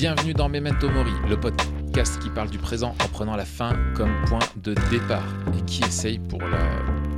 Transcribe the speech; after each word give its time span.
Bienvenue 0.00 0.32
dans 0.32 0.48
Memento 0.48 0.88
Mori, 0.88 1.10
le 1.28 1.40
podcast 1.40 2.22
qui 2.22 2.30
parle 2.30 2.48
du 2.50 2.58
présent 2.58 2.94
en 3.02 3.08
prenant 3.08 3.34
la 3.34 3.44
fin 3.44 3.72
comme 3.96 4.12
point 4.26 4.38
de 4.54 4.72
départ 4.90 5.26
et 5.58 5.64
qui 5.64 5.82
essaye 5.82 6.20
pour 6.20 6.40
la 6.40 6.68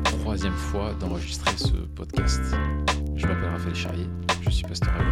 troisième 0.04 0.54
fois 0.54 0.94
d'enregistrer 0.94 1.54
ce 1.58 1.76
podcast. 1.94 2.40
Je 3.16 3.26
m'appelle 3.26 3.50
Raphaël 3.50 3.74
Charrier, 3.74 4.06
je 4.40 4.48
suis 4.48 4.62
pasteur 4.62 4.94
à 4.94 5.02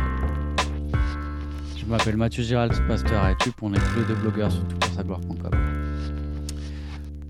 Je 1.76 1.84
m'appelle 1.84 2.16
Mathieu 2.16 2.42
Gérald, 2.42 2.72
pasteur 2.88 3.22
à 3.22 3.32
YouTube. 3.32 3.52
On 3.60 3.74
est 3.74 3.78
tous 3.78 3.98
les 3.98 4.06
deux 4.06 4.14
blogueurs 4.14 4.50
sur 4.50 4.66
toutpoursagloire.com. 4.66 5.50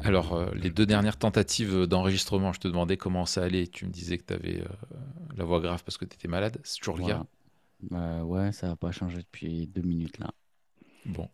Alors, 0.04 0.34
euh, 0.34 0.46
les 0.54 0.70
deux 0.70 0.86
dernières 0.86 1.16
tentatives 1.16 1.86
d'enregistrement, 1.86 2.52
je 2.52 2.60
te 2.60 2.68
demandais 2.68 2.96
comment 2.96 3.26
ça 3.26 3.42
allait. 3.42 3.66
Tu 3.66 3.86
me 3.86 3.90
disais 3.90 4.18
que 4.18 4.24
tu 4.24 4.34
avais 4.34 4.60
euh, 4.60 4.96
la 5.36 5.42
voix 5.42 5.58
grave 5.58 5.82
parce 5.84 5.98
que 5.98 6.04
tu 6.04 6.14
étais 6.14 6.28
malade. 6.28 6.60
C'est 6.62 6.78
toujours 6.78 6.98
le 6.98 7.06
cas 7.06 7.24
bah 7.80 8.24
ouais, 8.24 8.52
ça 8.52 8.68
n'a 8.68 8.76
pas 8.76 8.90
changé 8.90 9.18
depuis 9.18 9.66
deux 9.66 9.82
minutes 9.82 10.18
là. 10.18 10.32
Bon, 11.06 11.30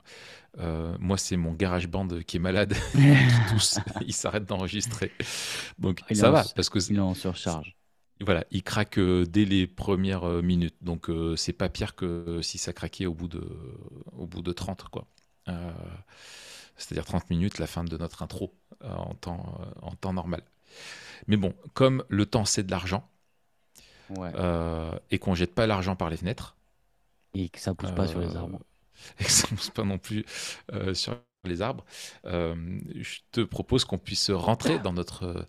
euh, 0.59 0.97
moi 1.01 1.19
c'est 1.19 1.37
mon 1.37 1.53
garage 1.53 1.89
band 1.89 2.09
qui 2.27 2.37
est 2.37 2.41
malade, 2.41 2.75
il 4.07 4.13
s'arrête 4.13 4.45
d'enregistrer. 4.45 5.11
Donc 5.79 6.01
ça 6.13 6.31
va 6.31 6.45
parce 6.55 6.69
que 6.69 6.79
il 6.91 6.97
est 6.97 7.01
en 7.01 7.15
surcharge. 7.15 7.77
Voilà, 8.21 8.45
il 8.53 8.63
craque 8.63 8.99
euh, 8.99 9.25
dès 9.27 9.45
les 9.45 9.67
premières 9.67 10.25
euh, 10.25 10.43
minutes, 10.43 10.77
donc 10.83 11.11
c'est 11.37 11.53
pas 11.53 11.69
pire 11.69 11.97
que 11.97 12.41
si 12.43 12.59
ça 12.59 12.73
craquait 12.73 13.07
au 13.07 13.15
bout 13.15 13.29
de, 13.29 13.45
au 14.13 14.27
bout 14.27 14.43
de 14.43 14.53
30 14.53 14.85
quoi. 14.85 15.07
C'est-à-dire 16.77 17.05
30 17.05 17.31
minutes, 17.31 17.59
la 17.59 17.67
fin 17.67 17.85
de 17.85 17.97
notre 17.97 18.23
intro 18.23 18.55
en 18.83 19.15
temps, 19.15 19.61
en 19.83 19.95
temps 19.95 20.13
normal. 20.13 20.43
Mais 21.27 21.37
bon, 21.37 21.55
comme 21.73 22.05
le 22.09 22.27
temps 22.27 22.45
c'est 22.45 22.63
de 22.63 22.71
l'argent, 22.71 23.09
euh, 24.19 24.93
et 25.11 25.19
qu'on 25.19 25.35
jette 25.35 25.55
pas 25.55 25.67
l'argent 25.67 25.97
par 25.97 26.11
les 26.11 26.17
fenêtres. 26.17 26.57
Et 27.35 27.49
que 27.49 27.59
ça 27.59 27.75
pousse 27.75 27.93
pas 27.93 28.07
sur 28.07 28.21
les 28.21 28.37
arbres. 28.37 28.61
Euh, 28.61 29.15
et 29.21 29.25
que 29.25 29.31
ça 29.31 29.49
pousse 29.49 29.71
pas 29.71 29.85
non 29.85 29.99
plus 29.99 30.25
euh, 30.73 30.95
sur 30.95 31.19
les 31.45 31.61
arbres. 31.61 31.85
je 32.25 33.19
te 33.33 33.43
propose 33.43 33.85
qu'on 33.85 33.99
puisse 33.99 34.31
rentrer 34.31 34.79
dans 34.79 34.95
notre 34.95 35.47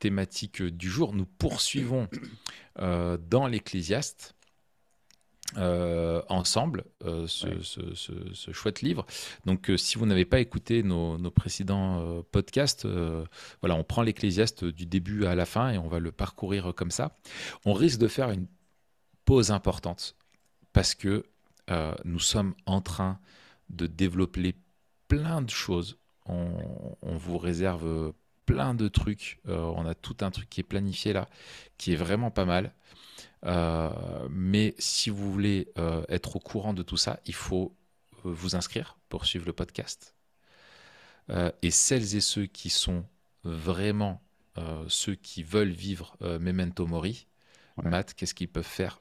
thématique 0.00 0.62
du 0.62 0.90
jour. 0.90 1.14
Nous 1.14 1.26
poursuivons 1.26 2.08
dans 2.76 3.46
l'Ecclésiaste 3.46 4.34
euh, 5.56 6.22
ensemble 6.28 6.84
euh, 7.04 7.26
ce, 7.26 8.52
chouette 8.52 8.82
livre. 8.82 9.04
Donc, 9.46 9.68
euh, 9.68 9.76
si 9.76 9.98
vous 9.98 10.06
n'avez 10.06 10.24
pas 10.24 10.38
écouté 10.38 10.84
nos, 10.84 11.18
précédents 11.30 12.22
podcasts, 12.30 12.86
voilà, 13.60 13.74
on 13.74 13.84
prend 13.84 14.02
l'Ecclésiaste 14.02 14.64
du 14.64 14.86
début 14.86 15.26
à 15.26 15.34
la 15.34 15.46
fin 15.46 15.70
et 15.70 15.78
on 15.78 15.88
va 15.88 15.98
le 15.98 16.12
parcourir 16.12 16.72
comme 16.76 16.90
ça. 16.90 17.18
On 17.64 17.72
risque 17.72 17.98
de 17.98 18.08
faire 18.08 18.30
une 18.30 18.46
pause 19.24 19.50
importante 19.50 20.16
parce 20.72 20.94
que 20.94 21.24
nous 22.04 22.20
sommes 22.20 22.54
en 22.66 22.80
train 22.80 23.18
de 23.70 23.86
développer 23.86 24.54
plein 25.08 25.42
de 25.42 25.50
choses. 25.50 25.98
On, 26.26 26.96
on 27.02 27.16
vous 27.16 27.38
réserve 27.38 28.12
plein 28.46 28.74
de 28.74 28.88
trucs. 28.88 29.40
on 29.46 29.86
a 29.86 29.94
tout 29.94 30.16
un 30.20 30.30
truc 30.30 30.48
qui 30.48 30.60
est 30.60 30.64
planifié 30.64 31.12
là, 31.12 31.28
qui 31.78 31.92
est 31.92 31.96
vraiment 31.96 32.30
pas 32.30 32.44
mal. 32.44 32.72
Euh, 33.46 34.28
mais 34.30 34.74
si 34.78 35.10
vous 35.10 35.32
voulez 35.32 35.72
euh, 35.78 36.04
être 36.08 36.36
au 36.36 36.40
courant 36.40 36.74
de 36.74 36.82
tout 36.82 36.96
ça, 36.96 37.20
il 37.26 37.34
faut 37.34 37.74
euh, 38.26 38.32
vous 38.32 38.54
inscrire 38.54 38.98
pour 39.08 39.24
suivre 39.24 39.46
le 39.46 39.52
podcast. 39.52 40.14
et 41.62 41.70
celles 41.70 42.16
et 42.16 42.20
ceux 42.20 42.46
qui 42.46 42.70
sont 42.70 43.04
vraiment 43.44 44.20
ceux 44.88 45.14
qui 45.14 45.42
veulent 45.42 45.70
vivre 45.70 46.16
Memento 46.20 46.86
Mori, 46.86 47.28
Matt, 47.82 48.14
qu'est-ce 48.14 48.34
qu'ils 48.34 48.48
peuvent 48.48 48.64
faire? 48.64 49.00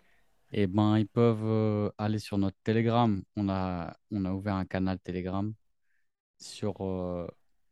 Eh 0.52 0.68
ben, 0.68 0.98
ils 1.00 1.08
peuvent 1.08 1.92
aller 1.98 2.20
sur 2.20 2.38
notre 2.38 2.58
Telegram. 2.64 3.22
On 3.36 3.50
a, 3.50 3.98
on 4.12 4.26
a 4.26 4.32
ouvert 4.32 4.56
un 4.56 4.66
canal 4.66 5.00
Telegram 5.00 5.52
sur 6.38 6.76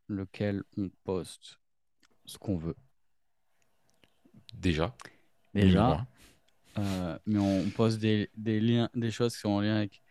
lequel 0.08 0.64
on 0.76 0.90
poste 1.04 1.60
ce 2.24 2.36
qu'on 2.36 2.56
veut. 2.56 2.76
Déjà. 4.54 4.94
Déjà. 5.54 6.04
Euh, 6.78 7.18
mais 7.26 7.38
on 7.38 7.68
pose 7.70 7.98
des, 7.98 8.30
des, 8.36 8.60
liens, 8.60 8.88
des 8.94 9.10
choses 9.10 9.34
qui 9.34 9.40
sont 9.40 9.50
en 9.50 9.60
lien 9.60 9.76
avec 9.76 10.02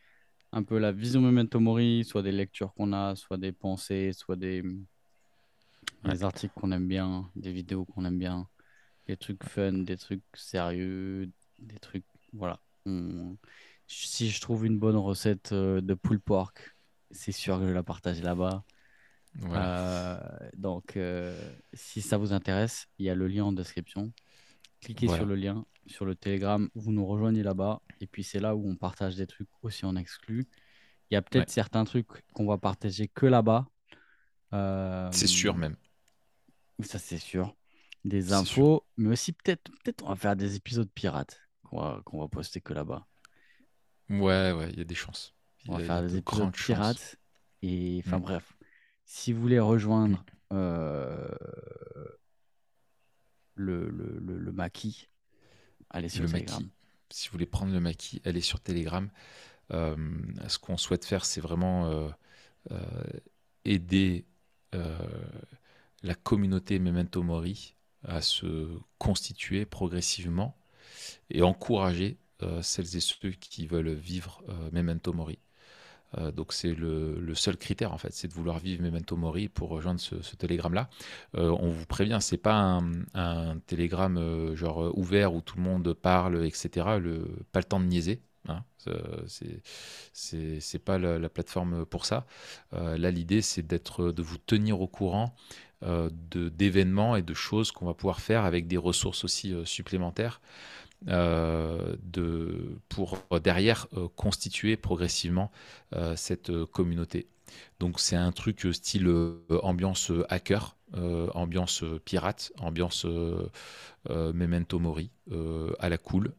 un 0.51 0.63
peu 0.63 0.77
la 0.77 0.91
vision 0.91 1.21
Memento 1.21 1.59
Mori, 1.59 2.03
soit 2.05 2.23
des 2.23 2.31
lectures 2.31 2.73
qu'on 2.73 2.93
a, 2.93 3.15
soit 3.15 3.37
des 3.37 3.51
pensées, 3.51 4.11
soit 4.13 4.35
des, 4.35 4.63
des 6.03 6.23
articles 6.23 6.53
qu'on 6.55 6.71
aime 6.71 6.87
bien, 6.87 7.29
des 7.35 7.51
vidéos 7.51 7.85
qu'on 7.85 8.05
aime 8.05 8.17
bien, 8.17 8.47
des 9.07 9.17
trucs 9.17 9.43
fun, 9.43 9.73
des 9.73 9.97
trucs 9.97 10.23
sérieux, 10.33 11.29
des 11.59 11.79
trucs. 11.79 12.05
Voilà. 12.33 12.59
Si 13.87 14.29
je 14.29 14.41
trouve 14.41 14.65
une 14.65 14.79
bonne 14.79 14.95
recette 14.95 15.51
euh, 15.51 15.81
de 15.81 15.93
pulled 15.93 16.21
pork, 16.21 16.75
c'est 17.11 17.31
sûr 17.31 17.59
que 17.59 17.67
je 17.67 17.73
la 17.73 17.83
partager 17.83 18.21
là-bas. 18.21 18.63
Euh, 19.43 20.19
donc, 20.55 20.97
si 21.73 22.01
ça 22.01 22.17
vous 22.17 22.33
intéresse, 22.33 22.87
il 22.97 23.05
y 23.05 23.09
a 23.09 23.15
le 23.15 23.27
lien 23.27 23.45
en 23.45 23.51
description. 23.53 24.11
Cliquez 24.81 25.07
sur 25.07 25.25
le 25.25 25.35
lien, 25.35 25.65
sur 25.87 26.05
le 26.05 26.15
Telegram, 26.15 26.69
vous 26.75 26.91
nous 26.91 27.05
rejoignez 27.05 27.43
là-bas. 27.43 27.81
Et 28.01 28.07
puis 28.07 28.23
c'est 28.23 28.39
là 28.39 28.55
où 28.55 28.67
on 28.67 28.75
partage 28.75 29.15
des 29.15 29.27
trucs 29.27 29.49
aussi 29.61 29.85
en 29.85 29.95
exclu. 29.95 30.47
Il 31.09 31.13
y 31.13 31.17
a 31.17 31.21
peut-être 31.21 31.49
certains 31.49 31.83
trucs 31.85 32.07
qu'on 32.33 32.45
va 32.45 32.57
partager 32.57 33.07
que 33.07 33.25
là-bas. 33.25 33.67
Euh, 34.53 35.09
c'est 35.11 35.27
sûr 35.27 35.55
même. 35.55 35.75
Ça 36.81 36.99
c'est 36.99 37.17
sûr. 37.17 37.55
Des 38.05 38.33
infos, 38.33 38.85
mais 38.95 39.09
aussi 39.09 39.33
peut-être 39.33 39.71
peut-être 39.83 40.05
on 40.05 40.09
va 40.09 40.15
faire 40.15 40.35
des 40.35 40.55
épisodes 40.55 40.89
pirates 40.93 41.41
qu'on 41.63 41.77
va, 41.77 42.03
va 42.13 42.27
poster 42.27 42.61
que 42.61 42.73
là-bas. 42.73 43.05
Ouais, 44.09 44.53
ouais, 44.53 44.69
il 44.71 44.77
y 44.77 44.81
a 44.81 44.85
des 44.85 44.95
chances. 44.95 45.33
on 45.67 45.77
va 45.77 45.83
faire 45.83 46.01
des 46.01 46.17
épisodes 46.17 46.53
pirates. 46.53 47.17
Et 47.61 48.01
enfin 48.05 48.19
mm. 48.19 48.21
bref, 48.21 48.57
si 49.05 49.33
vous 49.33 49.41
voulez 49.41 49.59
rejoindre 49.59 50.23
euh, 50.53 51.27
le, 53.55 53.89
le, 53.89 54.19
le, 54.19 54.51
maquis, 54.51 55.09
allez 55.89 56.09
sur 56.09 56.25
Telegram. 56.25 56.63
Si 57.09 57.27
vous 57.27 57.33
voulez 57.33 57.45
prendre 57.45 57.71
le 57.71 57.79
maquis, 57.79 58.21
allez 58.25 58.41
sur 58.41 58.59
Telegram. 58.59 59.09
Euh, 59.71 59.95
ce 60.47 60.59
qu'on 60.59 60.77
souhaite 60.77 61.05
faire, 61.05 61.25
c'est 61.25 61.41
vraiment 61.41 61.87
euh, 61.87 62.09
euh, 62.71 63.03
aider 63.65 64.25
la 66.03 66.13
communauté 66.13 66.77
Memento 66.77 67.23
Mori 67.23 67.73
à 68.03 68.21
se 68.21 68.77
constituer 68.99 69.65
progressivement 69.65 70.55
et 71.31 71.41
encourager 71.41 72.19
celles 72.61 72.95
et 72.95 72.99
ceux 72.99 73.31
qui 73.31 73.65
veulent 73.65 73.93
vivre 73.93 74.43
Memento 74.71 75.13
Mori. 75.13 75.39
Euh, 76.17 76.31
donc 76.31 76.53
c'est 76.53 76.73
le, 76.73 77.33
seul 77.35 77.57
critère 77.57 77.93
en 77.93 77.97
fait, 77.97 78.13
c'est 78.13 78.27
de 78.27 78.33
vouloir 78.33 78.59
vivre 78.59 78.81
Memento 78.81 79.15
Mori 79.15 79.49
pour 79.49 79.69
rejoindre 79.69 79.99
ce, 79.99 80.15
télégramme-là. 80.35 80.89
Euh, 81.35 81.55
on 81.59 81.69
vous 81.69 81.85
prévient, 81.85 82.19
c'est 82.21 82.37
pas 82.37 82.81
un, 83.13 83.59
télégramme 83.67 84.17
euh, 84.17 84.55
genre 84.55 84.97
ouvert 84.97 85.33
où 85.33 85.41
tout 85.41 85.57
le 85.57 85.63
monde 85.63 85.93
parle, 85.93 86.45
etc. 86.45 86.69
Pas 87.51 87.59
le 87.59 87.65
temps 87.65 87.79
de 87.79 87.85
niaiser. 87.85 88.21
Hein, 88.47 88.63
c'est 90.13 90.79
pas 90.79 90.97
la, 90.97 91.29
plateforme 91.29 91.85
pour 91.85 92.05
ça. 92.05 92.25
là, 92.71 93.11
l'idée, 93.11 93.41
c'est 93.41 93.65
d'être, 93.65 94.11
de 94.11 94.21
vous 94.21 94.37
tenir 94.37 94.79
au 94.79 94.87
courant 94.87 95.35
d'événements 95.81 97.17
et 97.17 97.21
de 97.21 97.33
choses 97.33 97.71
qu'on 97.73 97.85
va 97.85 97.93
pouvoir 97.93 98.21
faire 98.21 98.45
avec 98.45 98.67
des 98.67 98.77
ressources 98.77 99.25
aussi 99.25 99.53
supplémentaires. 99.65 100.39
Euh, 101.07 101.95
de, 102.01 102.79
pour 102.89 103.19
derrière 103.43 103.85
euh, 103.93 104.07
constituer 104.15 104.75
progressivement 104.77 105.51
euh, 105.93 106.15
cette 106.15 106.51
communauté. 106.65 107.27
Donc 107.79 107.99
c'est 107.99 108.15
un 108.15 108.31
truc 108.31 108.67
style 108.73 109.07
ambiance 109.63 110.11
hacker, 110.27 110.75
ambiance 111.33 111.83
pirate, 112.03 112.51
ambiance 112.59 113.05
memento 114.09 114.79
mori, 114.79 115.11
à 115.79 115.87
la 115.87 115.97
cool. 115.97 116.33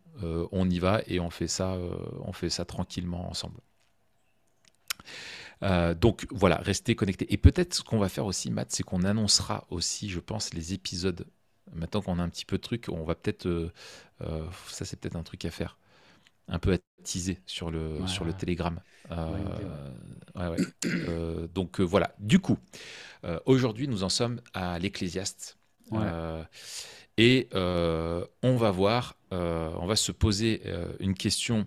on 0.52 0.68
y 0.68 0.78
va 0.78 1.00
et 1.06 1.18
on 1.18 1.30
fait 1.30 1.48
ça, 1.48 1.78
on 2.20 2.32
fait 2.32 2.50
ça 2.50 2.66
tranquillement 2.66 3.30
ensemble. 3.30 3.60
donc 5.98 6.26
voilà, 6.30 6.56
restez 6.56 6.94
connectés. 6.94 7.32
Et 7.32 7.38
peut-être 7.38 7.72
ce 7.74 7.82
qu'on 7.82 7.98
va 7.98 8.10
faire 8.10 8.26
aussi, 8.26 8.50
Matt, 8.50 8.70
c'est 8.70 8.82
qu'on 8.82 9.02
annoncera 9.02 9.66
aussi, 9.70 10.10
je 10.10 10.20
pense, 10.20 10.52
les 10.52 10.74
épisodes 10.74 11.24
Maintenant 11.74 12.02
qu'on 12.02 12.18
a 12.18 12.22
un 12.22 12.28
petit 12.28 12.44
peu 12.44 12.56
de 12.56 12.62
trucs, 12.62 12.88
on 12.88 13.04
va 13.04 13.14
peut-être. 13.14 13.46
Euh, 13.46 13.72
euh, 14.22 14.44
ça, 14.68 14.84
c'est 14.84 14.98
peut-être 14.98 15.16
un 15.16 15.22
truc 15.22 15.44
à 15.44 15.50
faire. 15.50 15.78
Un 16.48 16.58
peu 16.58 16.72
à 16.72 16.78
teaser 17.02 17.38
sur 17.46 17.70
le, 17.70 18.06
sur 18.06 18.24
le 18.24 18.32
Telegram. 18.32 18.80
Euh, 20.84 21.48
donc 21.48 21.80
voilà. 21.80 22.14
Du 22.20 22.38
coup, 22.38 22.58
aujourd'hui, 23.44 23.88
nous 23.88 24.04
en 24.04 24.08
sommes 24.08 24.40
à 24.54 24.78
l'Ecclésiaste. 24.78 25.58
et 27.16 27.48
on 27.52 28.56
va 28.56 28.70
voir, 28.70 29.16
on 29.30 29.86
va 29.86 29.96
se 29.96 30.12
poser 30.12 30.62
une 31.00 31.14
question 31.14 31.66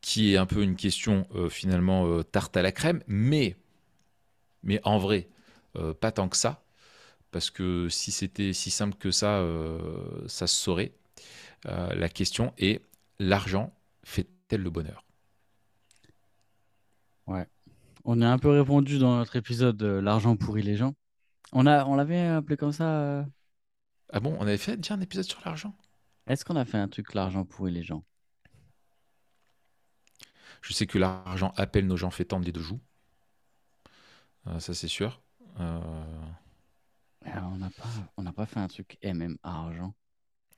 qui 0.00 0.34
est 0.34 0.36
un 0.38 0.46
peu 0.46 0.62
une 0.62 0.74
question 0.74 1.26
finalement 1.50 2.22
tarte 2.24 2.56
à 2.56 2.62
la 2.62 2.72
crème, 2.72 3.02
mais, 3.06 3.56
mais 4.62 4.80
en 4.84 4.98
vrai, 4.98 5.28
pas 6.00 6.10
tant 6.10 6.28
que 6.28 6.36
ça 6.36 6.64
parce 7.30 7.50
que 7.50 7.88
si 7.88 8.10
c'était 8.10 8.52
si 8.52 8.70
simple 8.70 8.96
que 8.98 9.10
ça, 9.10 9.38
euh, 9.38 10.26
ça 10.26 10.46
se 10.46 10.54
saurait. 10.54 10.92
Euh, 11.66 11.94
la 11.94 12.08
question 12.08 12.52
est 12.58 12.82
l'argent 13.18 13.72
fait-elle 14.04 14.62
le 14.62 14.70
bonheur? 14.70 15.04
Ouais. 17.26 17.46
On 18.04 18.22
a 18.22 18.28
un 18.30 18.38
peu 18.38 18.50
répondu 18.50 18.98
dans 18.98 19.16
notre 19.18 19.36
épisode 19.36 19.82
euh, 19.82 20.00
L'argent 20.02 20.36
pourrit 20.36 20.62
les 20.62 20.76
gens. 20.76 20.94
On 21.52 21.66
a, 21.66 21.84
on 21.86 21.96
l'avait 21.96 22.26
appelé 22.28 22.56
comme 22.56 22.72
ça. 22.72 23.00
euh, 23.02 23.24
Ah 24.12 24.20
bon, 24.20 24.36
on 24.38 24.42
avait 24.42 24.58
fait 24.58 24.76
déjà 24.76 24.94
un 24.94 25.00
épisode 25.00 25.24
sur 25.24 25.40
l'argent? 25.46 25.74
Est-ce 26.28 26.44
qu'on 26.44 26.54
a 26.54 26.64
fait 26.64 26.78
un 26.78 26.86
truc 26.86 27.12
L'argent 27.12 27.44
pourrit 27.44 27.72
les 27.72 27.82
gens? 27.82 28.04
Je 30.62 30.72
sais 30.72 30.86
que 30.86 30.98
l'argent 30.98 31.52
appelle 31.56 31.86
nos 31.88 31.96
gens 31.96 32.10
fait 32.10 32.24
tendre 32.26 32.44
les 32.44 32.52
deux 32.52 32.62
joues. 32.62 32.80
Euh, 34.46 34.58
ça, 34.60 34.74
c'est 34.74 34.88
sûr. 34.88 35.20
Euh, 35.60 35.80
Euh, 37.26 37.40
on 37.52 37.58
n'a 37.58 37.70
pas, 37.70 37.88
on 38.16 38.22
n'a 38.22 38.32
pas 38.32 38.46
fait 38.46 38.60
un 38.60 38.68
truc 38.68 38.98
MM 39.02 39.38
argent, 39.42 39.94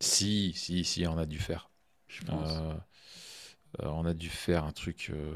Si, 0.00 0.52
si, 0.54 0.84
si, 0.84 1.06
on 1.06 1.18
a 1.18 1.26
dû 1.26 1.38
faire. 1.38 1.70
je 2.08 2.22
pense. 2.24 2.50
Euh, 2.50 2.72
euh, 3.82 3.86
on 3.88 4.04
a 4.06 4.14
dû 4.14 4.28
faire 4.28 4.64
un 4.64 4.72
truc. 4.72 5.10
euh, 5.14 5.34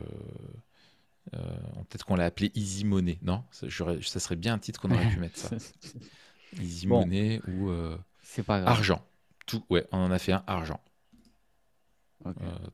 Peut-être 1.88 2.04
qu'on 2.04 2.16
l'a 2.16 2.24
appelé 2.24 2.50
Easy 2.54 2.84
Money. 2.84 3.18
Non? 3.22 3.44
Ça, 3.50 3.68
serait 3.70 4.36
bien 4.36 4.54
un 4.54 4.58
titre 4.58 4.80
qu'on 4.80 4.90
aurait 4.90 5.08
pu 5.10 5.18
mettre 5.18 5.38
ça. 5.38 5.56
Easy 6.60 6.86
Bon. 6.86 7.00
Money 7.00 7.40
ou 7.48 7.70
C'est 8.22 8.42
pas 8.42 8.60
grave. 8.60 8.72
Argent. 8.72 9.04
Tout, 9.46 9.64
ouais, 9.68 9.86
on 9.92 9.98
en 9.98 10.10
a 10.10 10.18
fait 10.18 10.32
un 10.32 10.44
argent. 10.46 10.80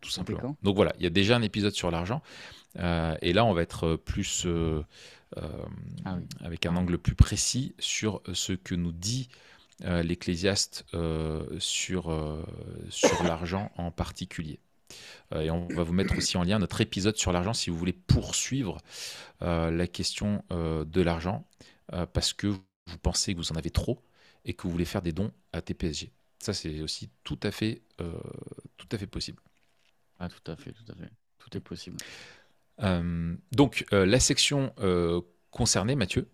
Tout 0.00 0.10
simplement. 0.10 0.56
Donc 0.62 0.76
voilà, 0.76 0.92
il 0.98 1.02
y 1.02 1.06
a 1.06 1.10
déjà 1.10 1.34
un 1.36 1.42
épisode 1.42 1.72
sur 1.72 1.90
l'argent. 1.90 2.22
Et 2.76 3.32
là, 3.32 3.44
on 3.44 3.52
va 3.52 3.62
être 3.62 3.96
plus 3.96 4.46
Ah 5.36 6.16
oui. 6.16 6.22
avec 6.40 6.66
un 6.66 6.76
angle 6.76 6.98
plus 6.98 7.14
précis 7.14 7.74
sur 7.78 8.22
ce 8.32 8.52
que 8.52 8.74
nous 8.74 8.92
dit 8.92 9.28
l'Ecclésiaste 9.82 10.84
euh, 10.94 11.44
sur, 11.58 12.10
euh, 12.10 12.44
sur 12.88 13.22
l'argent 13.22 13.70
en 13.76 13.90
particulier. 13.90 14.60
Euh, 15.34 15.42
et 15.42 15.50
on 15.50 15.66
va 15.68 15.82
vous 15.82 15.92
mettre 15.92 16.16
aussi 16.16 16.36
en 16.36 16.42
lien 16.42 16.58
notre 16.58 16.80
épisode 16.80 17.16
sur 17.16 17.32
l'argent 17.32 17.54
si 17.54 17.70
vous 17.70 17.76
voulez 17.76 17.92
poursuivre 17.92 18.78
euh, 19.42 19.70
la 19.70 19.86
question 19.86 20.44
euh, 20.52 20.84
de 20.84 21.00
l'argent 21.00 21.46
euh, 21.92 22.06
parce 22.06 22.32
que 22.32 22.46
vous 22.46 22.98
pensez 23.02 23.34
que 23.34 23.38
vous 23.38 23.52
en 23.52 23.56
avez 23.56 23.70
trop 23.70 24.02
et 24.44 24.54
que 24.54 24.62
vous 24.64 24.70
voulez 24.70 24.84
faire 24.84 25.02
des 25.02 25.12
dons 25.12 25.30
à 25.52 25.62
TPSG. 25.62 26.10
Ça, 26.38 26.54
c'est 26.54 26.80
aussi 26.80 27.10
tout 27.22 27.38
à 27.42 27.50
fait, 27.50 27.82
euh, 28.00 28.12
tout 28.76 28.88
à 28.92 28.98
fait 28.98 29.06
possible. 29.06 29.42
Ah, 30.18 30.28
tout 30.28 30.50
à 30.50 30.56
fait, 30.56 30.72
tout 30.72 30.90
à 30.90 30.94
fait. 30.94 31.10
Tout 31.38 31.56
est 31.56 31.60
possible. 31.60 31.98
Euh, 32.82 33.34
donc, 33.52 33.84
euh, 33.92 34.06
la 34.06 34.20
section 34.20 34.72
euh, 34.80 35.20
concernée, 35.50 35.96
Mathieu, 35.96 36.28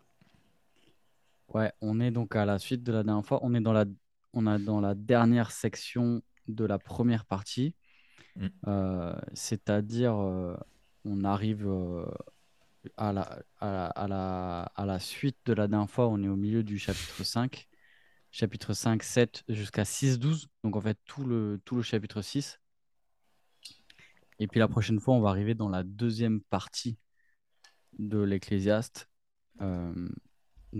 Ouais, 1.56 1.73
on 1.81 2.00
est 2.00 2.11
donc 2.11 2.37
à 2.37 2.44
la 2.44 2.58
suite 2.58 2.82
de 2.82 2.93
la 2.93 3.03
dernière 3.03 3.25
fois. 3.25 3.38
On 3.41 3.55
est 3.55 3.62
dans 3.62 3.73
la, 3.73 3.87
on 4.35 4.47
a 4.47 4.58
dans 4.58 4.79
la 4.79 4.94
dernière 4.94 5.53
section 5.53 6.20
de 6.49 6.67
la 6.67 6.79
première 6.79 7.25
partie. 7.25 7.75
Mm. 8.35 8.47
Euh, 8.67 9.19
c'est-à-dire, 9.32 10.14
euh, 10.17 10.55
on 11.06 11.25
arrive 11.25 11.67
euh, 11.67 12.05
à 12.99 13.11
la, 13.14 13.43
à 13.58 13.73
la, 13.73 13.87
à 13.87 14.06
la, 14.06 14.62
à 14.75 14.85
la 14.85 14.99
suite 14.99 15.38
de 15.47 15.55
la 15.55 15.67
dernière 15.67 15.88
fois. 15.88 16.08
On 16.08 16.23
est 16.23 16.29
au 16.29 16.37
milieu 16.37 16.62
du 16.62 16.79
chapitre 16.79 17.25
5. 17.25 17.67
Chapitre 18.31 18.75
5, 18.75 19.02
7 19.02 19.44
jusqu'à 19.49 19.87
6, 19.87 20.19
12. 20.19 20.49
Donc, 20.62 20.76
en 20.76 20.82
fait, 20.82 20.99
tout 21.06 21.25
le, 21.25 21.59
tout 21.64 21.75
le 21.75 21.81
chapitre 21.82 22.20
6. 22.20 22.61
Et 24.41 24.47
puis, 24.47 24.61
la 24.61 24.69
prochaine 24.69 25.00
fois, 25.00 25.14
on 25.14 25.20
va 25.20 25.31
arriver 25.31 25.55
dans 25.55 25.70
la 25.70 25.85
deuxième 25.85 26.43
partie 26.43 26.99
de 27.99 28.19
l'Ecclésiaste. 28.19 29.09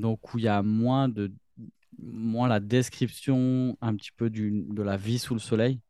Donc 0.01 0.35
où 0.35 0.39
il 0.39 0.45
y 0.45 0.49
a 0.49 0.63
moins 0.63 1.09
de 1.09 1.33
moins 1.99 2.47
la 2.49 2.61
description 2.61 3.77
un 3.81 3.97
petit 3.97 4.13
peu 4.13 4.29
du, 4.29 4.51
de 4.69 4.83
la 4.83 4.97
vie 4.99 5.19
sous 5.19 5.33
le 5.33 5.41
soleil 5.41 5.81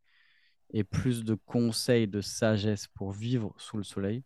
et 0.72 0.84
plus 0.84 1.24
de 1.24 1.34
conseils 1.34 2.06
de 2.06 2.20
sagesse 2.20 2.86
pour 2.86 3.10
vivre 3.12 3.52
sous 3.58 3.76
le 3.76 3.82
soleil. 3.82 4.22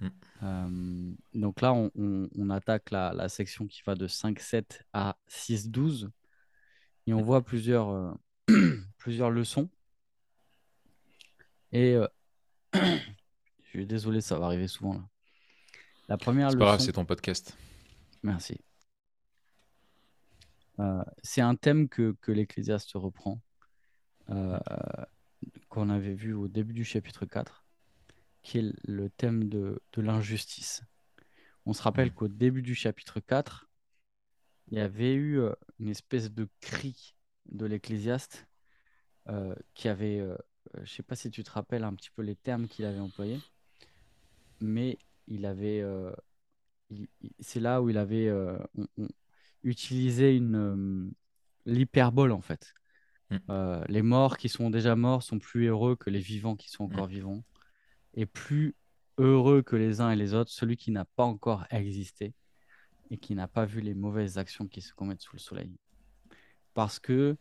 Mm. 0.00 0.08
Euh, 0.42 1.12
donc 1.34 1.60
là, 1.60 1.74
on, 1.74 1.90
on- 1.94 2.28
on 2.34 2.48
attaque 2.50 2.90
la, 2.90 3.12
la 3.12 3.28
section 3.28 3.66
qui 3.66 3.82
va 3.86 3.94
de 3.94 4.08
5.7 4.08 4.80
à 4.94 5.16
6.12 5.28 6.08
et 7.06 7.12
on 7.12 7.20
Mm. 7.20 7.24
voit 7.24 7.44
plusieurs, 7.44 7.90
euh, 7.90 8.12
plusieurs 8.96 9.30
leçons. 9.30 9.68
Et 11.72 11.94
euh, 11.94 12.06
je 12.74 13.68
suis 13.68 13.86
désolé, 13.86 14.20
ça 14.22 14.38
va 14.38 14.46
arriver 14.46 14.68
souvent 14.68 14.94
là. 14.94 15.08
La 16.08 16.16
première 16.18 16.50
c'est 16.50 16.58
pas 16.58 16.64
grave, 16.64 16.78
leçon- 16.80 16.84
c'est 16.86 16.92
ton 16.92 17.04
podcast. 17.04 17.56
Merci. 18.22 18.58
Euh, 20.78 21.02
c'est 21.22 21.40
un 21.40 21.54
thème 21.54 21.88
que, 21.88 22.16
que 22.20 22.32
l'Ecclésiaste 22.32 22.92
reprend, 22.94 23.40
euh, 24.30 24.58
qu'on 25.68 25.90
avait 25.90 26.14
vu 26.14 26.32
au 26.32 26.48
début 26.48 26.72
du 26.72 26.84
chapitre 26.84 27.26
4, 27.26 27.64
qui 28.42 28.58
est 28.58 28.72
le 28.84 29.10
thème 29.10 29.48
de, 29.48 29.80
l'injustice. 29.96 30.82
On 31.66 31.72
se 31.72 31.82
rappelle 31.82 32.12
qu'au 32.12 32.28
début 32.28 32.62
du 32.62 32.74
chapitre 32.74 33.20
4, 33.20 33.68
il 34.68 34.78
y 34.78 34.80
avait 34.80 35.14
eu 35.14 35.40
euh, 35.40 35.52
une 35.78 35.88
espèce 35.88 36.32
de 36.32 36.48
cri 36.60 37.14
de 37.46 37.66
l'Ecclésiaste 37.66 38.46
qui 39.74 39.86
avait, 39.86 40.18
je 40.74 40.80
ne 40.80 40.86
sais 40.86 41.04
pas 41.04 41.14
si 41.14 41.30
tu 41.30 41.44
te 41.44 41.50
rappelles 41.52 41.84
un 41.84 41.94
petit 41.94 42.10
peu 42.10 42.22
les 42.22 42.34
termes 42.34 42.66
qu'il 42.66 42.84
avait 42.84 42.98
employés, 42.98 43.38
mais 44.60 44.98
il 45.28 45.46
avait, 45.46 45.80
c'est 47.38 47.60
là 47.60 47.80
où 47.80 47.88
il 47.88 47.98
avait 47.98 48.28
utilisé 49.62 50.36
une 50.36 50.56
euh, 50.56 51.10
l'hyperbole 51.66 52.32
en 52.32 52.40
fait. 52.40 52.74
Mm. 53.30 53.36
Euh, 53.50 53.84
les 53.88 54.02
morts 54.02 54.36
qui 54.36 54.48
sont 54.48 54.70
déjà 54.70 54.96
morts 54.96 55.22
sont 55.22 55.38
plus 55.38 55.66
heureux 55.66 55.96
que 55.96 56.10
les 56.10 56.20
vivants 56.20 56.56
qui 56.56 56.70
sont 56.70 56.84
Mm. 56.84 56.92
encore 56.92 57.06
vivants, 57.06 57.44
et 58.14 58.26
plus 58.26 58.74
heureux 59.18 59.62
que 59.62 59.76
les 59.76 60.00
uns 60.00 60.10
et 60.10 60.16
les 60.16 60.34
autres 60.34 60.50
celui 60.50 60.76
qui 60.76 60.90
n'a 60.90 61.04
pas 61.04 61.24
encore 61.24 61.64
existé 61.70 62.34
et 63.10 63.18
qui 63.18 63.34
n'a 63.34 63.46
pas 63.48 63.66
vu 63.66 63.80
les 63.80 63.94
mauvaises 63.94 64.38
actions 64.38 64.66
qui 64.66 64.80
se 64.80 64.94
commettent 64.94 65.20
sous 65.22 65.36
le 65.36 65.40
soleil, 65.40 65.72
parce 66.74 66.98
que 66.98 67.36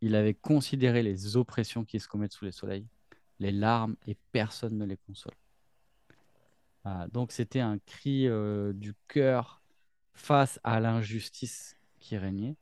il 0.00 0.16
avait 0.16 0.34
considéré 0.34 1.02
les 1.02 1.36
oppressions 1.36 1.84
qui 1.84 2.00
se 2.00 2.08
commettent 2.08 2.32
sous 2.32 2.44
le 2.44 2.50
soleil, 2.52 2.86
les 3.38 3.52
larmes 3.52 3.96
et 4.06 4.16
personne 4.32 4.76
ne 4.76 4.84
les 4.84 4.96
console. 4.96 5.34
Ah, 6.84 7.06
donc 7.12 7.30
c'était 7.30 7.60
un 7.60 7.78
cri 7.78 8.26
euh, 8.26 8.72
du 8.72 8.94
cœur 9.06 9.61
face 10.14 10.60
à 10.64 10.80
l'injustice 10.80 11.76
qui 11.98 12.16
régnait. 12.16 12.56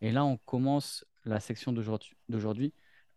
Et 0.00 0.10
là, 0.10 0.24
on 0.24 0.36
commence 0.38 1.04
la 1.24 1.40
section 1.40 1.72
d'aujourd'hui 1.72 2.74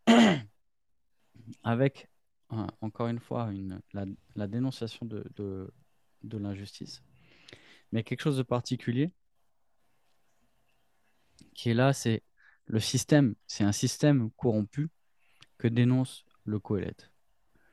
avec, 1.63 2.09
euh, 2.53 2.67
encore 2.81 3.07
une 3.07 3.19
fois, 3.19 3.51
une, 3.51 3.81
la, 3.93 4.05
la 4.35 4.47
dénonciation 4.47 5.05
de, 5.05 5.25
de, 5.35 5.73
de 6.23 6.37
l'injustice. 6.37 7.03
Mais 7.91 8.03
quelque 8.03 8.21
chose 8.21 8.37
de 8.37 8.43
particulier 8.43 9.11
qui 11.53 11.69
est 11.69 11.73
là, 11.73 11.93
c'est 11.93 12.23
le 12.65 12.79
système. 12.79 13.35
C'est 13.47 13.63
un 13.63 13.71
système 13.71 14.29
corrompu 14.31 14.89
que 15.57 15.67
dénonce 15.67 16.25
le 16.43 16.59
Coëlette. 16.59 17.11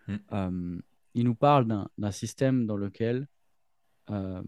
Mm. 0.08 0.16
Euh, 0.32 0.80
il 1.14 1.24
nous 1.24 1.34
parle 1.34 1.66
d'un 1.66 1.88
d'un 1.98 2.10
système 2.10 2.66
dans 2.66 2.76
lequel 2.76 3.28
euh, 4.10 4.42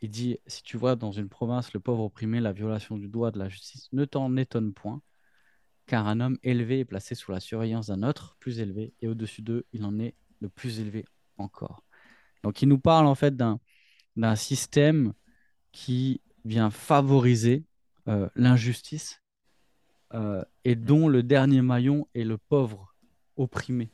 il 0.00 0.10
dit 0.10 0.38
si 0.46 0.62
tu 0.62 0.76
vois 0.76 0.96
dans 0.96 1.12
une 1.12 1.28
province 1.28 1.72
le 1.72 1.80
pauvre 1.80 2.04
opprimé, 2.04 2.40
la 2.40 2.52
violation 2.52 2.96
du 2.98 3.08
droit 3.08 3.30
de 3.30 3.38
la 3.38 3.48
justice, 3.48 3.88
ne 3.92 4.04
t'en 4.04 4.36
étonne 4.36 4.72
point, 4.72 5.00
car 5.86 6.06
un 6.06 6.20
homme 6.20 6.38
élevé 6.42 6.80
est 6.80 6.84
placé 6.84 7.14
sous 7.14 7.32
la 7.32 7.40
surveillance 7.40 7.88
d'un 7.88 8.02
autre 8.02 8.36
plus 8.38 8.60
élevé, 8.60 8.94
et 9.00 9.08
au-dessus 9.08 9.42
d'eux, 9.42 9.66
il 9.72 9.84
en 9.84 9.98
est 9.98 10.14
le 10.40 10.48
plus 10.48 10.80
élevé 10.80 11.04
encore. 11.38 11.82
Donc 12.42 12.62
il 12.62 12.68
nous 12.68 12.78
parle 12.78 13.06
en 13.06 13.14
fait 13.14 13.36
d'un 13.36 14.36
système 14.36 15.14
qui 15.72 16.20
vient 16.44 16.70
favoriser 16.70 17.64
euh, 18.08 18.28
l'injustice 18.34 19.22
euh, 20.12 20.44
et 20.64 20.76
dont 20.76 21.08
le 21.08 21.22
dernier 21.22 21.62
maillon 21.62 22.06
est 22.14 22.24
le 22.24 22.36
pauvre 22.36 22.94
opprimé, 23.36 23.90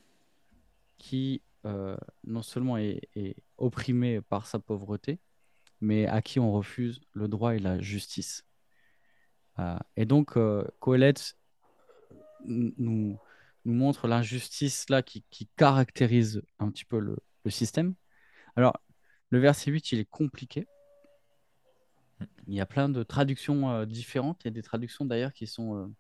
qui 0.98 1.42
euh, 1.64 1.96
non 2.24 2.42
seulement 2.42 2.76
est 2.76 3.36
opprimé 3.56 4.20
par 4.20 4.46
sa 4.46 4.58
pauvreté, 4.58 5.20
mais 5.80 6.06
à 6.06 6.22
qui 6.22 6.40
on 6.40 6.52
refuse 6.52 7.00
le 7.12 7.28
droit 7.28 7.54
et 7.54 7.58
la 7.58 7.80
justice. 7.80 8.44
Euh, 9.58 9.78
et 9.96 10.04
donc, 10.04 10.36
euh, 10.36 10.64
nous, 12.46 13.18
montre 13.64 14.08
l'injustice 14.08 14.88
là 14.88 15.02
qui, 15.02 15.24
caractérise 15.56 16.42
un 16.58 16.70
petit 16.70 16.84
peu 16.84 16.98
le, 16.98 17.18
système. 17.48 17.94
Alors, 18.56 18.78
le 19.30 19.38
verset 19.38 19.70
8, 19.70 19.92
il 19.92 20.00
est 20.00 20.10
compliqué. 20.10 20.66
Il 22.46 22.54
y 22.54 22.60
a 22.60 22.66
plein 22.66 22.88
de 22.88 23.02
traductions 23.02 23.70
euh, 23.70 23.86
différentes. 23.86 24.42
Il 24.44 24.48
y 24.48 24.48
a 24.48 24.52
des 24.52 24.62
traductions 24.62 25.04
d'ailleurs 25.04 25.32
qui 25.32 25.46
sont 25.46 25.94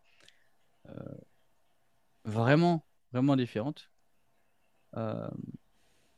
euh, 0.88 0.92
vraiment, 2.24 2.84
vraiment 3.12 3.36
différentes. 3.36 3.90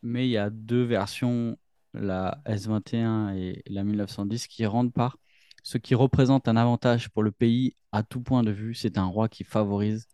Mais 0.02 0.26
il 0.26 0.30
y 0.30 0.36
a 0.36 0.50
deux 0.50 0.82
versions, 0.82 1.56
la 1.94 2.40
S21 2.46 3.36
et 3.36 3.62
la 3.66 3.84
1910, 3.84 4.46
qui 4.46 4.66
rendent 4.66 4.92
par 4.92 5.18
ce 5.62 5.78
qui 5.78 5.94
représente 5.94 6.48
un 6.48 6.56
avantage 6.56 7.08
pour 7.10 7.22
le 7.22 7.30
pays 7.30 7.76
à 7.92 8.02
tout 8.02 8.20
point 8.20 8.42
de 8.42 8.50
vue. 8.50 8.74
C'est 8.74 8.98
un 8.98 9.04
roi 9.04 9.28
qui 9.28 9.44
favorise 9.44 10.08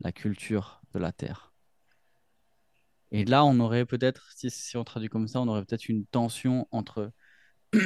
la 0.00 0.12
culture 0.12 0.80
de 0.94 0.98
la 0.98 1.12
terre. 1.12 1.52
Et 3.10 3.24
là, 3.24 3.44
on 3.44 3.60
aurait 3.60 3.84
peut-être, 3.84 4.32
si, 4.34 4.76
on 4.76 4.84
traduit 4.84 5.08
comme 5.08 5.28
ça, 5.28 5.40
on 5.40 5.48
aurait 5.48 5.64
peut-être 5.64 5.88
une 5.88 6.06
tension 6.06 6.66
entre 6.70 7.12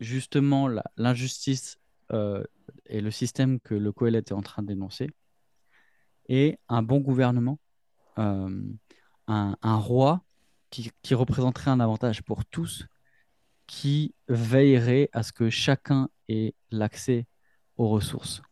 justement 0.00 0.68
l'injustice 0.96 1.78
euh, 2.12 2.42
et 2.86 3.00
le 3.00 3.10
système 3.10 3.60
que 3.60 3.74
le 3.74 3.92
Coël 3.92 4.16
est 4.16 4.32
en 4.32 4.40
train 4.40 4.62
de 4.62 4.68
dénoncer, 4.68 5.10
et 6.28 6.58
un 6.68 6.82
bon 6.82 7.00
gouvernement, 7.00 7.58
euh, 8.18 8.62
un, 9.26 9.76
roi 9.76 10.24
qui, 10.70 11.14
représenterait 11.14 11.70
un 11.70 11.80
avantage 11.80 12.22
pour 12.22 12.44
tous, 12.44 12.86
qui 13.66 14.14
veillerait 14.28 15.10
à 15.12 15.22
ce 15.22 15.32
que 15.32 15.50
chacun 15.50 16.08
ait 16.28 16.54
l'accès 16.70 17.26
aux 17.76 17.88
ressources 17.88 18.42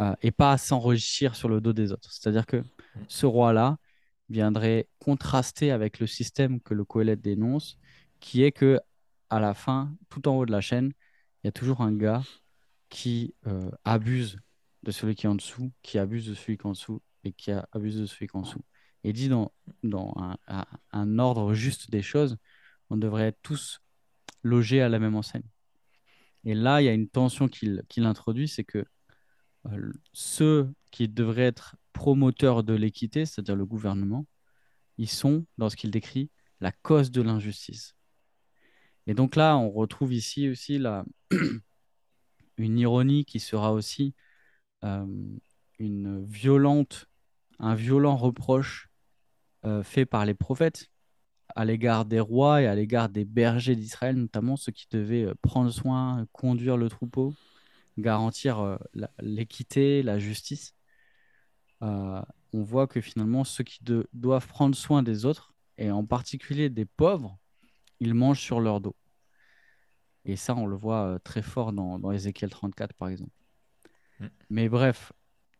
euh, 0.00 0.14
et 0.22 0.30
pas 0.30 0.52
à 0.52 0.58
s'enrichir 0.58 1.34
sur 1.34 1.48
le 1.48 1.60
dos 1.60 1.72
des 1.72 1.92
autres. 1.92 2.12
C'est-à-dire 2.12 2.46
que 2.46 2.62
ce 3.08 3.26
roi-là 3.26 3.78
viendrait 4.28 4.88
contraster 4.98 5.70
avec 5.70 5.98
le 6.00 6.06
système 6.06 6.60
que 6.60 6.74
le 6.74 6.84
Coëlette 6.84 7.20
dénonce, 7.20 7.78
qui 8.20 8.42
est 8.42 8.52
que 8.52 8.80
à 9.30 9.40
la 9.40 9.54
fin, 9.54 9.94
tout 10.08 10.28
en 10.28 10.36
haut 10.36 10.46
de 10.46 10.52
la 10.52 10.60
chaîne, 10.60 10.92
il 11.42 11.46
y 11.46 11.48
a 11.48 11.52
toujours 11.52 11.80
un 11.80 11.92
gars 11.92 12.22
qui 12.88 13.34
euh, 13.46 13.70
abuse 13.84 14.38
de 14.82 14.90
celui 14.90 15.14
qui 15.14 15.26
est 15.26 15.28
en 15.28 15.34
dessous, 15.34 15.70
qui 15.82 15.98
abuse 15.98 16.26
de 16.26 16.34
celui 16.34 16.56
qui 16.56 16.62
est 16.62 16.66
en 16.66 16.72
dessous 16.72 17.02
et 17.24 17.32
qui 17.32 17.50
abuse 17.50 17.98
de 17.98 18.06
celui 18.06 18.26
qui 18.26 18.36
est 18.36 18.38
en 18.38 18.42
dessous. 18.42 18.64
Et 19.04 19.12
dit 19.12 19.28
dans, 19.28 19.52
un, 20.92 21.18
ordre 21.18 21.54
juste 21.54 21.90
des 21.90 22.02
choses, 22.02 22.36
on 22.90 22.96
devrait 22.96 23.28
être 23.28 23.38
tous 23.42 23.80
logés 24.42 24.82
à 24.82 24.88
la 24.88 24.98
même 24.98 25.14
enseigne. 25.14 25.48
Et 26.44 26.54
là, 26.54 26.80
il 26.80 26.86
y 26.86 26.88
a 26.88 26.92
une 26.92 27.08
tension 27.08 27.48
qu'il 27.48 28.04
introduit, 28.04 28.48
c'est 28.48 28.64
que 28.64 28.84
euh, 29.66 29.92
ceux 30.12 30.72
qui 30.90 31.08
devraient 31.08 31.42
être 31.42 31.76
promoteurs 31.92 32.62
de 32.64 32.74
l'équité, 32.74 33.26
c'est-à-dire 33.26 33.56
le 33.56 33.66
gouvernement, 33.66 34.26
ils 34.98 35.08
sont, 35.10 35.46
dans 35.58 35.68
ce 35.68 35.76
qu'il 35.76 35.90
décrit, 35.90 36.30
la 36.60 36.72
cause 36.72 37.10
de 37.10 37.22
l'injustice. 37.22 37.94
Et 39.06 39.14
donc 39.14 39.36
là, 39.36 39.56
on 39.56 39.70
retrouve 39.70 40.12
ici 40.12 40.48
aussi 40.48 40.80
une 42.58 42.78
ironie 42.78 43.24
qui 43.24 43.40
sera 43.40 43.72
aussi 43.72 44.14
euh, 44.84 45.06
une 45.78 46.24
violente, 46.26 47.06
un 47.58 47.74
violent 47.74 48.16
reproche 48.16 48.87
euh, 49.64 49.82
fait 49.82 50.06
par 50.06 50.24
les 50.24 50.34
prophètes 50.34 50.90
à 51.56 51.64
l'égard 51.64 52.04
des 52.04 52.20
rois 52.20 52.62
et 52.62 52.66
à 52.66 52.74
l'égard 52.74 53.08
des 53.08 53.24
bergers 53.24 53.74
d'Israël, 53.74 54.16
notamment 54.16 54.56
ceux 54.56 54.72
qui 54.72 54.86
devaient 54.90 55.24
euh, 55.24 55.34
prendre 55.42 55.70
soin, 55.70 56.26
conduire 56.32 56.76
le 56.76 56.88
troupeau, 56.88 57.34
garantir 57.96 58.78
l'équité, 59.18 60.02
la 60.02 60.18
justice. 60.20 60.74
on 61.80 62.22
voit 62.52 62.86
que 62.86 63.00
finalement, 63.00 63.42
ceux 63.44 63.64
qui 63.64 63.80
doivent 64.12 64.46
prendre 64.46 64.76
soin 64.76 65.02
des 65.02 65.24
autres, 65.24 65.52
et 65.78 65.90
en 65.90 66.04
particulier 66.04 66.68
des 66.68 66.84
pauvres, 66.84 67.38
ils 68.00 68.14
mangent 68.14 68.40
sur 68.40 68.60
leur 68.60 68.80
dos. 68.80 68.96
Et 70.24 70.36
ça, 70.36 70.54
on 70.54 70.66
le 70.66 70.76
voit 70.76 71.06
euh, 71.06 71.18
très 71.18 71.42
fort 71.42 71.72
dans, 71.72 71.98
dans 71.98 72.12
Ézéchiel 72.12 72.50
34, 72.50 72.92
par 72.92 73.08
exemple. 73.08 73.32
Mm. 74.20 74.26
Mais 74.50 74.68
bref, 74.68 75.12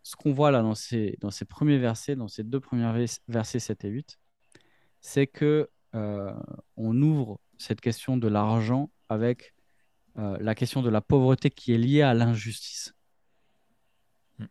ce 0.02 0.17
qu'on 0.17 0.33
voit 0.33 0.50
là 0.50 0.62
dans 0.62 0.75
ces, 0.75 1.17
dans 1.21 1.31
ces 1.31 1.45
premiers 1.45 1.78
versets, 1.78 2.17
dans 2.17 2.28
ces 2.28 2.45
deux 2.45 2.61
premiers 2.61 3.07
versets 3.28 3.59
7 3.59 3.85
et 3.85 3.88
8, 3.88 4.19
c'est 5.00 5.26
que 5.26 5.71
euh, 5.95 6.33
on 6.76 7.00
ouvre 7.02 7.40
cette 7.59 7.81
question 7.81 8.17
de 8.17 8.28
l'argent 8.28 8.90
avec 9.09 9.55
euh, 10.19 10.37
la 10.40 10.55
question 10.55 10.83
de 10.83 10.90
la 10.90 11.00
pauvreté 11.00 11.50
qui 11.50 11.73
est 11.73 11.78
liée 11.78 12.02
à 12.02 12.14
l'injustice. 12.14 12.95
Mm. 14.38 14.47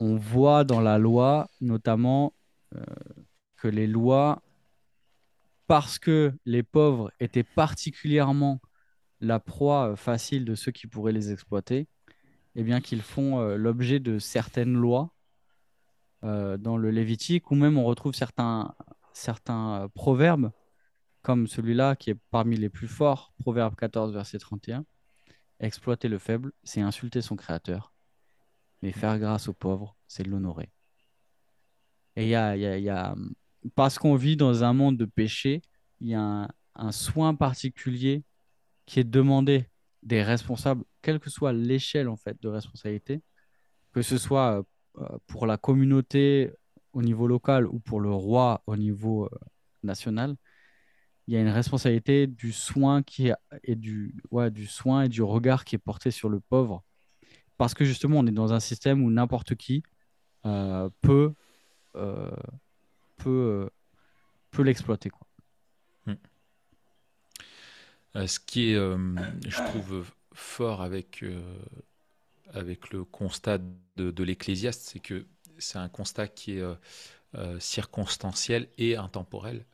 On 0.00 0.16
voit 0.16 0.64
dans 0.64 0.80
la 0.80 0.98
loi 0.98 1.48
notamment 1.60 2.32
que 3.56 3.68
les 3.68 3.86
lois 3.86 4.42
parce 5.66 5.98
que 5.98 6.32
les 6.44 6.62
pauvres 6.62 7.10
étaient 7.20 7.42
particulièrement 7.42 8.60
la 9.20 9.40
proie 9.40 9.92
euh, 9.92 9.96
facile 9.96 10.44
de 10.44 10.54
ceux 10.54 10.72
qui 10.72 10.86
pourraient 10.86 11.12
les 11.12 11.32
exploiter, 11.32 11.88
eh 12.56 12.62
bien 12.64 12.80
qu'ils 12.80 13.02
font 13.02 13.40
euh, 13.40 13.56
l'objet 13.56 14.00
de 14.00 14.18
certaines 14.18 14.74
lois 14.74 15.14
euh, 16.24 16.56
dans 16.56 16.76
le 16.76 16.90
Lévitique, 16.90 17.50
ou 17.50 17.54
même 17.54 17.78
on 17.78 17.84
retrouve 17.84 18.14
certains, 18.14 18.74
certains 19.12 19.88
proverbes, 19.94 20.50
comme 21.22 21.46
celui-là 21.46 21.96
qui 21.96 22.10
est 22.10 22.18
parmi 22.30 22.56
les 22.56 22.68
plus 22.68 22.88
forts, 22.88 23.32
Proverbe 23.38 23.76
14, 23.76 24.12
verset 24.12 24.38
31. 24.38 24.84
Exploiter 25.60 26.08
le 26.08 26.18
faible, 26.18 26.52
c'est 26.64 26.80
insulter 26.80 27.22
son 27.22 27.36
créateur, 27.36 27.92
mais 28.82 28.92
faire 28.92 29.18
grâce 29.18 29.48
aux 29.48 29.54
pauvres, 29.54 29.96
c'est 30.06 30.26
l'honorer. 30.26 30.70
Et 32.16 32.24
il 32.24 32.30
y 32.30 32.34
a 32.34 33.14
parce 33.74 33.98
qu'on 33.98 34.14
vit 34.14 34.36
dans 34.36 34.64
un 34.64 34.72
monde 34.72 34.96
de 34.96 35.04
péché, 35.04 35.62
il 36.00 36.08
y 36.08 36.14
a 36.14 36.48
un, 36.74 36.92
soin 36.92 37.34
particulier 37.34 38.24
qui 38.86 39.00
est 39.00 39.04
demandé 39.04 39.68
des 40.02 40.22
responsables, 40.22 40.84
quelle 41.06 41.20
que 41.20 41.30
soit 41.30 41.52
l'échelle 41.52 42.08
en 42.08 42.16
fait 42.16 42.36
de 42.42 42.48
responsabilité, 42.48 43.22
que 43.92 44.02
ce 44.02 44.18
soit 44.18 44.66
euh, 44.98 45.18
pour 45.28 45.46
la 45.46 45.56
communauté 45.56 46.50
au 46.92 47.00
niveau 47.00 47.28
local 47.28 47.68
ou 47.68 47.78
pour 47.78 48.00
le 48.00 48.10
roi 48.10 48.60
au 48.66 48.76
niveau 48.76 49.26
euh, 49.26 49.38
national, 49.84 50.34
il 51.28 51.34
y 51.34 51.36
a 51.36 51.40
une 51.40 51.54
responsabilité 51.60 52.26
du 52.26 52.50
soin 52.50 53.04
qui 53.04 53.28
est, 53.28 53.34
et 53.62 53.76
du, 53.76 54.16
ouais, 54.32 54.50
du 54.50 54.66
soin 54.66 55.02
et 55.02 55.08
du 55.08 55.22
regard 55.22 55.64
qui 55.64 55.76
est 55.76 55.84
porté 55.90 56.10
sur 56.10 56.28
le 56.28 56.40
pauvre, 56.40 56.82
parce 57.56 57.72
que 57.72 57.84
justement 57.84 58.18
on 58.18 58.26
est 58.26 58.32
dans 58.32 58.52
un 58.52 58.60
système 58.60 59.04
où 59.04 59.10
n'importe 59.12 59.54
qui 59.54 59.84
euh, 60.44 60.90
peut 61.02 61.32
peut, 63.16 63.64
euh, 63.64 63.70
peut 64.50 64.62
l'exploiter. 64.62 65.10
Quoi. 65.10 65.26
Hmm. 66.06 66.14
Euh, 68.16 68.26
ce 68.26 68.38
qui 68.40 68.72
est, 68.72 68.76
euh, 68.76 69.14
je 69.46 69.56
trouve, 69.56 70.04
fort 70.36 70.82
avec, 70.82 71.24
avec 72.52 72.90
le 72.90 73.04
constat 73.04 73.58
de, 73.96 74.10
de 74.10 74.24
l'Ecclésiaste, 74.24 74.82
c'est 74.82 75.00
que 75.00 75.26
c'est 75.58 75.78
un 75.78 75.88
constat 75.88 76.28
qui 76.28 76.58
est 76.58 76.64
circonstanciel 77.58 78.68
et 78.78 78.96
intemporel. 78.96 79.66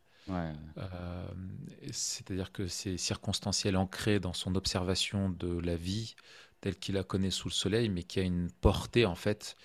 C'est-à-dire 1.91 2.53
que 2.53 2.67
c'est 2.67 2.97
circonstanciel 2.97 3.77
ancré 3.77 4.21
dans 4.21 4.33
son 4.33 4.55
observation 4.55 5.31
de 5.31 5.59
la 5.59 5.77
vie 5.77 6.15
telle 6.61 6.77
qu'il 6.79 6.95
la 6.95 7.05
connaît 7.05 7.31
sous 7.31 7.49
le 7.49 7.53
soleil, 7.53 7.89
mais 7.89 8.05
qui 8.05 8.21
a 8.21 8.23
une 8.23 8.51
portée 8.51 9.05
en 9.05 9.17
fait 9.17 9.57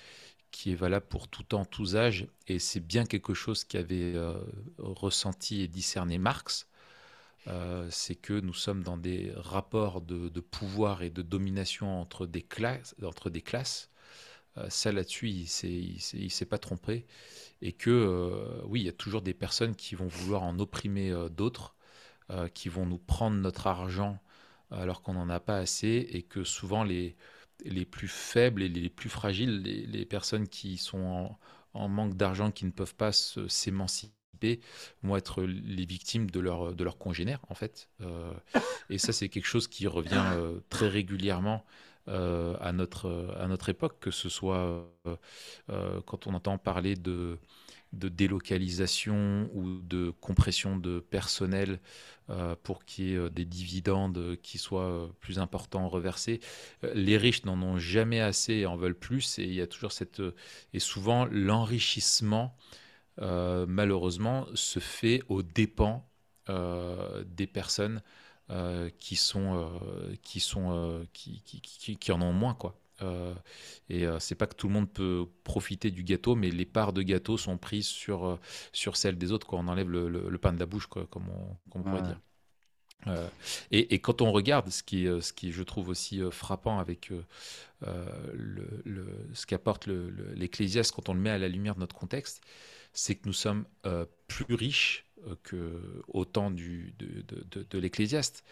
qui 0.51 0.71
est 0.71 0.75
valable 0.75 1.05
pour 1.07 1.27
tout 1.27 1.43
temps, 1.43 1.65
tous 1.65 1.95
âges, 1.95 2.27
et 2.47 2.57
c'est 2.57 2.79
bien 2.79 3.05
quelque 3.05 3.33
chose 3.33 3.63
qu'avait 3.63 4.15
euh, 4.15 4.33
ressenti 4.79 5.61
et 5.61 5.67
discerné 5.67 6.17
Marx, 6.17 6.67
euh, 7.47 7.87
c'est 7.91 8.15
que 8.15 8.33
nous 8.33 8.53
sommes 8.53 8.83
dans 8.83 8.97
des 8.97 9.31
rapports 9.35 10.01
de, 10.01 10.39
pouvoir 10.39 11.01
et 11.03 11.09
de 11.09 11.21
domination 11.21 12.01
entre 12.01 12.25
des 12.25 12.41
classes. 12.41 12.95
Entre 13.03 13.29
des 13.29 13.41
classes. 13.41 13.89
Euh, 14.57 14.69
ça 14.69 14.91
là-dessus, 14.91 15.29
il 15.29 16.23
ne 16.23 16.29
s'est 16.29 16.45
pas 16.45 16.57
trompé, 16.57 17.05
et 17.61 17.73
que 17.73 18.61
oui, 18.65 18.81
il 18.81 18.85
y 18.85 18.89
a 18.89 18.93
toujours 18.93 19.21
des 19.21 19.33
personnes 19.33 19.75
qui 19.75 19.95
vont 19.95 20.07
vouloir 20.07 20.43
en 20.43 20.59
opprimer 20.59 21.13
d'autres, 21.31 21.75
qui 22.53 22.69
vont 22.69 22.85
nous 22.85 22.97
prendre 22.97 23.37
notre 23.37 23.67
argent 23.67 24.19
alors 24.69 25.01
qu'on 25.01 25.13
n'en 25.13 25.29
a 25.29 25.39
pas 25.39 25.57
assez, 25.57 26.07
et 26.11 26.23
que 26.23 26.43
souvent 26.43 26.83
les 26.83 27.15
les 27.65 27.85
plus 27.85 28.07
faibles 28.07 28.61
et 28.61 28.69
les 28.69 28.89
plus 28.89 29.09
fragiles, 29.09 29.61
les, 29.61 30.05
personnes 30.05 30.47
qui 30.47 30.77
sont 30.77 31.35
en, 31.73 31.87
manque 31.87 32.15
d'argent, 32.15 32.51
qui 32.51 32.65
ne 32.65 32.71
peuvent 32.71 32.95
pas 32.95 33.11
s'émanciper, 33.11 34.13
vont 35.03 35.15
être 35.17 35.43
les 35.43 35.85
victimes 35.85 36.29
de 36.29 36.39
leurs 36.39 36.73
de 36.73 36.83
leur 36.83 36.97
congénères, 36.97 37.41
en 37.49 37.55
fait. 37.55 37.89
Euh, 38.01 38.31
et 38.89 38.97
ça, 38.97 39.13
c'est 39.13 39.29
quelque 39.29 39.45
chose 39.45 39.67
qui 39.67 39.87
revient 39.87 40.23
euh, 40.35 40.59
très 40.69 40.87
régulièrement 40.87 41.65
euh, 42.07 42.55
à, 42.61 42.71
notre, 42.71 43.35
à 43.37 43.47
notre 43.47 43.69
époque, 43.69 43.99
que 43.99 44.11
ce 44.11 44.29
soit 44.29 44.89
quand 46.05 46.27
on 46.27 46.33
entend 46.33 46.57
parler 46.57 46.95
de 46.95 47.37
de 47.93 48.09
délocalisation 48.09 49.49
ou 49.53 49.79
de 49.79 50.11
compression 50.21 50.77
de 50.77 50.99
personnel 50.99 51.79
euh, 52.29 52.55
pour 52.63 52.83
qu'il 52.83 53.05
y 53.05 53.13
ait 53.13 53.17
euh, 53.17 53.29
des 53.29 53.45
dividendes 53.45 54.37
qui 54.43 54.57
soient 54.57 54.89
euh, 54.89 55.07
plus 55.21 55.39
importants 55.39 55.87
reversés. 55.87 56.41
les 56.93 57.17
riches 57.17 57.45
n'en 57.45 57.61
ont 57.61 57.77
jamais 57.77 58.19
assez 58.19 58.53
et 58.53 58.65
en 58.65 58.75
veulent 58.75 58.97
plus 58.97 59.39
et 59.39 59.43
il 59.43 59.53
y 59.53 59.61
a 59.61 59.67
toujours 59.67 59.91
cette 59.93 60.21
et 60.73 60.79
souvent 60.79 61.25
l'enrichissement 61.31 62.55
malheureusement 63.17 64.47
se 64.53 64.79
fait 64.79 65.21
aux 65.27 65.43
dépens 65.43 66.07
des 66.47 67.47
personnes 67.47 68.01
qui 68.99 69.15
sont 69.15 69.69
qui 70.21 70.39
sont 70.39 71.05
qui, 71.13 71.41
qui, 71.41 71.97
qui, 71.97 72.11
en 72.11 72.21
ont 72.21 72.33
moins 72.33 72.53
quoi. 72.53 72.79
Euh, 73.01 73.33
et 73.89 74.05
euh, 74.05 74.19
c'est 74.19 74.35
pas 74.35 74.47
que 74.47 74.55
tout 74.55 74.67
le 74.67 74.73
monde 74.73 74.91
peut 74.91 75.27
profiter 75.43 75.91
du 75.91 76.03
gâteau, 76.03 76.35
mais 76.35 76.49
les 76.49 76.65
parts 76.65 76.93
de 76.93 77.01
gâteau 77.01 77.37
sont 77.37 77.57
prises 77.57 77.87
sur, 77.87 78.25
euh, 78.25 78.39
sur 78.71 78.97
celles 78.97 79.17
des 79.17 79.31
autres 79.31 79.45
quand 79.47 79.59
on 79.59 79.67
enlève 79.67 79.89
le, 79.89 80.37
pain 80.37 80.53
de 80.53 80.59
la 80.59 80.65
bouche, 80.65 80.87
quoi, 80.87 81.05
comme 81.09 81.25
on, 81.71 81.81
pourrait 81.81 82.01
dire. 82.01 82.19
Et, 83.71 83.99
quand 83.99 84.21
on 84.21 84.31
regarde 84.31 84.69
ce 84.69 84.83
qui, 84.83 85.05
ce 85.05 85.31
qui 85.31 85.51
je 85.51 85.63
trouve 85.63 85.89
aussi 85.89 86.21
frappant 86.31 86.79
avec 86.79 87.11
le, 87.81 89.25
ce 89.33 89.45
qu'apporte 89.45 89.87
l'Ecclésiaste 89.87 90.93
quand 90.93 91.09
on 91.09 91.13
le 91.13 91.19
met 91.19 91.29
à 91.29 91.37
la 91.37 91.47
lumière 91.47 91.75
de 91.75 91.81
notre 91.81 91.95
contexte, 91.95 92.41
c'est 92.93 93.15
que 93.15 93.27
nous 93.27 93.33
sommes 93.33 93.65
euh, 93.85 94.05
plus 94.27 94.55
riches 94.55 95.05
euh, 95.27 95.35
que 95.43 96.03
au 96.07 96.25
temps 96.25 96.51
de, 96.51 96.91
de, 96.97 97.79
l'Ecclésiaste. 97.79 98.43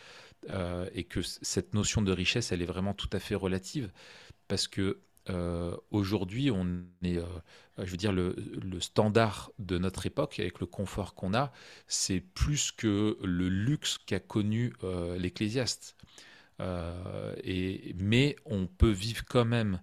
Euh, 0.51 0.88
et 0.94 1.06
que 1.06 1.24
cette 1.24 1.74
notion 1.74 2.04
de 2.04 2.12
richesse, 2.12 2.51
elle 2.51 2.62
est 2.62 2.68
vraiment 2.68 2.94
tout 2.94 3.10
à 3.13 3.20
fait 3.20 3.34
relative, 3.34 3.92
parce 4.48 4.68
que 4.68 5.00
aujourd'hui, 5.89 6.51
on 6.51 6.84
est, 7.01 7.18
je 7.80 7.89
veux 7.89 7.98
dire, 7.98 8.13
le, 8.13 8.36
le, 8.63 8.80
standard 8.80 9.51
de 9.58 9.80
notre 9.80 10.06
époque, 10.06 10.39
avec 10.39 10.60
le 10.60 10.68
confort 10.68 11.15
qu'on 11.15 11.34
a, 11.34 11.51
c'est 11.88 12.20
plus 12.20 12.72
que 12.72 13.18
le 13.24 13.50
luxe 13.50 13.98
qu'a 13.98 14.20
connu 14.20 14.72
l'Ecclésiaste. 15.18 15.96
et, 17.44 17.96
mais 17.98 18.36
on 18.46 18.68
peut 18.68 18.92
vivre 18.92 19.25
quand 19.27 19.46
même, 19.46 19.82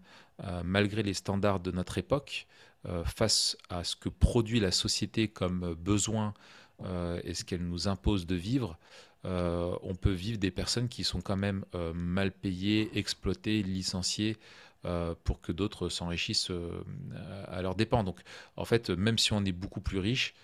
malgré 0.63 1.03
les 1.03 1.15
standards 1.15 1.59
de 1.59 1.73
notre 1.73 1.99
époque, 1.99 2.47
face 3.05 3.57
à 3.69 3.85
ce 3.85 3.95
que 3.97 4.09
produit 4.09 4.61
la 4.61 4.73
société 4.73 5.29
comme 5.29 5.75
besoin 5.75 6.35
et 7.25 7.35
ce 7.35 7.45
qu'elle 7.45 7.65
nous 7.65 7.89
impose 7.89 8.27
de 8.27 8.35
vivre. 8.35 8.79
on 9.25 9.95
peut 10.01 10.11
vivre 10.11 10.39
des 10.39 10.51
personnes 10.51 10.89
qui 10.89 11.05
sont 11.05 11.21
quand 11.21 11.37
même 11.37 11.65
mal 11.95 12.33
payées, 12.33 12.91
exploitées, 12.99 13.63
licenciées, 13.63 14.37
euh, 14.85 15.15
pour 15.23 15.41
que 15.41 15.53
d'autres 15.53 15.89
s'enrichissent 15.89 16.51
euh, 16.51 16.83
à 17.47 17.63
leurs 17.63 17.77
dépens. 17.77 18.03
Donc, 18.03 18.21
en 18.57 18.65
fait, 18.65 18.91
même 18.91 19.17
si 19.17 19.33
on 19.33 19.45
est 19.45 19.53
beaucoup 19.53 19.81
plus 19.81 19.99
riche, 19.99 20.35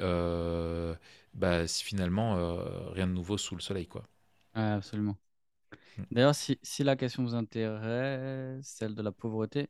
euh, 0.00 0.94
bah, 1.34 1.66
finalement, 1.68 2.56
rien 2.92 3.06
de 3.06 3.12
nouveau 3.12 3.36
sous 3.36 3.54
le 3.54 3.60
soleil, 3.60 3.86
quoi. 3.86 4.04
absolument. 4.54 5.18
Mm. 5.98 6.02
D'ailleurs, 6.10 6.34
si, 6.34 6.58
si, 6.62 6.84
la 6.84 6.96
question 6.96 7.22
vous 7.22 7.34
intéresse, 7.34 8.66
celle 8.66 8.94
de 8.94 9.02
la 9.02 9.12
pauvreté, 9.12 9.68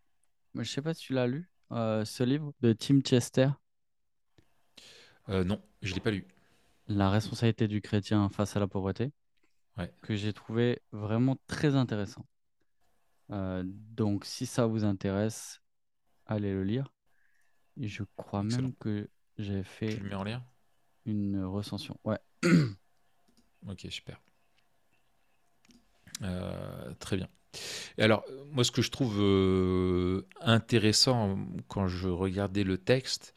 je 0.54 0.60
ne 0.60 0.64
sais 0.64 0.82
pas 0.82 0.94
si 0.94 1.06
tu 1.06 1.14
l'as 1.14 1.26
lu, 1.26 1.50
ce 1.72 2.22
livre 2.22 2.52
de 2.60 2.72
Tim 2.72 3.00
Chester. 3.00 3.48
non, 5.28 5.62
je 5.80 5.90
ne 5.90 5.94
l'ai 5.94 6.00
pas 6.00 6.10
lu. 6.10 6.26
La 6.88 7.10
responsabilité 7.10 7.68
du 7.68 7.80
chrétien 7.80 8.28
face 8.28 8.56
à 8.56 8.60
la 8.60 8.66
pauvreté, 8.66 9.12
que 10.02 10.14
j'ai 10.14 10.32
trouvé 10.32 10.80
vraiment 10.92 11.36
très 11.46 11.74
intéressant. 11.74 12.26
Euh, 13.30 13.62
donc, 13.64 14.24
si 14.24 14.46
ça 14.46 14.66
vous 14.66 14.84
intéresse, 14.84 15.62
allez 16.26 16.52
le 16.52 16.64
lire. 16.64 16.92
Et 17.80 17.88
je 17.88 18.02
crois 18.16 18.42
même 18.42 18.74
que 18.74 19.08
j'ai 19.38 19.62
fait 19.62 19.96
tu 19.96 20.02
le 20.02 20.10
mets 20.10 20.14
en 20.14 20.24
lien? 20.24 20.44
une 21.06 21.42
recension. 21.42 21.98
Ouais. 22.04 22.18
ok, 23.66 23.86
super. 23.88 24.20
Euh, 26.22 26.94
très 26.98 27.16
bien. 27.16 27.28
Alors, 27.98 28.24
moi, 28.50 28.64
ce 28.64 28.70
que 28.70 28.82
je 28.82 28.90
trouve 28.90 29.18
euh, 29.20 30.26
intéressant 30.40 31.38
quand 31.68 31.88
je 31.88 32.08
regardais 32.08 32.64
le 32.64 32.78
texte, 32.78 33.34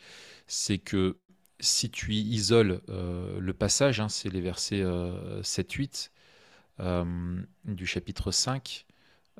c'est 0.47 0.77
que 0.77 1.17
si 1.59 1.89
tu 1.89 2.13
isoles 2.13 2.81
le 2.87 3.53
passage, 3.53 3.99
hein, 3.99 4.09
c'est 4.09 4.29
les 4.29 4.41
versets 4.41 4.83
7-8 5.41 6.11
du 7.65 7.85
chapitre 7.87 8.31
5, 8.31 8.85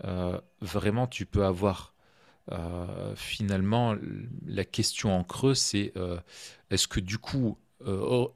euh, 0.04 0.40
vraiment 0.62 1.08
tu 1.08 1.26
peux 1.26 1.46
avoir 1.46 1.94
euh, 2.52 3.16
finalement 3.16 3.96
la 4.46 4.66
question 4.66 5.18
en 5.18 5.24
creux, 5.24 5.56
c'est 5.56 5.94
euh, 5.98 6.20
est-ce 6.70 6.88
que 6.88 7.00
du 7.00 7.18
coup, 7.18 7.58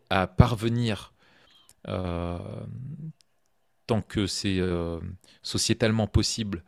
à 0.09 0.27
parvenir 0.27 1.13
tant 3.89 4.01
que 4.01 4.27
c'est 4.27 4.59
sociétalement 5.41 6.07
possible 6.07 6.63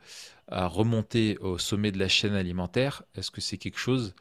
à 0.48 0.68
remonter 0.68 1.38
au 1.40 1.58
sommet 1.58 1.92
de 1.92 2.00
la 2.00 2.08
chaîne 2.08 2.36
alimentaire, 2.36 3.04
est-ce 3.16 3.32
que 3.32 3.42
c'est 3.42 3.58
quelque 3.58 3.80
chose 3.80 4.16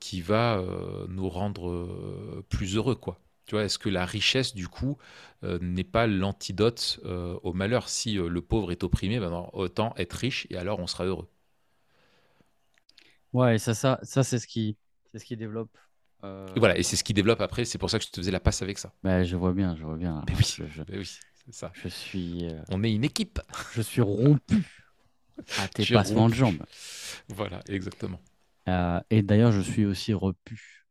qui 0.00 0.20
va 0.20 0.62
nous 1.08 1.28
rendre 1.28 2.44
plus 2.48 2.76
heureux 2.76 2.94
quoi? 2.94 3.18
Tu 3.48 3.54
vois, 3.54 3.64
est-ce 3.64 3.78
que 3.78 3.88
la 3.88 4.04
richesse, 4.04 4.54
du 4.54 4.68
coup, 4.68 4.98
euh, 5.42 5.58
n'est 5.62 5.82
pas 5.82 6.06
l'antidote 6.06 7.00
euh, 7.06 7.38
au 7.42 7.54
malheur? 7.54 7.88
Si 7.88 8.18
euh, 8.18 8.28
le 8.28 8.42
pauvre 8.42 8.72
est 8.72 8.84
opprimé, 8.84 9.18
ben, 9.18 9.48
autant 9.54 9.94
être 9.96 10.12
riche 10.12 10.46
et 10.50 10.58
alors 10.58 10.80
on 10.80 10.86
sera 10.86 11.06
heureux. 11.06 11.26
Ouais, 13.32 13.58
ça, 13.58 13.72
ça, 13.74 13.98
ça 14.02 14.22
c'est 14.22 14.38
ce 14.38 14.46
qui, 14.46 14.76
c'est 15.12 15.18
ce 15.18 15.24
qui 15.24 15.36
développe. 15.38 15.70
Et 16.22 16.58
voilà, 16.58 16.76
et 16.76 16.82
c'est 16.82 16.96
ce 16.96 17.04
qui 17.04 17.14
développe 17.14 17.40
après. 17.40 17.64
C'est 17.64 17.78
pour 17.78 17.88
ça 17.88 17.98
que 17.98 18.04
je 18.04 18.10
te 18.10 18.16
faisais 18.20 18.30
la 18.30 18.40
passe 18.40 18.60
avec 18.60 18.78
ça. 18.78 18.92
Ben, 19.02 19.24
je 19.24 19.36
vois 19.36 19.54
bien, 19.54 19.74
je 19.76 19.84
vois 19.84 19.96
bien. 19.96 20.22
Mais 20.28 20.34
oui, 20.36 20.44
je, 20.44 20.82
oui 20.92 21.18
c'est 21.48 21.54
ça. 21.54 21.72
Je 21.74 21.88
suis. 21.88 22.48
On 22.68 22.84
est 22.84 22.92
une 22.92 23.04
équipe. 23.04 23.40
Je 23.74 23.82
suis 23.82 24.02
rompu 24.02 24.84
à 25.58 25.68
tes 25.68 25.84
passements 25.86 26.28
de 26.28 26.34
jambes. 26.34 26.62
Voilà, 27.28 27.60
exactement. 27.68 28.20
et 29.10 29.22
d'ailleurs, 29.22 29.52
je 29.52 29.60
suis 29.60 29.84
aussi 29.84 30.12
repu. 30.12 30.86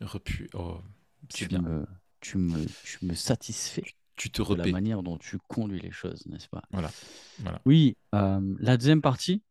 Repu. 0.00 0.48
Oh 0.54 0.80
tu 1.28 1.48
me, 1.58 1.84
tu, 2.20 2.38
me, 2.38 2.64
tu 2.84 3.04
me 3.04 3.14
satisfais 3.14 3.82
tu 4.18 4.30
te 4.30 4.42
de 4.42 4.54
la 4.54 4.66
manière 4.66 5.02
dont 5.02 5.16
tu 5.16 5.38
conduis 5.48 5.80
les 5.80 5.92
choses, 5.92 6.26
n'est-ce 6.26 6.48
pas? 6.48 6.62
Voilà. 6.72 6.90
voilà. 7.38 7.62
Oui, 7.64 7.96
euh, 8.14 8.54
la 8.58 8.76
deuxième 8.76 9.00
partie, 9.00 9.42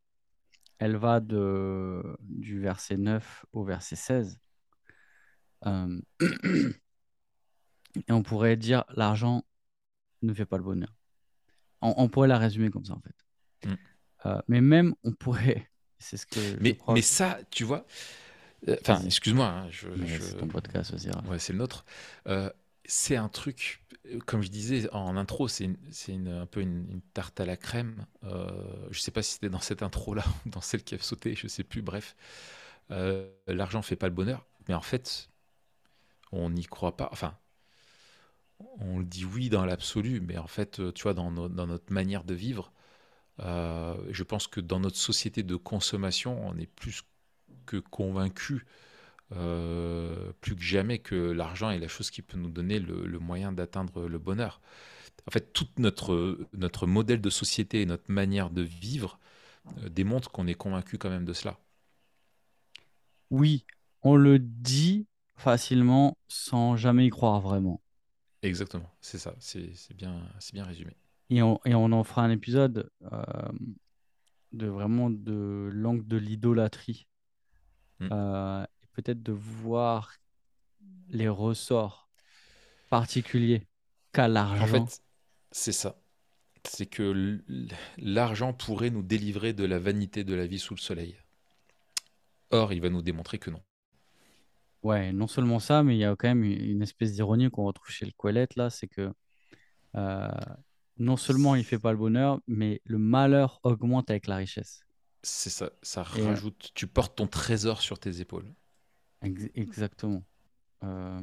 elle 0.78 0.98
va 0.98 1.20
de, 1.22 2.04
du 2.20 2.60
verset 2.60 2.98
9 2.98 3.46
au 3.54 3.64
verset 3.64 3.96
16. 3.96 4.40
Euh, 5.66 6.02
et 7.96 8.12
on 8.12 8.22
pourrait 8.22 8.58
dire 8.58 8.84
l'argent 8.90 9.44
ne 10.22 10.34
fait 10.34 10.46
pas 10.46 10.58
le 10.58 10.64
bonheur. 10.64 10.94
On, 11.82 12.10
pourrait 12.10 12.28
la 12.28 12.38
résumer 12.40 12.70
comme 12.70 12.86
ça, 12.86 12.94
en 12.94 13.02
fait. 13.02 13.70
Mm. 13.70 13.76
Euh, 14.26 14.42
mais 14.48 14.62
même, 14.62 14.96
on 15.04 15.14
pourrait. 15.14 15.70
C'est 16.00 16.18
ce 16.18 16.26
que. 16.26 16.40
Mais, 16.62 16.78
mais 16.90 17.02
ça, 17.02 17.40
tu 17.50 17.64
vois, 17.64 17.86
euh, 18.68 18.76
enfin, 18.82 19.02
excuse-moi. 19.04 19.48
Hein, 19.48 19.70
c'est 19.72 20.38
ton 20.38 20.48
podcast 20.48 20.94
aussi. 20.94 21.10
Ouais, 21.28 21.40
c'est 21.40 21.54
le 21.54 21.60
nôtre. 21.60 21.86
Euh, 22.28 22.52
c'est 22.86 23.16
un 23.16 23.30
truc, 23.30 23.84
comme 24.28 24.44
je 24.44 24.50
disais 24.50 24.88
en 24.94 25.18
intro, 25.18 25.48
c'est 25.48 25.66
un 25.66 26.46
peu 26.46 26.62
une, 26.62 27.02
tarte 27.16 27.40
à 27.40 27.48
la 27.48 27.58
crème. 27.58 28.06
Je 28.92 29.00
sais 29.00 29.10
pas 29.10 29.24
si 29.24 29.34
c'était 29.34 29.50
dans 29.50 29.60
cette 29.60 29.82
intro-là 29.82 30.24
ou 30.46 30.50
dans 30.50 30.62
celle 30.62 30.84
qui 30.84 30.94
a 30.94 31.00
sauté, 31.00 31.34
je 31.34 31.48
sais 31.48 31.64
plus. 31.64 31.82
Bref, 31.82 32.16
l'argent 33.48 33.82
fait 33.82 33.96
pas 33.96 34.08
le 34.08 34.14
bonheur, 34.14 34.46
mais 34.68 34.76
en 34.76 34.82
fait, 34.82 35.32
on 36.32 36.52
n'y 36.52 36.66
croit 36.66 36.96
pas. 36.96 37.10
Enfin, 37.12 37.36
on 38.60 39.00
le 39.00 39.06
dit 39.06 39.26
oui 39.26 39.50
dans 39.50 39.66
l'absolu, 39.66 40.22
mais 40.22 40.38
en 40.38 40.48
fait, 40.48 40.82
tu 40.94 41.04
vois, 41.04 41.14
dans, 41.14 41.32
notre 41.32 41.94
manière 41.94 42.24
de 42.24 42.34
vivre, 42.34 42.72
je 43.40 44.24
pense 44.24 44.48
que 44.48 44.60
dans 44.62 44.80
notre 44.80 44.98
société 44.98 45.44
de 45.44 45.56
consommation, 45.56 46.48
on 46.48 46.58
est 46.58 46.68
plus 46.68 47.04
que 47.66 47.78
convaincu 47.78 48.66
euh, 49.36 50.32
plus 50.40 50.56
que 50.56 50.62
jamais 50.62 51.00
que 51.00 51.16
l'argent 51.16 51.70
est 51.70 51.80
la 51.80 51.90
chose 51.90 52.12
qui 52.12 52.22
peut 52.22 52.38
nous 52.38 52.50
donner 52.50 52.80
le, 52.80 53.20
moyen 53.20 53.52
d'atteindre 53.52 54.08
le 54.08 54.20
bonheur. 54.20 54.62
En 55.28 55.32
fait, 55.32 55.52
tout 55.52 55.68
notre, 55.78 56.38
notre 56.54 56.88
modèle 56.88 57.20
de 57.20 57.30
société 57.30 57.82
et 57.82 57.86
notre 57.86 58.10
manière 58.10 58.50
de 58.50 58.62
vivre 58.62 59.20
euh, 59.80 59.90
démontre 59.90 60.32
qu'on 60.32 60.48
est 60.48 60.54
convaincu 60.54 60.98
quand 60.98 61.10
même 61.10 61.26
de 61.26 61.34
cela. 61.34 61.60
Oui, 63.30 63.66
on 64.02 64.16
le 64.16 64.40
dit 64.40 65.08
facilement 65.36 66.18
sans 66.30 66.78
jamais 66.78 67.08
y 67.08 67.10
croire 67.10 67.42
vraiment. 67.42 67.82
Exactement, 68.44 68.90
c'est 69.02 69.18
ça, 69.18 69.36
c'est 69.40 69.94
bien, 69.96 70.22
bien 70.54 70.64
résumé. 70.64 70.92
Et 71.30 71.42
on, 71.42 71.60
et 71.66 71.76
on 71.76 71.92
en 71.92 72.04
fera 72.04 72.24
un 72.24 72.32
épisode 72.32 72.90
euh, 73.12 73.22
de 74.54 74.68
vraiment 74.68 75.10
de 75.10 75.70
l'angle 75.74 76.08
de 76.08 76.18
l'idolâtrie 76.18 77.08
Mm. 78.00 78.10
Euh, 78.12 78.66
peut-être 78.94 79.24
de 79.24 79.32
voir 79.32 80.14
les 81.10 81.30
ressorts 81.30 82.10
particuliers 82.90 83.68
qu'a 84.14 84.28
l'argent. 84.28 84.64
En 84.64 84.68
fait, 84.68 85.02
c'est 85.52 85.72
ça. 85.72 86.02
C'est 86.64 86.86
que 86.86 87.42
l'argent 87.98 88.54
pourrait 88.54 88.90
nous 88.90 89.04
délivrer 89.04 89.54
de 89.54 89.64
la 89.64 89.80
vanité 89.80 90.24
de 90.24 90.34
la 90.34 90.48
vie 90.48 90.60
sous 90.60 90.76
le 90.76 90.80
soleil. 90.80 91.16
Or, 92.52 92.74
il 92.74 92.82
va 92.82 92.90
nous 92.90 93.02
démontrer 93.02 93.40
que 93.40 93.50
non. 93.50 93.62
Ouais, 94.84 95.12
non 95.12 95.28
seulement 95.28 95.60
ça, 95.60 95.84
mais 95.84 95.96
il 95.96 96.00
y 96.00 96.06
a 96.06 96.16
quand 96.16 96.28
même 96.28 96.44
une 96.44 96.82
espèce 96.82 97.14
d'ironie 97.14 97.50
qu'on 97.50 97.66
retrouve 97.66 97.90
chez 97.90 98.06
le 98.06 98.12
Coelette, 98.16 98.56
là, 98.56 98.70
c'est 98.70 98.88
que 98.88 99.12
euh, 99.96 100.28
non 100.98 101.18
seulement 101.18 101.56
il 101.56 101.64
fait 101.64 101.80
pas 101.80 101.92
le 101.92 101.98
bonheur, 101.98 102.40
mais 102.48 102.82
le 102.86 102.98
malheur 102.98 103.60
augmente 103.64 104.10
avec 104.10 104.28
la 104.28 104.38
richesse. 104.38 104.82
C'est 105.24 105.50
ça, 105.50 105.72
ça 105.82 106.02
euh, 106.02 106.28
rajoute. 106.28 106.72
Tu 106.74 106.88
portes 106.88 107.18
ton 107.18 107.28
trésor 107.28 107.82
sur 107.82 108.00
tes 108.00 108.22
épaules. 108.22 108.54
exactement. 109.22 110.24
Euh, 110.84 111.22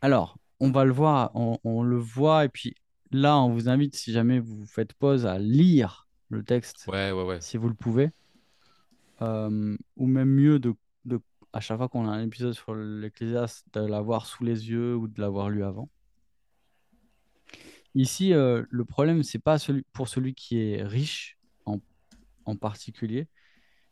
alors, 0.00 0.38
on 0.60 0.70
va 0.70 0.84
le 0.84 0.92
voir, 0.92 1.30
on, 1.34 1.82
le 1.82 1.98
voit, 1.98 2.44
et 2.44 2.48
puis 2.48 2.74
là, 3.12 3.38
on 3.38 3.52
vous 3.52 3.68
invite, 3.68 3.94
si 3.94 4.12
jamais 4.12 4.40
vous 4.40 4.66
faites 4.66 4.94
pause, 4.94 5.26
à 5.26 5.38
lire 5.38 6.08
le 6.30 6.42
texte, 6.42 6.86
ouais, 6.88 7.12
ouais, 7.12 7.24
ouais. 7.24 7.40
si 7.40 7.56
vous 7.56 7.68
le 7.68 7.74
pouvez. 7.74 8.10
Euh, 9.20 9.76
ou 9.96 10.06
même 10.06 10.30
mieux, 10.30 10.58
de, 10.58 10.74
de, 11.04 11.20
à 11.52 11.60
chaque 11.60 11.78
fois 11.78 11.88
qu'on 11.88 12.08
a 12.08 12.12
un 12.12 12.24
épisode 12.24 12.52
sur 12.52 12.74
l'Ecclésiaste, 12.74 13.66
de 13.72 13.80
l'avoir 13.80 14.26
sous 14.26 14.44
les 14.44 14.70
yeux 14.70 14.94
ou 14.96 15.08
de 15.08 15.20
l'avoir 15.20 15.50
lu 15.50 15.64
avant. 15.64 15.88
Ici, 17.94 18.32
euh, 18.32 18.64
le 18.70 18.84
problème, 18.84 19.22
c'est 19.22 19.38
pas 19.38 19.58
celui, 19.58 19.82
pour 19.92 20.08
celui 20.08 20.34
qui 20.34 20.58
est 20.58 20.82
riche 20.82 21.36
en, 22.46 22.56
particulier, 22.56 23.28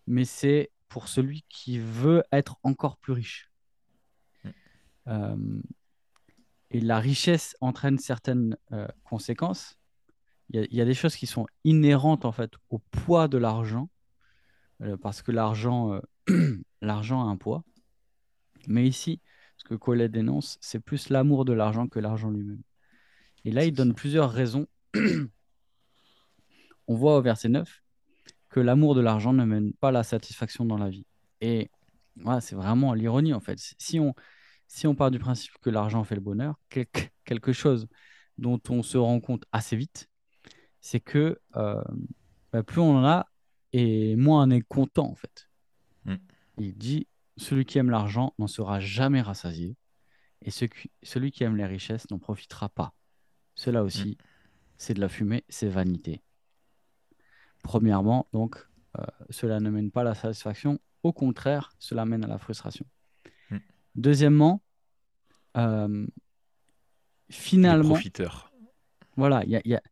mais 0.07 0.25
c'est 0.25 0.71
pour 0.89 1.09
celui 1.09 1.45
qui 1.51 1.79
veut 1.79 2.23
être 2.33 2.59
encore 2.63 2.97
plus 2.97 3.13
riche. 3.13 3.51
Mm. 4.45 4.51
Euh, 5.09 5.63
et 6.71 6.81
la 6.81 6.99
richesse 6.99 7.55
entraîne 7.61 7.99
certaines 7.99 8.57
euh, 8.73 8.89
conséquences. 9.05 9.79
Il 10.49 10.67
y, 10.71 10.77
y 10.77 10.81
a 10.81 10.87
des 10.87 10.95
choses 10.95 11.17
qui 11.17 11.27
sont 11.27 11.47
inhérentes 11.65 12.25
en 12.25 12.33
fait 12.33 12.53
au 12.71 12.79
poids 12.79 13.29
de 13.29 13.37
l'argent, 13.37 13.91
parce 15.01 15.23
que 15.23 15.33
l'argent, 15.33 16.01
euh, 16.29 16.59
l'argent 16.81 17.27
a 17.27 17.31
un 17.31 17.37
poids. 17.37 17.65
Mais 18.69 18.87
ici, 18.87 19.21
ce 19.57 19.65
que 19.65 19.75
Collet 19.75 20.09
dénonce, 20.09 20.59
c'est 20.61 20.81
plus 20.81 21.09
l'amour 21.09 21.45
de 21.45 21.53
l'argent 21.53 21.87
que 21.89 21.99
l'argent 21.99 22.31
lui-même. 22.31 22.63
Et 23.45 23.53
là, 23.53 23.65
il 23.65 23.73
donne 23.73 23.95
plusieurs 23.95 24.31
raisons. 24.31 24.67
On 26.89 26.95
voit 26.95 27.17
au 27.17 27.23
verset 27.23 27.49
9 27.49 27.83
que 28.49 28.61
l'amour 28.61 28.95
de 28.95 29.01
l'argent 29.01 29.33
ne 29.33 29.45
mène 29.45 29.73
pas 29.75 29.91
la 29.91 30.03
satisfaction 30.03 30.65
dans 30.65 30.79
la 30.79 30.89
vie. 30.89 31.07
Et 31.41 31.71
voilà, 32.17 32.41
c'est 32.41 32.57
vraiment 32.57 32.95
l'ironie 32.95 33.35
en 33.35 33.41
fait. 33.41 33.59
Si 33.79 34.01
on, 34.01 34.15
si 34.67 34.87
on 34.87 34.95
part 34.95 35.11
du 35.11 35.19
principe 35.19 35.53
que 35.61 35.71
l'argent 35.71 36.05
fait 36.05 36.15
le 36.15 36.21
bonheur, 36.21 36.59
quelque, 36.69 37.01
quelque 37.25 37.53
chose 37.53 37.87
dont 38.39 38.61
on 38.69 38.83
se 38.83 38.99
rend 38.99 39.21
compte 39.21 39.45
assez 39.53 39.77
vite, 39.77 40.09
c'est 40.81 41.01
que 41.01 41.41
euh, 41.57 41.83
bah, 42.53 42.63
plus 42.63 42.81
on 42.81 42.97
en 42.97 43.05
a 43.05 43.27
et 43.79 44.17
moins 44.17 44.47
on 44.47 44.51
est 44.51 44.63
content 44.63 45.09
en 45.11 45.15
fait. 45.15 45.49
Mm. 46.05 46.15
Il 46.59 46.77
dit, 46.77 47.07
celui 47.37 47.65
qui 47.67 47.79
aime 47.79 47.91
l'argent 47.91 48.33
n'en 48.39 48.47
sera 48.47 48.81
jamais 48.81 49.21
rassasié 49.21 49.77
et 50.43 50.51
ce 50.51 50.65
qui- 50.65 50.91
celui 51.03 51.31
qui 51.31 51.45
aime 51.45 51.57
les 51.57 51.67
richesses 51.67 52.09
n'en 52.11 52.19
profitera 52.19 52.69
pas. 52.69 52.95
Cela 53.55 53.83
aussi, 53.83 54.17
c'est 54.79 54.95
de 54.95 55.01
la 55.01 55.09
fumée, 55.09 55.45
c'est 55.49 55.69
vanité. 55.69 56.23
Premièrement, 57.63 58.29
donc, 58.33 58.57
euh, 58.99 59.05
cela 59.31 59.61
ne 59.61 59.71
mène 59.71 59.91
pas 59.91 60.03
à 60.03 60.05
la 60.05 60.15
satisfaction. 60.15 60.79
Au 61.03 61.13
contraire, 61.13 61.73
cela 61.79 62.05
mène 62.05 62.25
à 62.25 62.29
la 62.29 62.39
frustration. 62.39 62.87
Mm. 63.51 63.57
Deuxièmement, 63.97 64.63
euh, 65.57 66.07
Les 67.29 67.35
finalement, 67.35 67.91
profiteurs. 67.95 68.53
voilà, 69.17 69.43
il 69.45 69.51
y 69.51 69.57
a- 69.57 69.63
il 69.65 69.71
y 69.73 69.75
a- 69.75 69.83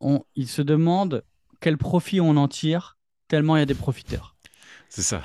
on- 0.00 0.24
il 0.34 0.48
se 0.48 0.62
demande 0.62 1.24
quel 1.60 1.76
profit 1.76 2.20
on 2.20 2.36
en 2.36 2.48
tire, 2.48 2.96
tellement 3.30 3.56
il 3.56 3.60
y 3.60 3.62
a 3.62 3.66
des 3.66 3.74
profiteurs. 3.74 4.36
C'est 4.88 5.02
ça. 5.02 5.22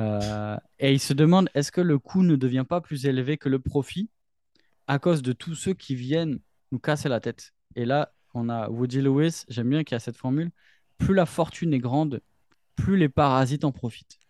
Euh, 0.00 0.56
et 0.78 0.92
il 0.92 1.00
se 1.00 1.12
demande 1.12 1.48
est-ce 1.54 1.72
que 1.72 1.80
le 1.80 1.98
coût 1.98 2.22
ne 2.22 2.36
devient 2.36 2.64
pas 2.68 2.80
plus 2.80 3.06
élevé 3.06 3.36
que 3.38 3.48
le 3.48 3.58
profit 3.58 4.10
à 4.88 4.98
cause 4.98 5.22
de 5.22 5.32
tous 5.32 5.54
ceux 5.56 5.74
qui 5.74 5.94
viennent 5.96 6.40
nous 6.72 6.78
casser 6.80 7.08
la 7.08 7.20
tête? 7.20 7.54
Et 7.76 7.84
là, 7.84 8.14
on 8.34 8.48
a 8.50 8.68
Woody 8.70 9.00
Lewis, 9.02 9.44
j'aime 9.48 9.70
bien 9.70 9.84
qu'il 9.84 9.94
y 9.94 9.98
a 9.98 10.00
cette 10.00 10.16
formule 10.18 10.50
plus 10.98 11.14
la 11.14 11.26
fortune 11.26 11.74
est 11.74 11.78
grande, 11.78 12.22
plus 12.76 12.96
les 12.96 13.08
parasites 13.08 13.64
en 13.64 13.72
profitent. 13.72 14.20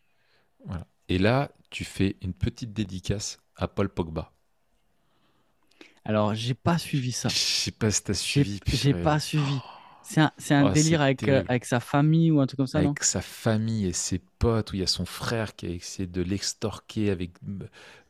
Voilà. 0.65 0.87
Et 1.09 1.19
là, 1.19 1.51
tu 1.71 1.85
fais 1.85 2.17
une 2.23 2.33
petite 2.35 2.73
dédicace 2.73 3.39
à 3.57 3.67
Paul 3.69 3.89
Pogba. 3.89 4.33
Alors, 6.05 6.35
j'ai 6.35 6.55
pas 6.55 6.77
suivi 6.79 7.13
Je 7.27 7.29
ça. 7.29 7.29
sais 7.35 7.71
pas 7.71 7.91
si 7.91 8.03
t'as 8.03 8.15
suivi. 8.15 8.61
j'ai 8.67 8.95
pas 8.95 9.21
suivi. 9.21 9.63
C'est 10.09 10.21
un, 10.21 10.33
c'est 10.39 10.55
un 10.55 10.65
Oh, 10.65 10.73
délire 10.73 11.01
avec, 11.03 11.29
euh, 11.29 11.43
avec 11.49 11.65
sa 11.65 11.81
famille 11.81 12.31
ou 12.31 12.41
un 12.41 12.47
truc 12.47 12.57
comme 12.59 12.67
ça, 12.67 12.81
non 12.83 12.97
avec 12.97 13.03
sa 13.03 13.21
famille 13.23 13.87
et 13.87 13.93
ses 13.93 14.21
potes, 14.39 14.73
où 14.73 14.77
il 14.77 14.81
y 14.81 14.83
a 14.83 14.87
son 14.87 15.05
frère 15.05 15.57
qui 15.57 15.67
a 15.67 15.71
essayé 15.71 16.07
de 16.07 16.23
l'extorquer 16.23 17.11
avec 17.11 17.33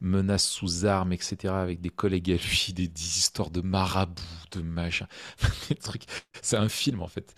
menaces 0.01 0.47
sous 0.47 0.85
armes, 0.85 1.13
etc., 1.13 1.63
avec 1.63 1.81
des 1.81 1.91
collègues 1.91 2.33
à 2.33 2.35
lui, 2.35 2.73
des, 2.75 2.89
des 2.89 3.01
histoires 3.19 3.51
de 3.51 3.61
marabouts, 3.63 4.23
de 4.53 4.61
machin, 4.61 5.07
des 5.71 5.77
trucs. 5.77 6.05
C'est 6.43 6.57
un 6.57 6.69
film 6.69 7.03
en 7.03 7.09
fait. 7.09 7.35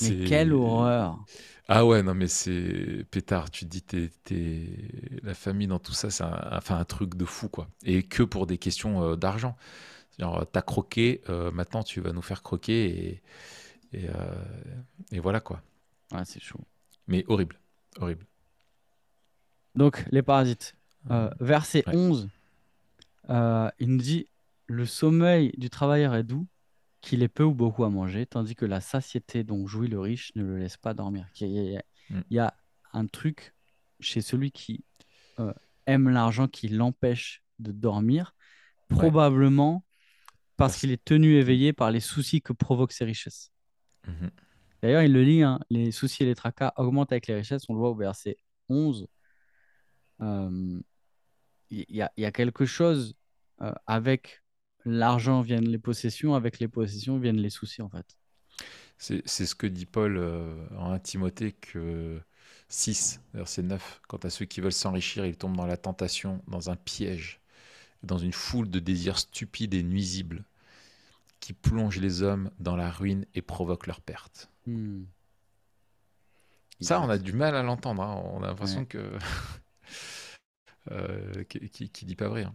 Mais 0.00 0.12
quelle 0.24 0.52
horreur 0.52 1.26
Ah 1.68 1.86
ouais, 1.86 2.02
non 2.02 2.14
mais 2.14 2.28
c'est 2.28 3.04
pétard. 3.10 3.50
Tu 3.50 3.64
te 3.66 3.70
dis 3.70 3.82
t'es, 3.82 4.10
t'es- 4.24 4.66
la 5.22 5.34
famille 5.34 5.66
dans 5.68 5.78
tout 5.78 5.92
ça, 5.92 6.10
c'est 6.10 6.24
un, 6.24 6.48
enfin 6.52 6.78
un 6.78 6.84
truc 6.84 7.14
de 7.16 7.24
fou 7.24 7.48
quoi. 7.48 7.68
Et 7.84 8.02
que 8.02 8.22
pour 8.22 8.46
des 8.46 8.58
questions 8.58 9.02
euh, 9.02 9.16
d'argent. 9.16 9.56
Genre 10.18 10.46
t'as 10.52 10.62
croqué, 10.62 11.22
euh, 11.30 11.50
maintenant 11.52 11.82
tu 11.84 12.00
vas 12.00 12.12
nous 12.12 12.22
faire 12.22 12.42
croquer 12.42 12.86
et 13.08 13.22
et, 13.92 14.08
euh, 14.08 14.44
et 15.10 15.20
voilà 15.20 15.40
quoi. 15.40 15.62
Ouais, 16.12 16.24
c'est 16.24 16.40
chaud. 16.40 16.60
Mais 17.06 17.24
horrible, 17.28 17.58
horrible. 17.98 18.26
Donc, 19.74 20.04
les 20.10 20.22
parasites. 20.22 20.74
Euh, 21.10 21.30
verset 21.40 21.82
Ouais. 21.88 21.96
11, 21.96 22.28
euh, 23.30 23.68
il 23.80 23.88
nous 23.90 23.98
dit 24.02 24.28
Le 24.68 24.86
sommeil 24.86 25.52
du 25.58 25.68
travailleur 25.68 26.14
est 26.14 26.22
doux, 26.22 26.46
qu'il 27.00 27.22
ait 27.24 27.28
peu 27.28 27.42
ou 27.42 27.54
beaucoup 27.54 27.82
à 27.84 27.90
manger, 27.90 28.24
tandis 28.26 28.54
que 28.54 28.64
la 28.66 28.80
satiété 28.80 29.42
dont 29.42 29.66
jouit 29.66 29.88
le 29.88 29.98
riche 29.98 30.30
ne 30.36 30.44
le 30.44 30.58
laisse 30.58 30.76
pas 30.76 30.94
dormir. 30.94 31.26
Il 31.40 31.48
y 31.48 31.76
a, 31.76 31.82
Mm. 32.10 32.20
il 32.30 32.36
y 32.36 32.40
un 32.94 33.06
truc 33.06 33.54
chez 34.00 34.20
celui 34.20 34.50
qui 34.52 34.84
euh, 35.38 35.52
aime 35.86 36.08
l'argent 36.08 36.46
qui 36.48 36.68
l'empêche 36.68 37.42
de 37.58 37.72
dormir, 37.72 38.34
probablement 38.88 39.84
parce 40.56 40.72
Parce- 40.72 40.80
qu'il 40.80 40.90
est 40.92 41.04
tenu 41.04 41.34
éveillé 41.36 41.72
par 41.72 41.90
les 41.90 42.00
soucis 42.00 42.42
que 42.42 42.52
provoquent 42.52 42.92
ces 42.92 43.04
richesses. 43.04 43.51
Mhm. 44.06 44.30
D'ailleurs, 44.82 45.02
il 45.02 45.12
le 45.12 45.22
lit, 45.22 45.42
hein, 45.42 45.60
les 45.70 45.92
soucis 45.92 46.24
et 46.24 46.26
les 46.26 46.34
tracas 46.34 46.72
augmentent 46.76 47.12
avec 47.12 47.26
les 47.28 47.34
richesses. 47.34 47.64
On 47.68 47.74
le 47.74 47.78
voit 47.78 47.90
au 47.90 47.94
verset 47.94 48.36
11. 48.68 49.06
Euh, 50.20 50.80
Il 51.70 51.86
y, 51.88 52.02
a- 52.02 52.12
il 52.16 52.22
y 52.22 52.26
a 52.26 52.32
quelque 52.32 52.66
chose 52.66 53.14
euh, 53.62 53.72
avec 53.86 54.42
l'argent 54.84 55.40
viennent 55.40 55.68
les 55.68 55.78
possessions, 55.78 56.34
avec 56.34 56.58
les 56.60 56.68
possessions 56.68 57.18
viennent 57.18 57.40
les 57.40 57.50
soucis, 57.50 57.82
en 57.82 57.88
fait. 57.88 58.06
C'est 58.98 59.22
c'est 59.26 59.46
ce 59.46 59.54
que 59.54 59.66
dit 59.66 59.86
Paul 59.86 60.16
euh, 60.18 60.54
en 60.78 60.92
1 60.92 60.98
Timothée 60.98 61.52
que 61.52 62.20
6, 62.68 63.20
verset 63.34 63.62
9. 63.62 64.00
Quant 64.08 64.18
à 64.18 64.30
ceux 64.30 64.44
qui 64.44 64.60
veulent 64.60 64.72
s'enrichir, 64.72 65.24
ils 65.26 65.36
tombent 65.36 65.56
dans 65.56 65.66
la 65.66 65.76
tentation, 65.76 66.42
dans 66.46 66.70
un 66.70 66.76
piège, 66.76 67.40
dans 68.02 68.18
une 68.18 68.32
foule 68.32 68.70
de 68.70 68.80
désirs 68.80 69.18
stupides 69.18 69.74
et 69.74 69.82
nuisibles 69.82 70.44
qui 71.42 71.52
plongent 71.54 71.98
les 71.98 72.22
hommes 72.22 72.52
dans 72.60 72.76
la 72.76 72.88
ruine 72.88 73.26
et 73.34 73.42
provoquent 73.42 73.88
leur 73.88 74.00
perte. 74.00 74.48
Hmm. 74.66 75.02
Ça, 76.80 77.00
on 77.00 77.08
a 77.10 77.18
du 77.18 77.32
mal 77.32 77.56
à 77.56 77.62
l'entendre. 77.64 78.00
hein. 78.02 78.14
On 78.32 78.42
a 78.44 78.46
l'impression 78.46 78.80
Ouais. 78.80 78.86
que. 78.86 79.18
euh, 80.92 81.42
qui, 81.44 81.68
qui- 81.68 81.90
qui 81.90 82.04
dit 82.04 82.14
pas 82.14 82.28
vrai. 82.28 82.44
hein. 82.44 82.54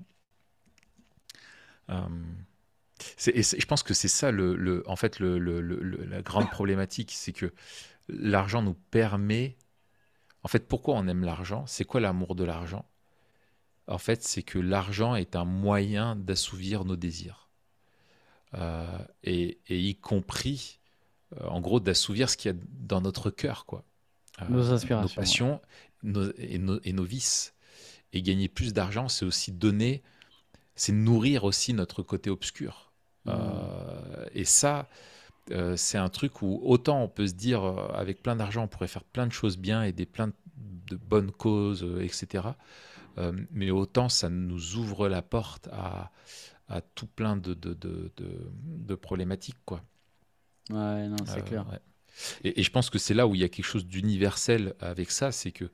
Euh, 1.89 2.07
et 3.27 3.43
je 3.43 3.65
pense 3.65 3.83
que 3.83 3.93
c'est 3.93 4.07
ça, 4.07 4.31
le, 4.31 4.55
le- 4.55 4.83
en 4.89 4.95
fait, 4.95 5.19
le- 5.19 5.37
la 5.39 6.21
grande 6.21 6.49
problématique, 6.49 7.11
c'est 7.13 7.33
que 7.33 7.53
l'argent 8.07 8.61
nous 8.61 8.73
permet. 8.73 9.57
En 10.43 10.47
fait, 10.47 10.65
pourquoi 10.67 10.95
on 10.95 11.07
aime 11.09 11.23
l'argent? 11.25 11.65
C'est 11.67 11.83
quoi 11.83 11.99
l'amour 11.99 12.35
de 12.35 12.45
l'argent? 12.45 12.85
En 13.87 13.97
fait, 13.97 14.23
c'est 14.23 14.43
que 14.43 14.59
l'argent 14.59 15.15
est 15.15 15.35
un 15.35 15.45
moyen 15.45 16.15
d'assouvir 16.15 16.85
nos 16.85 16.95
désirs. 16.95 17.46
Euh, 18.55 18.85
et, 19.23 19.59
et 19.67 19.79
y 19.79 19.95
compris, 19.95 20.79
euh, 21.41 21.47
en 21.47 21.61
gros, 21.61 21.79
d'assouvir 21.79 22.29
ce 22.29 22.37
qu'il 22.37 22.51
y 22.51 22.55
a 22.55 22.57
dans 22.79 23.01
notre 23.01 23.29
cœur, 23.29 23.65
quoi. 23.65 23.85
Euh, 24.41 24.45
Nos 24.49 24.71
aspirations, 24.71 25.03
Nos 25.03 25.21
passions 25.21 25.61
nos- 26.03 26.31
et, 26.37 26.57
nos, 26.59 26.79
et 26.83 26.93
nos 26.93 27.03
vices. 27.03 27.53
Et 28.13 28.21
gagner 28.21 28.47
plus 28.49 28.73
d'argent, 28.73 29.09
c'est 29.09 29.25
aussi 29.25 29.51
donner, 29.51 30.03
c'est 30.75 30.93
nourrir 30.93 31.43
aussi 31.43 31.73
notre 31.73 32.03
côté 32.03 32.29
obscur. 32.29 32.91
Euh, 33.27 34.25
et 34.33 34.45
ça, 34.45 34.87
euh, 35.51 35.75
c'est 35.77 35.97
un 35.97 36.09
truc 36.09 36.41
où 36.41 36.61
autant 36.63 37.03
on 37.03 37.07
peut 37.09 37.27
se 37.27 37.33
dire, 37.33 37.63
euh, 37.63 37.87
avec 37.93 38.23
plein 38.23 38.35
d'argent, 38.35 38.63
on 38.63 38.67
pourrait 38.67 38.87
faire 38.87 39.03
plein 39.03 39.27
de 39.27 39.33
choses 39.33 39.57
bien, 39.57 39.83
aider 39.83 40.05
plein 40.05 40.31
de 40.57 40.95
bonnes 40.95 41.31
causes, 41.31 41.83
euh, 41.83 42.01
etc. 42.03 42.57
Mais 43.51 43.71
autant 43.71 44.09
ça 44.09 44.29
nous 44.29 44.75
ouvre 44.75 45.07
la 45.09 45.21
porte 45.23 45.69
à, 45.71 46.11
à 46.69 46.81
tout 46.81 47.07
plein 47.07 47.37
de, 47.37 47.53
de, 47.53 47.73
de, 47.73 48.95
problématiques, 48.95 49.57
quoi. 49.65 49.83
Ouais, 50.69 51.07
non, 51.07 51.17
c'est 51.25 51.39
Euh, 51.39 51.41
clair. 51.41 51.65
ouais. 51.69 51.79
Et, 52.43 52.59
et 52.59 52.63
je 52.63 52.71
pense 52.71 52.89
que 52.89 52.99
c'est 52.99 53.13
là 53.13 53.27
où 53.27 53.35
il 53.35 53.41
y 53.41 53.43
a 53.43 53.49
quelque 53.49 53.65
chose 53.65 53.85
d'universel 53.87 54.75
avec 54.79 55.11
ça, 55.11 55.31
c'est 55.31 55.51
que 55.51 55.71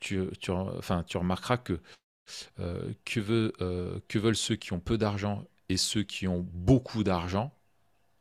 tu, 0.00 0.22
tu, 0.40 0.50
enfin, 0.52 1.04
tu 1.04 1.16
remarqueras 1.18 1.58
que 1.58 1.80
euh, 2.60 2.92
que, 3.04 3.20
veut, 3.20 3.52
euh, 3.62 4.00
que 4.08 4.18
veulent 4.18 4.36
ceux 4.36 4.56
qui 4.56 4.72
ont 4.72 4.80
peu 4.80 4.98
d'argent 4.98 5.46
et 5.70 5.76
ceux 5.76 6.04
qui 6.04 6.28
ont 6.28 6.46
beaucoup 6.52 7.04
d'argent, 7.04 7.54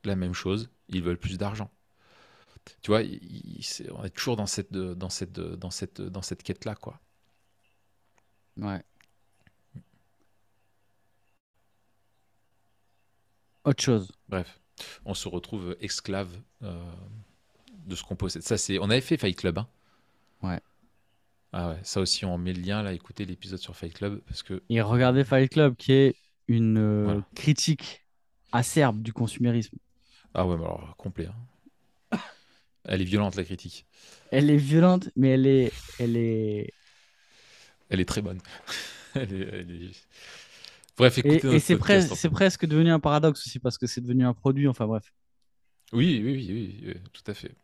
la 0.05 0.15
même 0.15 0.33
chose, 0.33 0.69
ils 0.89 1.03
veulent 1.03 1.19
plus 1.19 1.37
d'argent. 1.37 1.71
Tu 2.83 2.91
vois, 2.91 3.01
il- 3.01 3.19
il- 3.57 3.63
c'est- 3.63 3.89
on 3.91 4.03
est 4.03 4.09
toujours 4.11 4.35
dans 4.35 4.45
cette, 4.45 4.71
dans 4.73 5.09
cette, 5.09 5.33
dans 5.39 5.71
cette, 5.71 6.01
dans 6.01 6.21
cette 6.21 6.43
quête-là, 6.43 6.75
quoi. 6.75 6.99
Ouais. 8.57 8.83
Autre 13.65 13.81
chose. 13.83 14.11
Bref, 14.29 14.59
on 15.05 15.13
se 15.13 15.27
retrouve 15.27 15.75
esclave 15.79 16.29
euh, 16.63 16.83
de 17.85 17.95
ce 17.95 18.03
qu'on 18.03 18.15
possède. 18.15 18.41
Ça, 18.43 18.57
c'est, 18.57 18.79
on 18.79 18.85
avait 18.89 19.01
fait 19.01 19.17
Fight 19.17 19.37
Club, 19.37 19.57
hein. 19.59 19.67
Ouais. 20.41 20.59
Ah 21.53 21.69
ouais, 21.69 21.79
ça 21.83 22.01
aussi, 22.01 22.25
on 22.25 22.37
met 22.37 22.51
le 22.53 22.61
lien 22.61 22.81
là, 22.81 22.93
écoutez 22.93 23.25
l'épisode 23.25 23.59
sur 23.59 23.75
Fight 23.75 23.93
Club 23.93 24.19
parce 24.27 24.41
que 24.43 24.63
Et 24.69 24.81
regardez 24.81 25.23
Fight 25.23 25.51
Club, 25.51 25.75
qui 25.75 25.91
est 25.93 26.15
une 26.47 26.77
euh, 26.77 27.03
Voilà. 27.05 27.21
critique 27.35 28.03
acerbe 28.51 29.01
du 29.03 29.13
consumérisme. 29.13 29.77
ah 30.33 30.45
ouais, 30.47 30.57
mais 30.57 30.63
alors 30.65 30.95
complet. 30.97 31.27
hein. 31.27 32.17
Elle 32.85 33.01
est 33.01 33.05
violente, 33.05 33.35
la 33.35 33.45
critique. 33.45 33.85
Elle 34.31 34.49
est 34.49 34.57
violente, 34.57 35.09
mais 35.15 35.29
elle 35.29 35.47
est, 35.47 35.71
elle 35.99 36.17
est, 36.17 36.73
Elle 37.89 38.01
est 38.01 38.05
très 38.05 38.21
bonne. 38.21 38.41
Elle 39.15 39.31
est- 39.31 39.47
elle 39.53 39.71
est- 39.71 40.07
Bref, 40.97 41.17
et, 41.17 41.21
écoutez 41.21 41.47
et 41.47 41.51
notre 41.51 42.15
c'est 42.15 42.29
presque, 42.29 42.65
devenu 42.65 42.91
un 42.91 42.99
paradoxe 42.99 43.45
aussi 43.45 43.59
parce 43.59 43.77
que 43.77 43.87
c'est 43.87 44.01
devenu 44.01 44.25
un 44.25 44.33
produit. 44.33 44.67
Enfin 44.67 44.85
bref. 44.85 45.13
Oui, 45.91 46.21
oui, 46.23 46.33
oui, 46.33 46.49
oui, 46.49 46.83
oui, 46.87 46.93
tout 47.11 47.23
à 47.27 47.33
fait. 47.33 47.55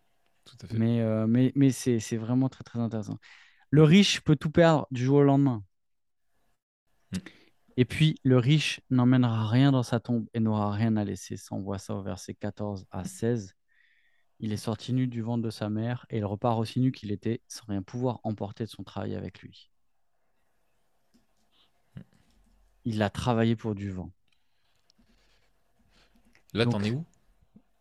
Tout 0.46 0.58
à 0.62 0.68
fait. 0.68 0.78
Mais, 0.78 1.02
euh, 1.02 1.28
mais, 1.28 1.52
mais 1.56 1.72
c'est, 1.72 2.00
c'est 2.00 2.18
vraiment 2.18 2.50
très 2.50 2.63
très 2.63 2.80
intéressant. 2.80 3.18
Le 3.70 3.84
riche 3.84 4.22
peut 4.22 4.36
tout 4.36 4.52
perdre 4.52 4.88
du 4.92 5.04
jour 5.04 5.18
au 5.18 5.24
lendemain. 5.24 5.63
Mm. 7.12 7.18
Et 7.78 7.86
puis, 7.86 8.20
le 8.24 8.38
riche 8.38 8.82
n'emmènera 8.89 9.48
rien 9.48 9.72
dans 9.72 9.84
sa 9.84 10.00
tombe 10.00 10.28
et 10.34 10.39
n'aura 10.39 10.72
rien 10.72 10.98
à 10.98 11.06
laisser. 11.06 11.38
Ça, 11.38 11.56
on 11.56 11.62
voit 11.62 11.78
ça 11.78 11.96
au 11.96 12.04
verset 12.04 12.34
14 12.34 12.86
à 12.92 13.06
16. 13.06 13.56
Il 14.42 14.52
est 14.52 14.58
sorti 14.58 14.92
nu 14.92 15.08
du 15.08 15.22
ventre 15.22 15.44
de 15.44 15.50
sa 15.50 15.70
mère 15.70 16.06
et 16.10 16.18
il 16.18 16.26
repart 16.26 16.60
aussi 16.60 16.80
nu 16.80 16.92
qu'il 16.92 17.12
était, 17.12 17.42
sans 17.48 17.65
rien 17.68 17.82
pouvoir 17.82 18.20
emporter 18.24 18.65
de 18.65 18.70
son 18.70 18.84
travail 18.84 19.15
avec 19.15 19.39
lui. 19.39 19.72
Il 22.89 23.04
a 23.04 23.12
travaillé 23.12 23.56
pour 23.56 23.75
du 23.75 23.91
vent. 23.91 24.12
Là, 26.54 26.65
t'en 26.65 26.82
es 26.82 26.89
où? 26.89 27.06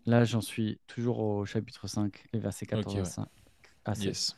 Là, 0.04 0.24
j'en 0.24 0.42
suis 0.42 0.78
toujours 0.86 1.20
au 1.20 1.46
chapitre 1.46 1.86
5, 1.86 2.26
les 2.34 2.38
versets 2.38 2.66
14 2.66 2.92
Ok, 2.92 2.98
à 2.98 3.00
ouais. 3.00 3.06
5 3.06 3.28
à 3.86 3.94
16. 3.94 4.04
Yes. 4.04 4.36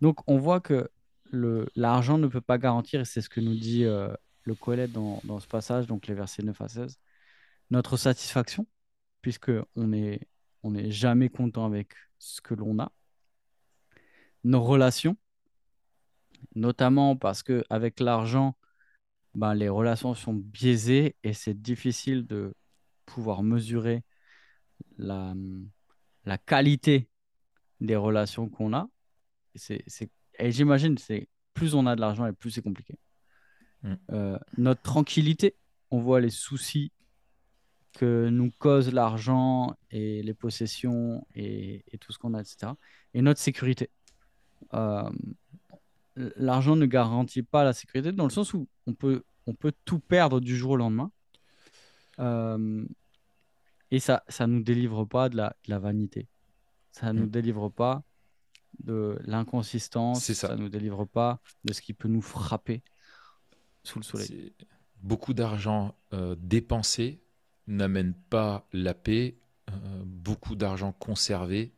Donc, 0.00 0.26
on 0.26 0.38
voit 0.38 0.60
que 0.60 0.90
l'argent 1.32 2.16
ne 2.16 2.28
peut 2.28 2.40
pas 2.40 2.56
garantir, 2.56 3.02
et 3.02 3.04
c'est 3.04 3.20
ce 3.20 3.28
que 3.28 3.42
nous 3.42 3.54
dit 3.54 3.84
euh, 3.84 4.10
le 4.44 4.54
Coëlette 4.54 4.92
dans, 4.92 5.20
dans 5.24 5.38
ce 5.38 5.46
passage, 5.46 5.86
donc 5.86 6.06
les 6.06 6.14
versets 6.14 6.42
9 6.42 6.58
à 6.58 6.68
16, 6.68 6.98
notre 7.70 7.98
satisfaction, 7.98 8.66
puisque 9.20 9.52
on 9.76 9.92
est, 9.92 10.26
on 10.62 10.70
n'est 10.70 10.90
jamais 10.90 11.28
content 11.28 11.66
avec 11.66 11.92
ce 12.18 12.40
que 12.40 12.54
l'on 12.54 12.78
a. 12.78 12.90
Nos 14.44 14.62
relations, 14.62 15.18
notamment 16.54 17.16
parce 17.16 17.42
que 17.42 17.64
avec 17.68 18.00
l'argent, 18.00 18.56
ben, 19.34 19.54
les 19.54 19.68
relations 19.68 20.14
sont 20.14 20.34
biaisées 20.34 21.16
et 21.22 21.32
c'est 21.32 21.60
difficile 21.60 22.26
de 22.26 22.54
pouvoir 23.06 23.42
mesurer 23.42 24.02
la, 24.98 25.34
la 26.24 26.38
qualité 26.38 27.08
des 27.80 27.96
relations 27.96 28.48
qu'on 28.48 28.72
a. 28.72 28.88
Et, 29.54 29.58
c'est, 29.58 29.82
c'est- 29.86 30.10
et 30.38 30.52
j'imagine, 30.52 30.98
c'est 30.98 31.28
plus 31.54 31.74
on 31.74 31.86
a 31.86 31.96
de 31.96 32.00
l'argent 32.00 32.26
et 32.26 32.32
plus 32.32 32.50
c'est 32.50 32.62
compliqué. 32.62 32.98
Mm. 33.82 33.94
Euh, 34.12 34.38
notre 34.58 34.82
tranquillité, 34.82 35.56
on 35.90 36.00
voit 36.00 36.20
les 36.20 36.30
soucis 36.30 36.92
que 37.92 38.28
nous 38.28 38.50
cause 38.58 38.92
l'argent 38.92 39.74
et 39.90 40.22
les 40.22 40.34
possessions 40.34 41.26
et, 41.34 41.84
et 41.88 41.98
tout 41.98 42.12
ce 42.12 42.18
qu'on 42.18 42.34
a, 42.34 42.40
etc. 42.40 42.72
Et 43.14 43.22
notre 43.22 43.40
sécurité. 43.40 43.90
Euh, 44.74 45.10
l'argent 46.16 46.76
ne 46.76 46.86
garantit 46.86 47.42
pas 47.42 47.64
la 47.64 47.72
sécurité 47.72 48.12
dans 48.12 48.24
le 48.24 48.30
sens 48.30 48.54
où 48.54 48.68
on 48.86 48.94
peut, 48.94 49.22
on 49.46 49.54
peut 49.54 49.72
tout 49.84 49.98
perdre 50.00 50.40
du 50.40 50.56
jour 50.56 50.72
au 50.72 50.76
lendemain. 50.76 51.10
Euh, 52.18 52.84
et 53.90 54.00
ça 54.00 54.22
ça 54.28 54.46
nous 54.46 54.62
délivre 54.62 55.04
pas 55.04 55.28
de 55.28 55.36
la, 55.36 55.56
de 55.64 55.70
la 55.70 55.78
vanité. 55.78 56.28
Ça 56.92 57.12
nous 57.12 57.26
Mm. 57.26 57.30
délivre 57.30 57.68
pas 57.70 58.02
de 58.84 59.18
l'inconsistance. 59.24 60.24
Ça. 60.24 60.48
Ça 60.48 60.56
nous 60.56 60.68
délivre 60.68 61.04
pas 61.04 61.40
de 61.64 61.72
ce 61.72 61.80
qui 61.80 61.92
peut 61.94 62.08
nous 62.08 62.22
frapper 62.22 62.82
sous 63.84 63.98
le 63.98 64.04
soleil. 64.04 64.52
Beaucoup 65.02 65.32
d'argent 65.34 65.94
euh, 66.12 66.36
dépensé 66.38 67.20
n'amène 67.66 68.14
pas 68.14 68.66
la 68.72 68.94
paix. 68.94 69.36
euh, 69.70 70.02
beaucoup 70.04 70.56
d'argent 70.56 70.92
conservé 70.92 71.72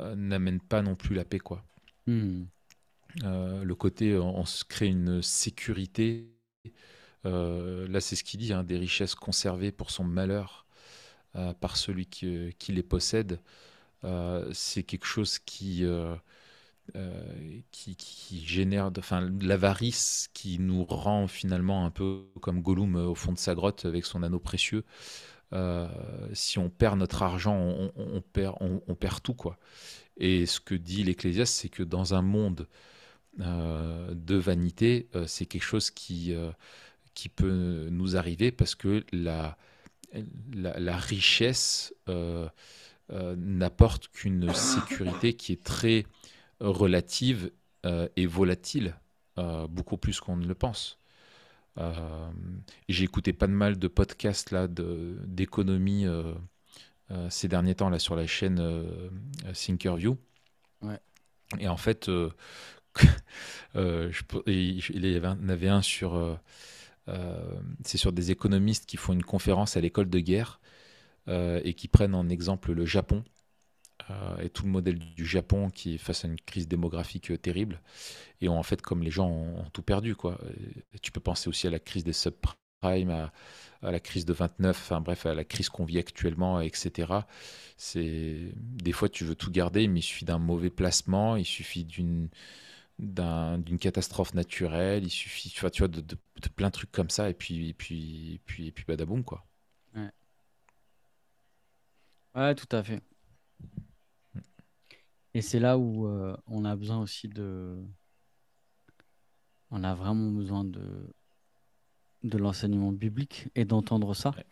n'amène 0.00 0.60
pas 0.60 0.82
non 0.82 0.96
plus 0.96 1.14
la 1.14 1.24
paix, 1.24 1.38
quoi. 1.38 1.62
Hmm. 2.06 2.44
Euh, 3.22 3.62
le 3.64 3.74
côté, 3.74 4.16
on 4.18 4.44
se 4.44 4.64
crée 4.64 4.86
une 4.88 5.22
sécurité. 5.22 6.28
euh, 7.26 7.88
là, 7.88 8.00
c'est 8.00 8.16
ce 8.16 8.24
qu'il 8.24 8.40
dit, 8.40 8.52
hein, 8.52 8.64
des 8.64 8.78
richesses 8.78 9.14
conservées 9.14 9.72
pour 9.72 9.90
son 9.90 10.04
malheur 10.04 10.66
euh, 11.36 11.54
par 11.54 11.76
celui 11.76 12.06
qui, 12.06 12.54
les 12.68 12.82
possède. 12.82 13.40
C'est 14.52 14.82
quelque 14.84 15.06
chose 15.06 15.38
qui, 15.38 15.84
qui, 17.70 18.44
génère 18.46 18.90
enfin, 18.98 19.30
l'avarice 19.40 20.28
qui 20.34 20.58
nous 20.58 20.84
rend 20.84 21.26
finalement 21.26 21.86
un 21.86 21.90
peu 21.90 22.26
comme 22.42 22.60
Gollum 22.62 22.96
au 22.96 23.14
fond 23.14 23.32
de 23.32 23.38
sa 23.38 23.54
grotte 23.54 23.86
avec 23.86 24.04
son 24.04 24.22
anneau 24.22 24.40
précieux. 24.40 24.84
Si 26.34 26.58
on 26.58 26.68
perd 26.70 26.98
notre 26.98 27.22
argent, 27.22 27.56
on, 27.96 28.20
perd, 28.20 28.56
on, 28.60 28.82
on 28.86 28.94
perd 28.94 29.22
tout, 29.22 29.34
quoi. 29.34 29.58
Et 30.16 30.46
ce 30.46 30.60
que 30.60 30.74
dit 30.74 31.04
l'Ecclésiaste, 31.04 31.54
c'est 31.54 31.68
que 31.68 31.82
dans 31.82 32.14
un 32.14 32.22
monde 32.22 32.68
de 33.38 34.36
vanité, 34.36 35.08
euh, 35.14 35.26
c'est 35.26 35.46
quelque 35.46 35.64
chose 35.64 35.90
qui, 35.90 36.32
euh, 36.34 36.50
qui 37.14 37.28
peut 37.28 37.88
nous 37.90 38.16
arriver 38.16 38.52
parce 38.52 38.74
que 38.74 39.04
la, 39.12 39.56
la, 40.52 40.78
la 40.78 40.96
richesse 40.96 41.94
euh, 42.08 42.48
euh, 43.10 43.34
n'apporte 43.36 44.08
qu'une 44.08 44.52
sécurité 44.54 45.34
qui 45.34 45.52
est 45.52 45.62
très 45.62 46.06
relative 46.60 47.50
euh, 47.84 48.08
et 48.16 48.26
volatile, 48.26 48.96
euh, 49.38 49.66
beaucoup 49.66 49.96
plus 49.96 50.20
qu'on 50.20 50.36
ne 50.36 50.46
le 50.46 50.54
pense. 50.54 50.98
Euh, 51.78 52.30
J'ai 52.88 53.04
écouté 53.04 53.32
pas 53.32 53.48
de 53.48 53.52
mal 53.52 53.78
de 53.78 53.88
podcasts 53.88 54.52
là 54.52 54.68
d'économie 54.68 56.06
euh, 56.06 56.32
euh, 57.10 57.28
ces 57.30 57.48
derniers 57.48 57.74
temps 57.74 57.90
là 57.90 57.98
sur 57.98 58.14
la 58.14 58.26
chaîne 58.26 58.60
euh, 58.60 59.10
Thinkerview. 59.52 60.16
Ouais. 60.82 61.00
Et 61.58 61.68
en 61.68 61.76
fait, 61.76 62.08
il 64.46 65.06
y 65.06 65.26
en 65.26 65.48
avait 65.48 65.68
un 65.68 65.82
sur, 65.82 66.14
euh, 66.14 66.36
euh, 67.08 67.60
c'est 67.84 67.98
sur 67.98 68.12
des 68.12 68.30
économistes 68.30 68.86
qui 68.86 68.96
font 68.96 69.12
une 69.12 69.24
conférence 69.24 69.76
à 69.76 69.80
l'école 69.80 70.08
de 70.08 70.18
guerre 70.20 70.60
euh, 71.28 71.60
et 71.64 71.74
qui 71.74 71.88
prennent 71.88 72.14
en 72.14 72.28
exemple 72.28 72.72
le 72.72 72.84
Japon 72.84 73.24
et 74.42 74.50
tout 74.50 74.64
le 74.64 74.70
modèle 74.70 74.98
du 74.98 75.24
Japon 75.24 75.70
qui 75.70 75.94
est 75.94 75.98
face 75.98 76.26
à 76.26 76.28
une 76.28 76.38
crise 76.38 76.68
démographique 76.68 77.40
terrible 77.40 77.80
et 78.42 78.48
en 78.48 78.62
fait 78.62 78.82
comme 78.82 79.02
les 79.02 79.10
gens 79.10 79.30
ont, 79.30 79.64
tout 79.72 79.80
perdu 79.80 80.14
quoi. 80.14 80.38
Tu 81.00 81.10
peux 81.10 81.20
penser 81.20 81.48
aussi 81.48 81.66
à 81.66 81.70
la 81.70 81.78
crise 81.78 82.04
des 82.04 82.12
subprimes, 82.12 83.08
à, 83.08 83.32
la 83.80 84.00
crise 84.00 84.26
de 84.26 84.34
29, 84.34 84.76
enfin 84.76 85.00
bref 85.00 85.24
à 85.24 85.32
la 85.32 85.44
crise 85.44 85.70
qu'on 85.70 85.86
vit 85.86 85.98
actuellement, 85.98 86.60
etc. 86.60 87.12
C'est 87.78 88.52
des 88.56 88.92
fois 88.92 89.08
tu 89.08 89.24
veux 89.24 89.36
tout 89.36 89.50
garder, 89.50 89.88
mais 89.88 90.00
il 90.00 90.02
suffit 90.02 90.26
d'un 90.26 90.38
mauvais 90.38 90.70
placement, 90.70 91.36
il 91.36 91.46
suffit 91.46 91.84
d'une 91.84 92.28
d'un- 92.98 93.58
d'une 93.58 93.78
catastrophe 93.78 94.34
naturelle, 94.34 95.04
il 95.04 95.10
suffit 95.10 95.50
tu 95.50 95.60
vois, 95.60 95.70
tu 95.70 95.80
vois, 95.82 95.88
de, 95.88 96.00
de- 96.00 96.16
de 96.42 96.48
plein 96.48 96.68
de 96.68 96.72
trucs 96.72 96.92
comme 96.92 97.10
ça 97.10 97.30
et 97.30 97.34
puis 97.34 97.68
et 97.70 97.74
puis 97.74 98.34
et 98.34 98.38
puis 98.46 98.66
et 98.68 98.72
puis 98.72 98.84
badaboum 98.86 99.24
quoi. 99.24 99.46
Ouais, 102.34 102.54
tout 102.54 102.66
à 102.76 102.82
fait. 102.82 103.00
Et 105.34 105.42
c'est 105.42 105.60
là 105.60 105.76
où 105.78 106.06
euh, 106.06 106.36
on 106.46 106.64
a 106.64 106.76
besoin 106.76 107.00
aussi 107.00 107.28
de... 107.28 107.76
On 109.70 109.84
a 109.84 109.94
vraiment 109.94 110.30
besoin 110.30 110.64
de, 110.64 111.12
de 112.24 112.38
l'enseignement 112.38 112.92
biblique 112.92 113.48
et 113.54 113.64
d'entendre 113.64 114.14
ça. 114.14 114.30
Ouais. 114.36 114.44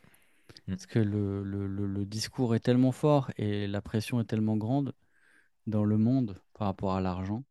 Mm. 0.66 0.72
Parce 0.72 0.86
que 0.86 0.98
le, 0.98 1.42
le- 1.42 1.66
le- 1.66 1.86
le 1.86 2.06
discours 2.06 2.54
est 2.54 2.60
tellement 2.60 2.92
fort 2.92 3.30
et 3.36 3.66
la 3.66 3.82
pression 3.82 4.20
est 4.20 4.24
tellement 4.24 4.56
grande 4.56 4.94
dans 5.66 5.84
le 5.84 5.98
monde 5.98 6.40
par 6.54 6.68
rapport 6.68 6.94
à 6.94 7.00
l'argent 7.00 7.44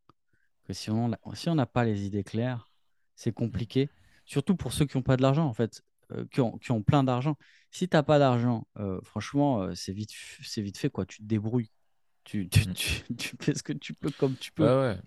que 0.71 0.77
si 0.77 0.89
on 0.89 1.09
n'a 1.09 1.17
si 1.33 1.49
on 1.49 1.55
n'a 1.55 1.65
pas 1.65 1.83
les 1.83 2.05
idées 2.05 2.23
claires, 2.23 2.69
c'est 3.15 3.31
compliqué. 3.33 3.89
Surtout 4.25 4.55
pour 4.55 4.73
ceux 4.73 4.85
qui 4.85 4.97
n'ont 4.97 5.03
pas 5.03 5.17
de 5.17 5.21
l'argent, 5.21 5.45
en 5.45 5.53
fait, 5.53 5.81
euh, 6.13 6.25
qui 6.31 6.41
ont, 6.41 6.57
qui 6.57 6.71
ont 6.71 6.81
plein 6.83 7.03
d'argent. 7.03 7.35
Si 7.71 7.87
tu 7.89 7.95
n'as 7.95 8.03
pas 8.03 8.19
d'argent, 8.19 8.67
euh, 8.79 8.99
franchement, 9.03 9.61
euh, 9.63 9.75
c'est 9.75 9.93
vite, 9.93 10.11
c'est 10.43 10.61
vite 10.61 10.77
fait, 10.77 10.89
quoi. 10.89 11.05
Tu 11.05 11.17
te 11.19 11.23
débrouilles. 11.23 11.69
Tu, 12.23 12.47
tu, 12.49 12.67
Mm. 12.69 12.73
tu- 12.73 13.03
tu 13.17 13.35
fais 13.41 13.55
ce 13.55 13.63
que 13.63 13.73
tu 13.73 13.93
peux 13.93 14.11
comme 14.11 14.35
tu 14.35 14.51
peux. 14.51 14.63
Ouais. 14.63 14.97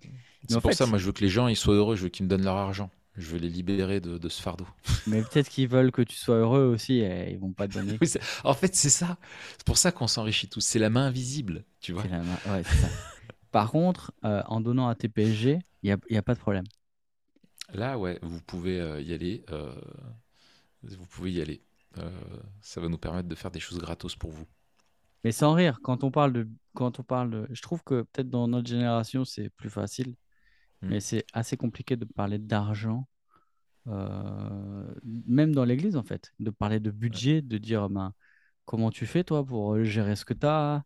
C'est 0.48 0.60
pour 0.60 0.70
fait, 0.72 0.76
ça 0.76 0.86
moi 0.86 0.98
je 0.98 1.06
veux 1.06 1.12
que 1.12 1.22
les 1.22 1.28
gens 1.30 1.46
ils 1.48 1.56
soient 1.56 1.74
heureux, 1.74 1.96
je 1.96 2.02
veux 2.02 2.08
qu'ils 2.10 2.24
me 2.26 2.30
donnent 2.30 2.44
leur 2.44 2.56
argent. 2.56 2.90
Je 3.16 3.30
veux 3.30 3.38
les 3.38 3.48
libérer 3.48 4.00
de, 4.00 4.18
de 4.18 4.28
ce 4.28 4.42
fardeau. 4.42 4.66
Mais 5.06 5.22
peut-être 5.22 5.48
qu'ils 5.48 5.68
veulent 5.68 5.92
que 5.92 6.02
tu 6.02 6.16
sois 6.16 6.34
heureux 6.34 6.64
aussi 6.64 6.94
et 6.98 7.30
ils 7.30 7.38
vont 7.38 7.52
pas 7.52 7.68
te 7.68 7.74
donner. 7.74 7.96
Oui, 8.02 8.08
en 8.42 8.54
fait, 8.54 8.74
c'est 8.74 8.90
ça. 8.90 9.16
C'est 9.52 9.64
pour 9.64 9.78
ça 9.78 9.92
qu'on 9.92 10.08
s'enrichit 10.08 10.48
tous. 10.48 10.60
C'est 10.60 10.80
la 10.80 10.90
main 10.90 11.06
invisible, 11.06 11.64
tu 11.80 11.92
vois. 11.92 12.02
C'est 12.02 12.08
la 12.08 12.18
main- 12.18 12.38
ouais, 12.48 12.62
c'est 12.64 12.76
ça. 12.76 12.88
Par 13.54 13.70
contre, 13.70 14.12
euh, 14.26 14.42
en 14.48 14.60
donnant 14.60 14.88
un 14.88 14.94
TPSG, 14.96 15.60
il 15.82 15.86
n'y 15.86 15.92
a, 15.92 15.98
y 16.10 16.18
a 16.18 16.22
pas 16.22 16.34
de 16.34 16.40
problème. 16.40 16.66
Là, 17.74 17.98
ouais, 17.98 18.18
vous 18.22 18.40
pouvez 18.40 18.80
euh, 18.80 19.00
y 19.02 19.12
aller. 19.12 19.44
euh, 19.50 19.74
vous 20.82 21.06
pouvez 21.06 21.32
y 21.32 21.40
aller. 21.40 21.62
Ça 22.60 22.80
va 22.80 22.88
nous 22.88 22.98
permettre 22.98 23.28
de 23.28 23.34
faire 23.36 23.52
des 23.52 23.60
choses 23.60 23.78
gratos 23.78 24.16
pour 24.16 24.30
vous. 24.32 24.46
Mais 25.24 25.32
sans 25.32 25.54
rire, 25.54 25.80
quand 25.82 26.04
on 26.04 26.10
parle 26.10 26.32
de, 26.32 26.48
quand 26.74 27.00
on 27.00 27.02
parle 27.02 27.30
de, 27.30 27.46
je 27.50 27.62
trouve 27.62 27.82
que 27.84 28.02
peut-être 28.02 28.28
dans 28.28 28.48
notre 28.48 28.68
génération 28.68 29.24
c'est 29.24 29.50
plus 29.50 29.70
facile, 29.70 30.14
Mm. 30.82 30.88
mais 30.90 31.00
c'est 31.00 31.26
assez 31.32 31.56
compliqué 31.56 31.96
de 31.96 32.04
parler 32.06 32.38
d'argent, 32.38 33.08
euh, 33.88 34.94
même 35.26 35.54
dans 35.54 35.64
l'église 35.64 35.96
en 35.96 36.04
fait, 36.04 36.32
de 36.40 36.50
parler 36.50 36.80
de 36.80 36.90
budget, 36.90 37.42
de 37.42 37.58
dire 37.58 37.88
ben, 37.90 38.12
comment 38.66 38.90
tu 38.90 39.06
fais 39.06 39.24
toi 39.24 39.44
pour 39.44 39.82
gérer 39.84 40.16
ce 40.16 40.24
que 40.24 40.34
tu 40.34 40.46
as, 40.46 40.84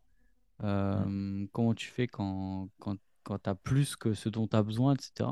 Euh, 0.65 1.47
comment 1.53 1.75
tu 1.75 1.89
fais 1.89 2.07
quand, 2.07 2.69
quand, 2.79 2.97
quand 3.23 3.39
tu 3.39 3.51
as 3.51 3.55
plus 3.55 3.97
que 3.97 4.15
ce 4.15 4.29
dont 4.29 4.47
tu 4.47 4.57
as 4.57 4.63
besoin, 4.63 4.95
etc. 4.95 5.31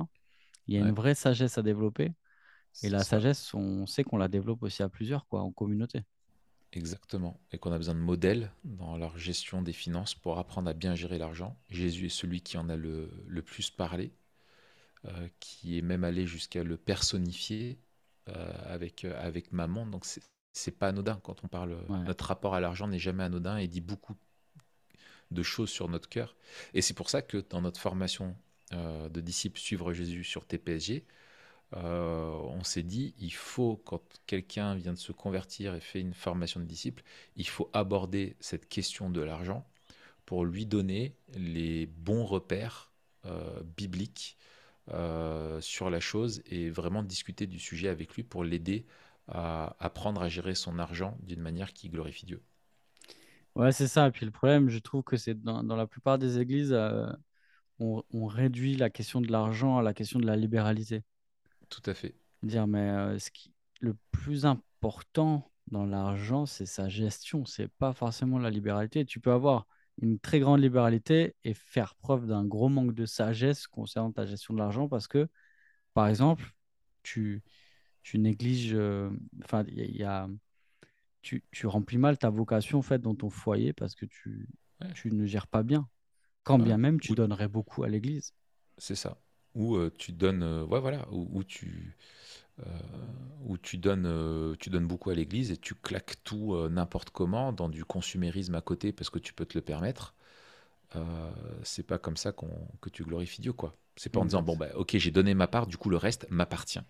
Il 0.66 0.74
y 0.74 0.78
a 0.78 0.80
une 0.80 0.94
vraie 0.94 1.14
sagesse 1.14 1.58
à 1.58 1.62
développer. 1.62 2.12
Et 2.82 2.88
la 2.88 3.02
sagesse, 3.02 3.54
on 3.54 3.86
sait 3.86 4.04
qu'on 4.04 4.18
la 4.18 4.28
développe 4.28 4.62
aussi 4.62 4.82
à 4.82 4.88
plusieurs, 4.88 5.26
quoi, 5.26 5.40
en 5.40 5.50
communauté. 5.50 6.02
Exactement. 6.72 7.40
Et 7.52 7.58
qu'on 7.58 7.72
a 7.72 7.78
besoin 7.78 7.94
de 7.94 8.00
modèles 8.00 8.52
dans 8.64 8.98
leur 8.98 9.16
gestion 9.16 9.62
des 9.62 9.72
finances 9.72 10.14
pour 10.14 10.38
apprendre 10.38 10.68
à 10.68 10.74
bien 10.74 10.94
gérer 10.94 11.18
l'argent. 11.18 11.58
Jésus 11.70 12.06
est 12.06 12.10
celui 12.10 12.42
qui 12.42 12.58
en 12.58 12.68
a 12.68 12.76
le, 12.76 13.10
le 13.26 13.42
plus 13.42 13.70
parlé, 13.70 14.12
euh, 15.06 15.28
qui 15.40 15.78
est 15.78 15.82
même 15.82 16.04
allé 16.04 16.26
jusqu'à 16.26 16.64
le 16.64 16.76
personnifier 16.76 17.78
euh, 18.28 18.52
avec, 18.66 19.04
euh, 19.04 19.14
avec 19.18 19.52
maman. 19.52 19.86
Donc 19.86 20.04
c'est 20.52 20.78
pas 20.78 20.88
anodin 20.88 21.18
quand 21.22 21.44
on 21.44 21.48
parle. 21.48 21.78
Notre 21.88 22.26
rapport 22.26 22.54
à 22.54 22.60
l'argent 22.60 22.88
n'est 22.88 22.98
jamais 22.98 23.24
anodin 23.24 23.56
et 23.56 23.68
dit 23.68 23.80
beaucoup 23.80 24.16
de 25.30 25.42
choses 25.42 25.70
sur 25.70 25.88
notre 25.88 26.08
cœur. 26.08 26.36
Et 26.74 26.82
c'est 26.82 26.94
pour 26.94 27.10
ça 27.10 27.22
que 27.22 27.44
dans 27.50 27.60
notre 27.60 27.80
formation 27.80 28.36
de 28.72 29.20
disciples 29.20 29.60
Suivre 29.60 29.92
Jésus 29.92 30.24
sur 30.24 30.44
TPSG, 30.44 31.04
euh, 31.74 32.30
on 32.30 32.62
s'est 32.62 32.82
dit, 32.82 33.14
il 33.18 33.32
faut, 33.32 33.76
quand 33.84 34.02
quelqu'un 34.26 34.74
vient 34.76 34.92
de 34.92 34.98
se 34.98 35.12
convertir 35.12 35.74
et 35.74 35.80
fait 35.80 36.00
une 36.00 36.14
formation 36.14 36.60
de 36.60 36.64
disciple, 36.64 37.02
il 37.36 37.48
faut 37.48 37.70
aborder 37.72 38.36
cette 38.40 38.68
question 38.68 39.10
de 39.10 39.20
l'argent 39.20 39.66
pour 40.26 40.44
lui 40.44 40.66
donner 40.66 41.16
les 41.34 41.86
bons 41.86 42.24
repères 42.24 42.92
euh, 43.26 43.62
bibliques 43.76 44.36
euh, 44.90 45.60
sur 45.60 45.90
la 45.90 46.00
chose 46.00 46.42
et 46.46 46.70
vraiment 46.70 47.02
discuter 47.02 47.46
du 47.46 47.58
sujet 47.58 47.88
avec 47.88 48.14
lui 48.14 48.22
pour 48.22 48.44
l'aider 48.44 48.86
à 49.28 49.76
apprendre 49.80 50.22
à 50.22 50.28
gérer 50.28 50.54
son 50.54 50.78
argent 50.78 51.18
d'une 51.22 51.40
manière 51.40 51.72
qui 51.72 51.88
glorifie 51.88 52.26
Dieu. 52.26 52.42
Ouais, 53.56 53.72
c'est 53.72 53.88
ça. 53.88 54.06
Et 54.06 54.10
puis 54.10 54.26
le 54.26 54.32
problème, 54.32 54.68
je 54.68 54.78
trouve 54.78 55.02
que 55.02 55.16
c'est 55.16 55.34
dans, 55.42 55.62
la 55.62 55.86
plupart 55.86 56.18
des 56.18 56.38
églises, 56.38 56.76
on 57.78 58.26
réduit 58.26 58.76
la 58.76 58.90
question 58.90 59.20
de 59.20 59.32
l'argent 59.32 59.78
à 59.78 59.82
la 59.82 59.94
question 59.94 60.18
de 60.18 60.26
la 60.26 60.36
libéralité. 60.36 61.02
Tout 61.68 61.82
à 61.86 61.94
fait. 61.94 62.14
Dire, 62.42 62.66
mais 62.66 62.90
euh, 62.90 63.18
ce 63.18 63.30
qui, 63.30 63.52
le 63.80 63.96
plus 64.10 64.46
important 64.46 65.50
dans 65.68 65.84
l'argent, 65.84 66.46
c'est 66.46 66.66
sa 66.66 66.88
gestion, 66.88 67.44
c'est 67.44 67.68
pas 67.68 67.92
forcément 67.92 68.38
la 68.38 68.50
libéralité. 68.50 69.04
Tu 69.04 69.20
peux 69.20 69.32
avoir 69.32 69.66
une 70.00 70.18
très 70.18 70.38
grande 70.38 70.60
libéralité 70.60 71.34
et 71.44 71.54
faire 71.54 71.94
preuve 71.96 72.26
d'un 72.26 72.44
gros 72.44 72.68
manque 72.68 72.94
de 72.94 73.06
sagesse 73.06 73.66
concernant 73.66 74.12
ta 74.12 74.26
gestion 74.26 74.54
de 74.54 74.58
l'argent 74.58 74.88
parce 74.88 75.08
que, 75.08 75.28
par 75.94 76.08
exemple, 76.08 76.52
tu, 77.02 77.42
tu 78.02 78.18
négliges, 78.18 78.74
euh, 78.74 79.10
enfin, 79.44 79.64
il 79.68 79.96
y, 79.96 80.04
a, 80.04 80.28
tu, 81.26 81.44
tu, 81.50 81.66
remplis 81.66 81.98
mal 81.98 82.18
ta 82.18 82.30
vocation 82.30 82.78
en 82.78 82.82
fait 82.82 83.00
dans 83.00 83.14
ton 83.14 83.30
foyer 83.30 83.72
parce 83.72 83.94
que 83.94 84.06
tu, 84.06 84.48
tu 84.94 85.12
ne 85.12 85.26
gères 85.26 85.46
pas 85.46 85.62
bien. 85.62 85.88
Quand 86.44 86.58
bien 86.58 86.78
même 86.78 87.00
tu 87.00 87.14
donnerais 87.14 87.48
beaucoup 87.48 87.82
à 87.82 87.88
l'église. 87.88 88.32
C'est 88.78 88.94
ça 88.94 89.18
où 89.56 89.76
euh, 89.76 89.90
tu 89.98 90.12
donnes, 90.12 90.42
euh, 90.42 90.64
ouais, 90.64 90.80
voilà, 90.80 91.06
où, 91.10 91.42
tu, 91.42 91.96
euh, 92.60 92.64
où 93.46 93.56
tu 93.58 93.78
donnes, 93.78 94.54
tu 94.60 94.70
donnes 94.70 94.86
beaucoup 94.86 95.10
à 95.10 95.14
l'Église 95.14 95.50
et 95.50 95.56
tu 95.56 95.74
claques 95.74 96.16
tout 96.22 96.54
n'importe 96.68 97.10
comment 97.10 97.52
dans 97.52 97.68
du 97.68 97.84
consumérisme 97.84 98.54
à 98.54 98.60
côté 98.60 98.92
parce 98.92 99.10
que 99.10 99.18
tu 99.18 99.32
peux 99.32 99.46
te 99.46 99.58
le 99.58 99.62
permettre. 99.62 100.14
c'est 101.62 101.86
pas 101.86 101.98
comme 101.98 102.16
ça 102.16 102.32
que 102.32 102.90
tu 102.90 103.02
glorifies 103.02 103.40
Dieu, 103.40 103.52
quoi. 103.52 103.76
C'est 103.96 104.10
pas 104.10 104.20
en 104.20 104.26
disant 104.26 104.42
bon 104.42 104.56
bah 104.56 104.68
ok 104.74 104.98
j'ai 104.98 105.10
donné 105.10 105.34
ma 105.34 105.46
part, 105.46 105.66
du 105.66 105.78
coup 105.78 105.88
le 105.88 105.96
reste 105.96 106.26
m'appartient. 106.30 106.84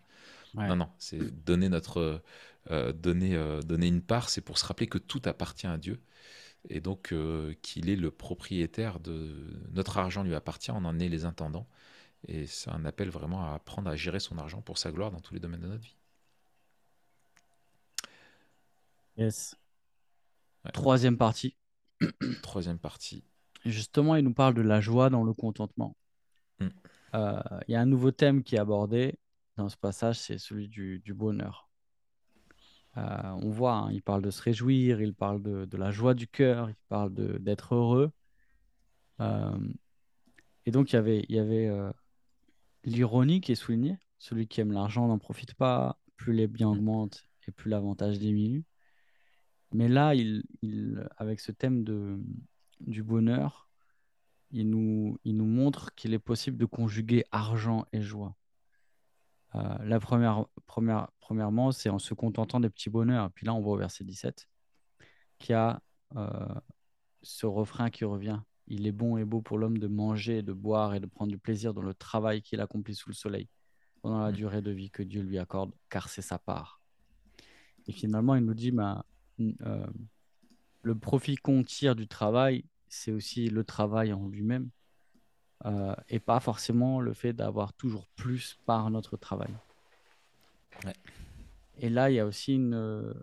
Non 0.54 0.74
non, 0.74 0.88
c'est 0.98 1.18
donner 1.44 1.68
notre, 1.68 2.20
donner, 2.70 3.36
donner 3.64 3.86
une 3.86 4.02
part, 4.02 4.28
c'est 4.28 4.40
pour 4.40 4.58
se 4.58 4.66
rappeler 4.66 4.86
que 4.86 4.98
tout 4.98 5.22
appartient 5.24 5.66
à 5.66 5.78
Dieu 5.78 6.00
et 6.68 6.80
donc 6.80 7.14
qu'il 7.62 7.88
est 7.88 7.96
le 7.96 8.10
propriétaire 8.10 8.98
de 9.00 9.36
notre 9.72 9.98
argent 9.98 10.22
lui 10.22 10.34
appartient, 10.34 10.72
on 10.72 10.84
en 10.84 10.98
est 10.98 11.08
les 11.08 11.24
intendants 11.24 11.68
et 12.26 12.46
c'est 12.46 12.70
un 12.70 12.84
appel 12.84 13.08
vraiment 13.08 13.42
à 13.42 13.54
apprendre 13.54 13.88
à 13.88 13.96
gérer 13.96 14.20
son 14.20 14.38
argent 14.38 14.60
pour 14.60 14.78
sa 14.78 14.90
gloire 14.90 15.10
dans 15.10 15.20
tous 15.20 15.34
les 15.34 15.40
domaines 15.40 15.60
de 15.60 15.68
notre 15.68 15.84
vie. 15.84 15.96
Yes. 19.16 19.56
Troisième 20.72 21.16
partie. 21.16 21.56
Troisième 22.42 22.78
partie. 22.78 23.24
Justement, 23.64 24.16
il 24.16 24.24
nous 24.24 24.34
parle 24.34 24.54
de 24.54 24.62
la 24.62 24.80
joie 24.80 25.10
dans 25.10 25.24
le 25.24 25.32
contentement. 25.32 25.96
Euh, 27.14 27.40
il 27.66 27.72
y 27.72 27.74
a 27.74 27.80
un 27.80 27.86
nouveau 27.86 28.10
thème 28.10 28.42
qui 28.42 28.56
est 28.56 28.58
abordé 28.58 29.18
dans 29.56 29.68
ce 29.68 29.76
passage, 29.76 30.20
c'est 30.20 30.38
celui 30.38 30.68
du, 30.68 31.02
bonheur. 31.14 31.65
Euh, 32.96 33.30
on 33.42 33.50
voit, 33.50 33.74
hein, 33.74 33.92
il 33.92 34.02
parle 34.02 34.22
de 34.22 34.30
se 34.30 34.42
réjouir, 34.42 35.00
il 35.00 35.14
parle 35.14 35.42
de, 35.42 35.76
la 35.76 35.90
joie 35.90 36.14
du 36.14 36.26
cœur, 36.28 36.70
il 36.70 36.76
parle 36.88 37.12
d'être 37.40 37.74
heureux. 37.74 38.10
Euh, 39.20 39.58
et 40.64 40.70
donc, 40.70 40.92
il 40.92 40.96
y 40.96 40.98
avait, 40.98 41.24
il 41.28 41.34
y 41.34 41.38
avait 41.38 41.70
l'ironie 42.84 43.40
qui 43.40 43.52
est 43.52 43.56
soulignée. 43.56 43.98
Celui 44.18 44.48
qui 44.48 44.60
aime 44.60 44.72
l'argent 44.72 45.06
n'en 45.08 45.18
profite 45.18 45.54
pas. 45.54 45.98
Plus 46.16 46.32
les 46.32 46.46
biens 46.46 46.68
mm. 46.68 46.78
augmentent 46.78 47.24
et 47.46 47.52
plus 47.52 47.70
l'avantage 47.70 48.18
diminue. 48.18 48.64
Mais 49.72 49.88
là, 49.88 50.14
il, 50.14 50.44
avec 51.18 51.40
ce 51.40 51.52
thème 51.52 51.84
de, 51.84 52.18
du 52.80 53.02
bonheur, 53.02 53.68
il 54.50 54.70
nous, 54.70 55.18
il 55.24 55.36
nous 55.36 55.44
montre 55.44 55.94
qu'il 55.94 56.14
est 56.14 56.18
possible 56.18 56.56
de 56.56 56.64
conjuguer 56.64 57.24
argent 57.30 57.84
et 57.92 58.00
joie. 58.00 58.36
Euh, 59.54 59.76
la 59.84 60.00
première, 60.00 60.44
première, 60.66 61.08
premièrement, 61.20 61.72
c'est 61.72 61.88
en 61.88 61.98
se 61.98 62.14
contentant 62.14 62.60
des 62.60 62.70
petits 62.70 62.90
bonheurs. 62.90 63.30
Puis 63.30 63.46
là, 63.46 63.54
on 63.54 63.60
voit 63.60 63.74
au 63.74 63.78
verset 63.78 64.04
17 64.04 64.48
qu'il 65.38 65.52
y 65.52 65.56
a 65.56 65.80
euh, 66.16 66.54
ce 67.22 67.46
refrain 67.46 67.90
qui 67.90 68.04
revient 68.04 68.40
il 68.68 68.86
est 68.86 68.92
bon 68.92 69.16
et 69.16 69.24
beau 69.24 69.40
pour 69.40 69.58
l'homme 69.58 69.78
de 69.78 69.86
manger, 69.86 70.42
de 70.42 70.52
boire 70.52 70.94
et 70.94 71.00
de 71.00 71.06
prendre 71.06 71.30
du 71.30 71.38
plaisir 71.38 71.72
dans 71.72 71.82
le 71.82 71.94
travail 71.94 72.42
qu'il 72.42 72.60
accomplit 72.60 72.94
sous 72.94 73.08
le 73.08 73.14
soleil, 73.14 73.48
pendant 74.02 74.20
la 74.20 74.32
durée 74.32 74.62
de 74.62 74.70
vie 74.70 74.90
que 74.90 75.02
Dieu 75.02 75.22
lui 75.22 75.38
accorde, 75.38 75.72
car 75.88 76.08
c'est 76.08 76.22
sa 76.22 76.38
part. 76.38 76.80
Et 77.86 77.92
finalement, 77.92 78.34
il 78.34 78.44
nous 78.44 78.54
dit, 78.54 78.72
bah, 78.72 79.04
euh, 79.40 79.86
le 80.82 80.98
profit 80.98 81.36
qu'on 81.36 81.62
tire 81.62 81.94
du 81.94 82.08
travail, 82.08 82.64
c'est 82.88 83.12
aussi 83.12 83.48
le 83.48 83.64
travail 83.64 84.12
en 84.12 84.28
lui-même, 84.28 84.70
et 86.08 86.20
pas 86.20 86.40
forcément 86.40 87.00
le 87.00 87.12
fait 87.12 87.32
d'avoir 87.32 87.72
toujours 87.72 88.06
plus 88.16 88.58
par 88.66 88.90
notre 88.90 89.16
travail. 89.16 89.52
Et 91.78 91.88
là, 91.88 92.10
il 92.10 92.14
y 92.14 92.20
a 92.20 92.26
aussi 92.26 92.54
une, 92.54 93.14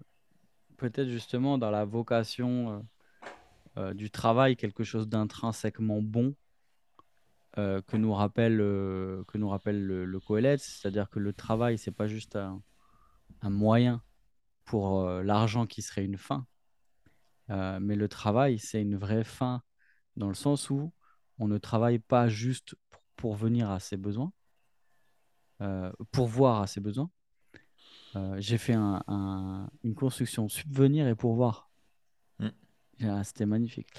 peut-être 0.78 1.10
justement 1.10 1.58
dans 1.58 1.72
la 1.72 1.86
vocation 1.86 2.86
euh, 3.78 3.94
du 3.96 4.12
travail 4.12 4.56
quelque 4.56 4.84
chose 4.84 5.08
d'intrinsèquement 5.08 6.00
bon 6.04 6.36
euh, 7.58 7.82
que 7.82 7.98
nous 7.98 8.14
rappelle, 8.14 8.62
euh, 8.62 9.24
que 9.28 9.40
nous 9.40 9.50
rappelle 9.50 9.84
le, 9.84 10.06
le 10.06 10.20
c'est-à-dire 10.58 11.10
que 11.10 11.20
le 11.20 11.34
travail, 11.34 11.80
c'est 11.80 11.92
pas 11.92 12.08
juste 12.08 12.36
un, 12.36 12.62
moyen 13.42 14.02
pour 14.64 15.06
l'argent 15.06 15.66
qui 15.66 15.82
serait 15.82 16.06
une 16.06 16.18
fin, 16.18 16.48
mais 17.50 17.98
le 17.98 18.08
travail, 18.08 18.58
c'est 18.58 18.82
une 18.82 18.96
vraie 18.96 19.26
fin 19.26 19.62
dans 20.16 20.30
le 20.30 20.34
sens 20.34 20.70
où 20.70 20.94
on 21.44 21.48
ne 21.48 21.58
travaille 21.58 22.00
pas 22.00 22.28
juste 22.28 22.76
pour, 23.16 23.36
venir 23.36 23.70
à 23.70 23.80
ses 23.80 23.98
besoins, 23.98 24.32
pour 26.12 26.28
voir 26.28 26.62
à 26.62 26.68
ses 26.68 26.82
besoins. 26.82 27.10
J'ai 28.38 28.58
fait 28.58 28.74
une 28.76 29.96
construction 29.96 30.50
subvenir 30.50 31.08
et 31.08 31.16
pourvoir. 31.16 31.70
Ah, 33.02 33.24
c'était 33.24 33.46
magnifique. 33.46 33.90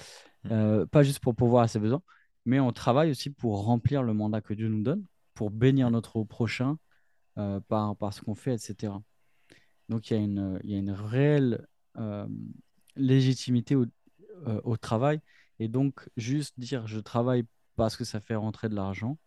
Mm. 0.43 0.49
Euh, 0.51 0.85
pas 0.85 1.03
juste 1.03 1.19
pour 1.19 1.35
pouvoir 1.35 1.63
à 1.63 1.67
ses 1.67 1.79
besoins, 1.79 2.01
mais 2.45 2.59
on 2.59 2.71
travaille 2.71 3.11
aussi 3.11 3.29
pour 3.29 3.65
remplir 3.65 4.03
le 4.03 4.13
mandat 4.13 4.41
que 4.41 4.53
Dieu 4.53 4.67
nous 4.67 4.83
donne, 4.83 5.05
pour 5.33 5.51
bénir 5.51 5.89
mm. 5.89 5.93
notre 5.93 6.23
prochain 6.23 6.77
euh, 7.37 7.59
par, 7.67 7.95
par 7.97 8.13
ce 8.13 8.21
qu'on 8.21 8.35
fait, 8.35 8.53
etc. 8.53 8.93
Donc 9.89 10.09
il 10.09 10.13
y 10.13 10.17
a 10.17 10.23
une, 10.23 10.59
il 10.63 10.71
y 10.71 10.75
a 10.75 10.77
une 10.77 10.91
réelle 10.91 11.67
euh, 11.97 12.27
légitimité 12.95 13.75
au, 13.75 13.85
au, 14.63 14.77
travail. 14.77 15.19
Et 15.59 15.67
donc, 15.67 16.09
juste 16.17 16.59
dire 16.59 16.87
je 16.87 16.99
travaille 16.99 17.45
parce 17.75 17.97
que 17.97 18.03
ça 18.03 18.19
fait 18.19 18.35
rentrer 18.35 18.69
de 18.69 18.75
l'argent, 18.75 19.17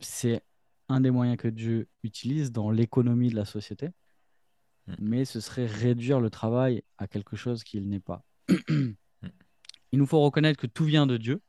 c'est 0.00 0.42
un 0.88 1.00
des 1.00 1.10
moyens 1.10 1.36
que 1.36 1.48
Dieu 1.48 1.88
utilise 2.02 2.52
dans 2.52 2.70
l'économie 2.70 3.30
de 3.30 3.36
la 3.36 3.44
société. 3.44 3.90
Mm. 4.86 4.94
mais 5.00 5.24
ce 5.24 5.40
serait 5.40 5.66
réduire 5.66 6.20
le 6.20 6.30
travail 6.30 6.82
à 6.98 7.06
quelque 7.06 7.36
chose 7.36 7.64
qu'il 7.64 7.88
n'est 7.88 8.00
pas. 8.00 8.24
Mm. 8.48 8.92
il 9.92 9.98
nous 9.98 10.06
faut 10.06 10.20
reconnaître 10.20 10.60
que 10.60 10.66
tout 10.66 10.84
vient 10.84 11.06
de 11.06 11.16
Dieu. 11.16 11.42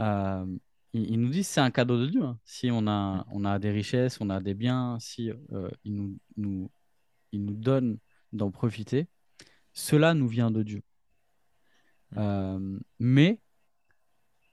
Euh, 0.00 0.46
il, 0.92 1.20
nous 1.20 1.28
dit 1.28 1.44
c'est 1.44 1.60
un 1.60 1.70
cadeau 1.70 1.98
de 1.98 2.06
Dieu. 2.06 2.22
Hein. 2.22 2.38
Si 2.44 2.70
on 2.70 2.86
a, 2.86 3.18
mm. 3.18 3.24
on 3.32 3.44
a 3.44 3.58
des 3.58 3.70
richesses, 3.70 4.20
on 4.20 4.30
a 4.30 4.40
des 4.40 4.54
biens, 4.54 4.98
si 5.00 5.30
euh, 5.30 5.70
il, 5.84 5.94
nous, 5.94 6.18
nous, 6.36 6.70
il 7.32 7.44
nous 7.44 7.54
donne 7.54 7.98
d'en 8.32 8.50
profiter, 8.50 9.06
cela 9.72 10.14
nous 10.14 10.28
vient 10.28 10.50
de 10.50 10.62
Dieu. 10.62 10.82
Euh, 12.16 12.78
mais 12.98 13.40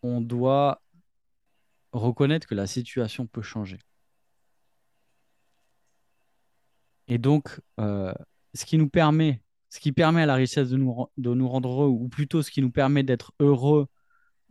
on 0.01 0.21
doit 0.21 0.81
reconnaître 1.91 2.47
que 2.47 2.55
la 2.55 2.67
situation 2.67 3.27
peut 3.27 3.41
changer. 3.41 3.79
Et 7.07 7.17
donc, 7.17 7.59
euh, 7.79 8.13
ce 8.53 8.65
qui 8.65 8.77
nous 8.77 8.89
permet 8.89 9.41
ce 9.71 9.79
qui 9.79 9.91
permet 9.91 10.23
à 10.23 10.25
la 10.25 10.33
richesse 10.33 10.69
de 10.69 10.77
nous, 10.77 11.47
rendre 11.47 11.69
heureux, 11.69 11.87
ou 11.87 12.09
plutôt 12.09 12.41
ce 12.41 12.49
qui 12.49 12.61
nous 12.61 12.71
permet 12.71 13.03
d'être 13.03 13.33
heureux 13.39 13.87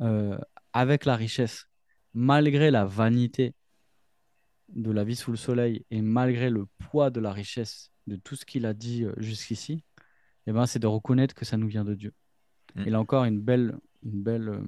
euh, 0.01 0.39
avec 0.73 1.05
la 1.05 1.17
richesse, 1.17 1.67
malgré 2.15 2.71
la 2.71 2.85
vanité 2.85 3.55
de 4.69 4.93
la 4.93 5.03
vie 5.03 5.17
sous 5.17 5.33
le 5.33 5.37
soleil 5.37 5.85
et 5.91 6.03
malgré 6.03 6.51
le 6.51 6.67
poids 6.79 7.11
de 7.11 7.19
la 7.19 7.33
richesse 7.33 7.91
de 8.07 8.15
tout 8.15 8.37
ce 8.37 8.45
qu'il 8.45 8.65
a 8.65 8.75
dit 8.75 9.07
jusqu'ici, 9.17 9.83
eh 10.47 10.53
ben, 10.53 10.67
c'est 10.67 10.79
de 10.79 10.87
reconnaître 10.87 11.35
que 11.35 11.45
ça 11.45 11.57
nous 11.57 11.67
vient 11.67 11.85
de 11.85 11.95
Dieu. 11.95 12.15
Mm. 12.79 12.83
Et 12.87 12.91
là 12.91 13.01
encore, 13.01 13.25
une 13.25 13.41
belle, 13.41 13.77
une 14.03 14.23
belle, 14.23 14.49
euh, 14.49 14.61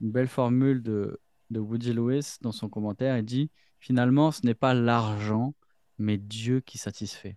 une 0.00 0.10
belle 0.10 0.28
formule 0.28 0.82
de, 0.82 1.20
de 1.50 1.60
Woody 1.60 1.92
Lewis 1.92 2.38
dans 2.40 2.52
son 2.52 2.68
commentaire. 2.68 3.16
Il 3.18 3.24
dit 3.24 3.50
finalement, 3.78 4.30
ce 4.30 4.44
n'est 4.44 4.54
pas 4.54 4.74
l'argent, 4.74 5.54
mais 5.98 6.18
Dieu 6.18 6.60
qui 6.60 6.78
satisfait. 6.78 7.36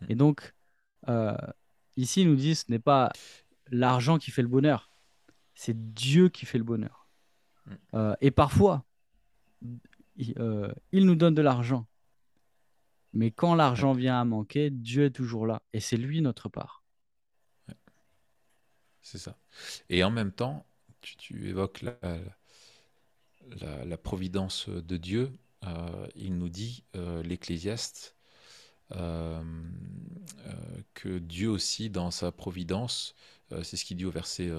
Mm. 0.00 0.06
Et 0.08 0.14
donc, 0.14 0.54
euh, 1.08 1.36
ici, 1.96 2.22
il 2.22 2.28
nous 2.28 2.36
dit 2.36 2.54
ce 2.54 2.64
n'est 2.68 2.78
pas 2.78 3.10
l'argent 3.70 4.18
qui 4.18 4.30
fait 4.30 4.42
le 4.42 4.48
bonheur, 4.48 4.90
c'est 5.54 5.92
Dieu 5.94 6.28
qui 6.28 6.46
fait 6.46 6.58
le 6.58 6.64
bonheur. 6.64 7.08
Mm. 7.66 7.72
Euh, 7.94 8.14
et 8.20 8.30
parfois, 8.30 8.84
euh, 10.38 10.72
il 10.92 11.06
nous 11.06 11.16
donne 11.16 11.34
de 11.34 11.42
l'argent. 11.42 11.86
Mais 13.12 13.30
quand 13.30 13.54
l'argent 13.54 13.92
vient 13.92 14.20
à 14.20 14.24
manquer, 14.24 14.70
Dieu 14.70 15.06
est 15.06 15.10
toujours 15.10 15.46
là. 15.46 15.62
Et 15.72 15.80
c'est 15.80 15.96
lui 15.96 16.20
notre 16.20 16.48
part. 16.48 16.79
C'est 19.02 19.18
ça. 19.18 19.36
Et 19.88 20.04
en 20.04 20.10
même 20.10 20.32
temps, 20.32 20.66
tu, 21.00 21.48
évoques 21.48 21.82
la, 21.82 21.96
providence 23.96 24.68
de 24.68 24.96
Dieu. 24.96 25.32
Euh, 25.64 26.06
il 26.14 26.38
nous 26.38 26.48
dit, 26.48 26.84
l'Ecclésiaste, 27.24 28.14
que 28.90 29.48
Dieu 31.18 31.48
aussi, 31.48 31.90
dans 31.90 32.10
sa 32.10 32.32
providence, 32.32 33.14
c'est 33.62 33.76
ce 33.76 33.84
qu'il 33.84 33.96
dit 33.96 34.04
au 34.04 34.10
verset 34.10 34.50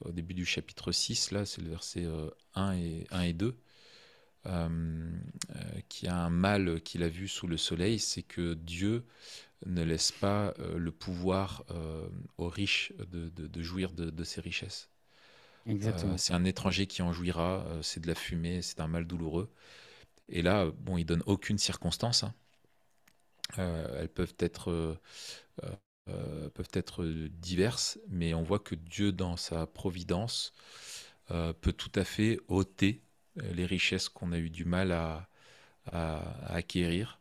au 0.00 0.12
début 0.12 0.34
du 0.34 0.44
chapitre 0.44 0.92
6, 0.92 1.30
là, 1.30 1.46
c'est 1.46 1.62
le 1.62 1.70
verset 1.70 2.06
1 2.54 2.74
et, 2.74 3.06
1 3.10 3.22
et 3.22 3.32
2, 3.32 3.56
euh, 4.46 4.68
euh, 5.56 6.08
a 6.08 6.14
un 6.14 6.30
mal 6.30 6.80
qu'il 6.82 7.02
a 7.02 7.08
vu 7.08 7.28
sous 7.28 7.46
le 7.46 7.56
soleil, 7.56 7.98
c'est 7.98 8.22
que 8.22 8.54
Dieu 8.54 9.04
ne 9.66 9.82
laisse 9.82 10.12
pas 10.12 10.54
euh, 10.58 10.78
le 10.78 10.90
pouvoir 10.92 11.64
aux 12.38 12.48
riches 12.48 12.92
de, 12.98 13.62
jouir 13.62 13.92
de, 13.92 14.24
ses 14.24 14.40
richesses. 14.40 14.90
c'est 16.16 16.34
un 16.34 16.44
étranger 16.44 16.86
qui 16.86 17.02
en 17.02 17.12
jouira, 17.12 17.66
c'est 17.82 18.00
de 18.00 18.06
la 18.06 18.14
fumée, 18.14 18.62
c'est 18.62 18.80
un 18.80 18.88
mal 18.88 19.06
douloureux. 19.06 19.50
Et 20.28 20.42
là, 20.42 20.70
bon, 20.78 20.96
il 20.96 21.04
donne 21.04 21.22
aucune 21.26 21.58
circonstance. 21.58 22.24
Hein. 22.24 22.34
elles 23.56 24.08
peuvent 24.08 24.34
être 24.38 24.98
euh, 26.10 26.50
peuvent 26.50 26.68
être 26.74 27.06
diverses, 27.06 27.98
mais 28.08 28.34
on 28.34 28.42
voit 28.42 28.58
que 28.58 28.74
Dieu, 28.74 29.10
dans 29.10 29.38
sa 29.38 29.66
providence, 29.66 30.52
euh, 31.30 31.54
peut 31.54 31.72
tout 31.72 31.92
à 31.94 32.04
fait 32.04 32.38
ôter 32.48 33.02
euh, 33.40 33.52
les 33.54 33.64
richesses 33.64 34.10
qu'on 34.10 34.32
a 34.32 34.38
eu 34.38 34.50
du 34.50 34.66
mal 34.66 34.92
à, 34.92 35.28
acquérir. 36.46 37.20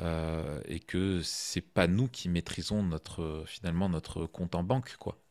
Et 0.00 0.80
que 0.80 1.20
c'est 1.22 1.60
pas 1.60 1.86
nous 1.86 2.08
qui 2.08 2.28
maîtrisons 2.28 2.82
notre 2.82 3.44
finalement 3.46 3.88
notre 3.88 4.26
compte 4.26 4.54
en 4.54 4.62
banque 4.62 4.96
quoi 4.98 5.22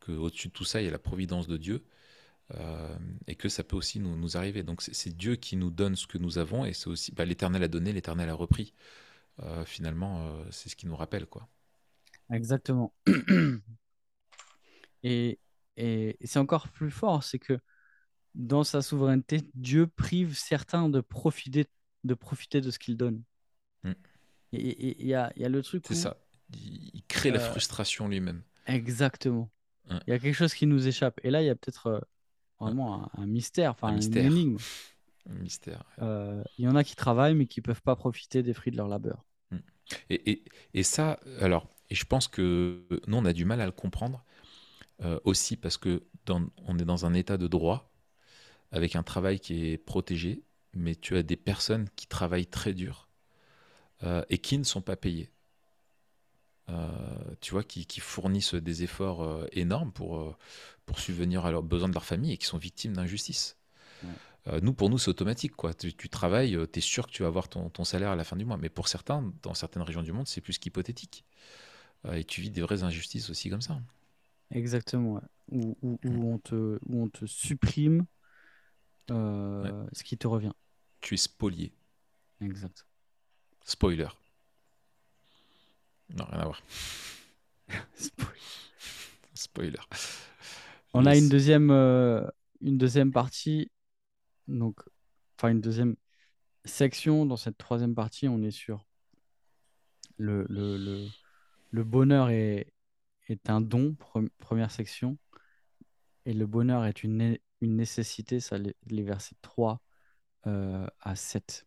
que 0.00 0.12
au-dessus 0.12 0.48
de 0.48 0.52
tout 0.52 0.64
ça 0.64 0.80
il 0.80 0.84
y 0.84 0.88
a 0.88 0.92
la 0.92 0.98
providence 0.98 1.48
de 1.48 1.56
Dieu 1.56 1.84
et 3.26 3.34
que 3.34 3.48
ça 3.48 3.64
peut 3.64 3.76
aussi 3.76 3.98
nous, 3.98 4.16
nous 4.16 4.36
arriver 4.36 4.62
donc 4.62 4.82
c'est 4.82 5.16
Dieu 5.16 5.36
qui 5.36 5.56
nous 5.56 5.70
donne 5.70 5.96
ce 5.96 6.06
que 6.06 6.18
nous 6.18 6.38
avons 6.38 6.64
et 6.64 6.72
c'est 6.72 6.88
aussi 6.88 7.12
bah, 7.12 7.24
l'éternel 7.24 7.64
a 7.64 7.68
donné 7.68 7.92
l'éternel 7.92 8.28
a 8.28 8.34
repris 8.34 8.74
finalement 9.64 10.32
c'est 10.50 10.68
ce 10.68 10.76
qui 10.76 10.86
nous 10.86 10.96
rappelle 10.96 11.26
quoi 11.26 11.48
Exactement. 12.32 12.94
Et, 15.04 15.40
et, 15.76 16.16
c'est 16.22 16.38
encore 16.38 16.68
plus 16.68 16.92
fort, 16.92 17.24
c'est 17.24 17.40
que 17.40 17.58
dans 18.36 18.62
sa 18.62 18.82
souveraineté, 18.82 19.40
Dieu 19.54 19.88
prive 19.88 20.38
certains 20.38 20.88
de 20.88 21.00
profiter 21.00 21.66
de, 22.04 22.14
profiter 22.14 22.60
de 22.60 22.70
ce 22.70 22.78
qu'il 22.78 22.96
donne. 22.96 23.24
Il 24.52 25.06
y 25.06 25.14
a, 25.14 25.32
y 25.36 25.44
a, 25.44 25.48
le 25.48 25.62
truc. 25.62 25.84
C'est 25.86 25.94
ça. 25.94 26.16
Il 26.52 27.02
crée 27.08 27.30
la 27.30 27.40
euh, 27.40 27.50
frustration 27.50 28.08
lui-même. 28.08 28.42
Exactement. 28.66 29.50
Il 29.90 30.10
y 30.10 30.12
a 30.12 30.18
quelque 30.18 30.34
chose 30.34 30.54
qui 30.54 30.66
nous 30.66 30.86
échappe. 30.86 31.20
Et 31.24 31.30
là, 31.30 31.42
il 31.42 31.46
y 31.46 31.50
a 31.50 31.54
peut-être 31.54 31.86
euh, 31.86 32.00
vraiment 32.60 33.10
un, 33.16 33.26
mystère, 33.26 33.72
enfin 33.72 33.88
un 33.88 33.94
mystère. 33.94 34.24
une 34.24 34.32
énigme. 34.32 34.58
Un 35.30 35.34
mystère. 35.34 35.84
Euh, 36.00 36.42
il 36.58 36.64
y 36.64 36.68
en 36.68 36.74
a 36.74 36.82
qui 36.82 36.96
travaillent, 36.96 37.36
mais 37.36 37.46
qui 37.46 37.60
ne 37.60 37.62
peuvent 37.62 37.82
pas 37.82 37.94
profiter 37.94 38.42
des 38.42 38.52
fruits 38.52 38.72
de 38.72 38.76
leur 38.76 38.88
labeur. 38.88 39.24
Mm. 39.52 39.58
Et, 40.10 40.32
et, 40.32 40.44
et 40.74 40.82
ça, 40.82 41.20
alors, 41.38 41.68
et 41.90 41.94
je 41.94 42.04
pense 42.04 42.26
que 42.26 42.84
nous, 43.06 43.18
on 43.18 43.24
a 43.24 43.32
du 43.32 43.44
mal 43.44 43.60
à 43.60 43.66
le 43.66 43.70
comprendre 43.70 44.24
aussi 45.24 45.56
parce 45.56 45.78
que 45.78 46.02
on 46.28 46.78
est 46.78 46.84
dans 46.84 47.06
un 47.06 47.14
état 47.14 47.36
de 47.36 47.46
droit 47.46 47.92
avec 48.72 48.96
un 48.96 49.04
travail 49.04 49.38
qui 49.38 49.70
est 49.70 49.78
protégé, 49.78 50.42
mais 50.74 50.96
tu 50.96 51.16
as 51.16 51.22
des 51.22 51.36
personnes 51.36 51.88
qui 51.94 52.06
travaillent 52.06 52.46
très 52.46 52.72
dur 52.72 53.08
euh, 54.02 54.24
et 54.28 54.38
qui 54.38 54.58
ne 54.58 54.64
sont 54.64 54.82
pas 54.82 54.96
payées. 54.96 55.30
Euh, 56.68 56.88
tu 57.40 57.52
vois, 57.52 57.64
qui, 57.64 58.00
fournissent 58.00 58.54
des 58.54 58.82
efforts 58.82 59.46
énormes 59.52 59.92
pour, 59.92 60.36
pour 60.86 61.00
subvenir 61.00 61.44
à 61.44 61.50
leurs 61.50 61.62
besoins 61.62 61.88
de 61.88 61.94
leur 61.94 62.04
famille 62.04 62.32
et 62.32 62.36
qui 62.36 62.46
sont 62.46 62.58
victimes 62.58 62.94
d'injustice. 62.94 63.58
nous, 64.62 64.72
pour 64.72 64.88
nous, 64.88 64.98
c'est 64.98 65.10
automatique. 65.10 65.56
Quoi. 65.56 65.74
Tu, 65.74 66.08
travailles, 66.08 66.56
tu 66.72 66.78
es 66.78 66.82
sûr 66.82 67.06
que 67.06 67.12
tu 67.12 67.22
vas 67.22 67.28
avoir 67.28 67.48
ton, 67.48 67.68
ton, 67.68 67.84
salaire 67.84 68.10
à 68.10 68.16
la 68.16 68.24
fin 68.24 68.36
du 68.36 68.44
mois. 68.44 68.56
Mais 68.56 68.68
pour 68.68 68.88
certains, 68.88 69.32
dans 69.42 69.54
certaines 69.54 69.82
régions 69.82 70.02
du 70.02 70.12
monde, 70.12 70.28
c'est 70.28 70.40
plus 70.40 70.58
qu'hypothétique. 70.58 71.24
Euh, 72.06 72.14
et 72.14 72.24
tu 72.24 72.40
vis 72.40 72.50
des 72.50 72.62
vraies 72.62 72.82
injustices 72.82 73.30
aussi 73.30 73.50
comme 73.50 73.60
ça. 73.60 73.80
Exactement, 74.50 75.22
où, 75.50 75.76
où, 75.82 75.98
on 76.04 76.38
te, 76.38 76.78
où 76.86 77.02
on 77.02 77.08
te 77.08 77.24
supprime 77.24 78.04
euh, 79.10 79.86
ce 79.92 80.04
qui 80.04 80.18
te 80.18 80.26
revient. 80.26 80.52
Tu 81.00 81.14
es 81.14 81.16
spolié. 81.16 81.72
Exact. 82.40 82.86
Spoiler. 83.64 84.08
Non, 86.10 86.24
rien 86.24 86.40
à 86.40 86.44
voir. 86.44 86.62
Spoiler. 89.34 89.80
On 90.94 91.06
a 91.06 91.16
une 91.16 91.28
deuxième, 91.28 91.70
euh, 91.70 92.26
une 92.60 92.76
deuxième 92.76 93.12
partie, 93.12 93.70
donc, 94.46 94.80
enfin 95.38 95.48
une 95.48 95.60
deuxième 95.60 95.96
section. 96.64 97.24
Dans 97.24 97.36
cette 97.36 97.56
troisième 97.56 97.94
partie, 97.94 98.28
on 98.28 98.42
est 98.42 98.50
sur 98.50 98.86
le, 100.18 100.44
le, 100.48 100.76
le 100.76 101.08
le 101.72 101.84
bonheur 101.84 102.28
est, 102.30 102.72
est 103.28 103.50
un 103.50 103.60
don, 103.60 103.96
première 104.38 104.70
section, 104.70 105.18
et 106.26 106.34
le 106.34 106.46
bonheur 106.46 106.84
est 106.84 107.02
une, 107.02 107.38
une 107.60 107.76
nécessité, 107.76 108.38
ça 108.38 108.58
les, 108.58 109.02
versets 109.02 109.36
3 109.42 109.80
euh, 110.46 110.86
à 111.00 111.16
7. 111.16 111.66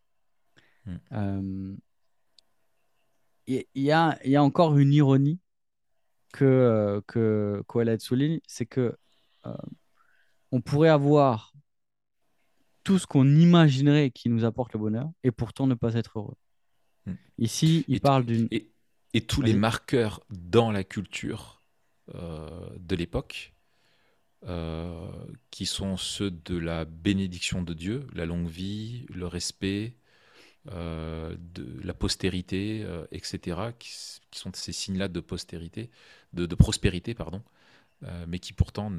Hmm. 0.86 0.96
Euh, 1.12 1.76
il 3.46 3.64
y, 3.74 3.90
a, 3.90 4.18
y 4.24 4.36
a 4.36 4.42
encore 4.42 4.76
une 4.78 4.92
ironie 4.92 5.38
que, 6.32 6.44
euh, 6.44 7.00
que 7.06 7.98
souligne, 7.98 8.40
c'est 8.46 8.66
que 8.66 8.96
on 10.50 10.60
pourrait 10.60 10.88
avoir 10.88 11.52
tout 12.82 12.98
ce 12.98 13.06
qu'on 13.06 13.28
imaginerait 13.28 14.10
qui 14.10 14.28
nous 14.28 14.44
apporte 14.44 14.72
le 14.72 14.80
bonheur 14.80 15.08
et 15.22 15.30
pourtant 15.30 15.68
ne 15.68 15.74
pas 15.74 15.94
être 15.94 16.18
heureux. 16.18 16.36
Hmm. 17.06 17.14
Ici, 17.38 17.84
il 17.86 18.00
parle 18.00 18.24
d'une 18.26 18.48
et 19.16 19.22
tous 19.22 19.40
les 19.40 19.54
marqueurs 19.54 20.20
dans 20.28 20.70
la 20.70 20.84
culture 20.84 21.62
euh, 22.14 22.68
de 22.78 22.96
l'époque, 22.96 23.54
euh, 24.44 25.08
qui 25.50 25.64
sont 25.64 25.96
ceux 25.96 26.30
de 26.30 26.58
la 26.58 26.84
bénédiction 26.84 27.62
de 27.62 27.72
Dieu, 27.72 28.06
la 28.12 28.26
longue 28.26 28.48
vie, 28.48 29.06
le 29.08 29.26
respect, 29.26 29.96
euh, 30.72 31.36
de 31.38 31.80
la 31.82 31.94
postérité, 31.94 32.86
etc., 33.10 33.60
qui, 33.78 33.90
sont 34.32 34.50
ces 34.54 34.72
signes-là 34.72 35.08
de 35.08 35.20
postérité, 35.20 35.90
de, 36.32 36.54
prospérité, 36.54 37.14
pardon, 37.14 37.42
mais 38.26 38.38
qui 38.38 38.52
pourtant 38.52 38.90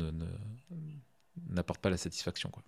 n'apportent 1.50 1.82
pas 1.82 1.90
la 1.90 1.98
satisfaction. 1.98 2.50
Quoi 2.50 2.64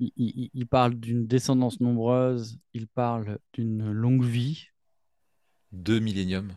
il, 0.00 0.66
parle 0.66 0.94
d'une 0.94 1.26
descendance 1.26 1.80
nombreuse, 1.80 2.58
il 2.72 2.86
parle 2.86 3.38
d'une 3.52 3.90
longue 3.90 4.24
vie. 4.24 4.68
Deux 5.72 5.98
milléniums. 5.98 6.56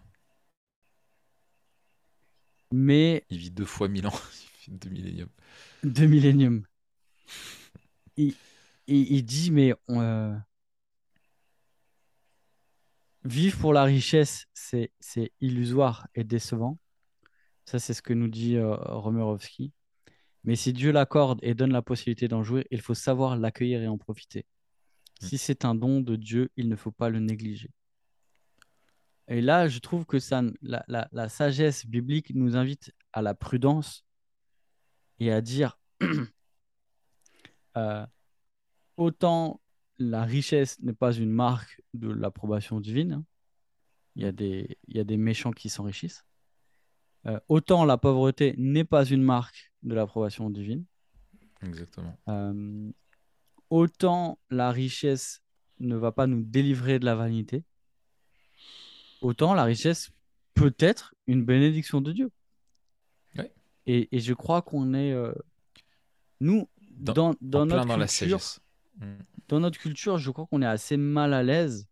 Mais. 2.71 3.25
Il 3.29 3.37
vit 3.37 3.51
deux 3.51 3.65
fois 3.65 3.87
mille 3.87 4.07
ans. 4.07 4.19
deux 4.67 4.89
milléniums. 4.89 5.29
Deux 5.83 6.05
milléniums. 6.05 6.65
il, 8.17 8.33
il, 8.87 9.23
dit, 9.23 9.51
mais 9.51 9.73
euh, 9.89 10.35
vivre 13.23 13.57
pour 13.59 13.73
la 13.73 13.83
richesse, 13.83 14.45
c'est 14.53 14.91
illusoire 15.39 16.07
et 16.15 16.23
décevant. 16.23 16.77
Ça, 17.65 17.79
c'est 17.79 17.93
ce 17.93 18.01
que 18.01 18.13
nous 18.13 18.27
dit 18.27 18.57
euh, 18.57 18.75
Romerovski. 18.75 19.71
Mais 20.43 20.55
si 20.55 20.73
Dieu 20.73 20.91
l'accorde 20.91 21.39
et 21.43 21.53
donne 21.53 21.71
la 21.71 21.83
possibilité 21.83 22.27
d'en 22.27 22.43
jouir, 22.43 22.63
il 22.71 22.81
faut 22.81 22.95
savoir 22.95 23.37
l'accueillir 23.37 23.81
et 23.81 23.87
en 23.87 23.97
profiter. 23.97 24.45
Mm. 25.21 25.25
Si 25.27 25.37
c'est 25.37 25.65
un 25.65 25.75
don 25.75 26.01
de 26.01 26.15
Dieu, 26.15 26.49
il 26.57 26.67
ne 26.67 26.75
faut 26.75 26.91
pas 26.91 27.09
le 27.09 27.19
négliger. 27.19 27.69
et 29.27 29.39
là, 29.41 29.67
je 29.67 29.79
trouve 29.79 30.05
que 30.05 30.19
ça, 30.19 30.41
la, 30.61 30.83
la- 30.87 31.07
la 31.11 31.29
sagesse 31.29 31.85
biblique 31.85 32.33
nous 32.35 32.55
invite 32.57 32.91
à 33.13 33.21
la 33.21 33.33
prudence 33.35 34.03
et 35.19 35.31
à 35.31 35.41
dire 35.41 35.79
euh, 37.77 38.05
autant 39.05 39.61
la 39.97 40.23
richesse 40.23 40.79
n'est 40.81 40.93
pas 41.05 41.11
une 41.13 41.31
marque 41.31 41.81
de 41.93 42.09
l'approbation 42.09 42.79
divine, 42.79 43.23
il 44.15 44.23
y 44.23 44.25
a 44.25 44.31
des, 44.31 44.77
il 44.87 44.95
y 44.97 44.99
a 44.99 45.03
des 45.03 45.17
méchants 45.17 45.51
qui 45.51 45.69
s'enrichissent, 45.69 46.23
euh, 47.25 47.39
autant 47.49 47.85
la 47.85 47.97
pauvreté 47.97 48.53
n'est 48.57 48.83
pas 48.95 49.05
une 49.05 49.23
marque 49.23 49.71
de 49.83 49.93
l'approbation 49.95 50.49
divine, 50.49 50.85
Exactement. 51.63 52.15
euh, 52.29 52.91
autant 53.69 54.37
la 54.49 54.71
richesse 54.71 55.41
ne 55.79 55.95
va 55.95 56.11
pas 56.11 56.27
nous 56.27 56.43
délivrer 56.43 56.99
de 56.99 57.05
la 57.05 57.15
vanité, 57.15 57.63
autant 59.21 59.53
la 59.53 59.63
richesse 59.63 60.11
peut 60.53 60.75
être 60.79 61.15
une 61.27 61.43
bénédiction 61.45 62.01
de 62.01 62.11
Dieu. 62.11 62.31
Ouais. 63.35 63.51
Et, 63.87 64.15
et 64.15 64.19
je 64.19 64.33
crois 64.33 64.61
qu'on 64.61 64.93
est, 64.93 65.11
euh, 65.11 65.33
nous, 66.39 66.67
Dans- 66.91 67.13
dans, 67.13 67.35
dans 67.41 67.61
en 67.61 67.67
plein 67.67 67.75
notre 67.77 67.87
dans 67.87 67.97
la. 67.97 68.07
Dans 69.47 69.59
notre 69.59 69.79
culture, 69.79 70.17
je 70.17 70.31
crois 70.31 70.45
qu'on 70.47 70.61
est 70.61 70.65
assez 70.67 70.97
mal 70.97 71.33
à 71.33 71.43
l'aise. 71.43 71.87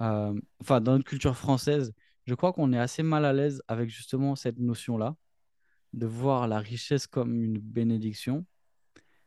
euh, 0.00 0.38
enfin, 0.60 0.80
dans 0.80 0.92
notre 0.92 1.08
culture 1.08 1.36
française, 1.36 1.92
je 2.26 2.34
crois 2.34 2.52
qu'on 2.52 2.72
est 2.72 2.78
assez 2.78 3.02
mal 3.02 3.24
à 3.24 3.32
l'aise 3.32 3.62
avec 3.68 3.90
justement 3.90 4.36
cette 4.36 4.58
notion-là, 4.58 5.16
de 5.92 6.06
voir 6.06 6.48
la 6.48 6.58
richesse 6.58 7.06
comme 7.06 7.42
une 7.42 7.58
bénédiction. 7.58 8.46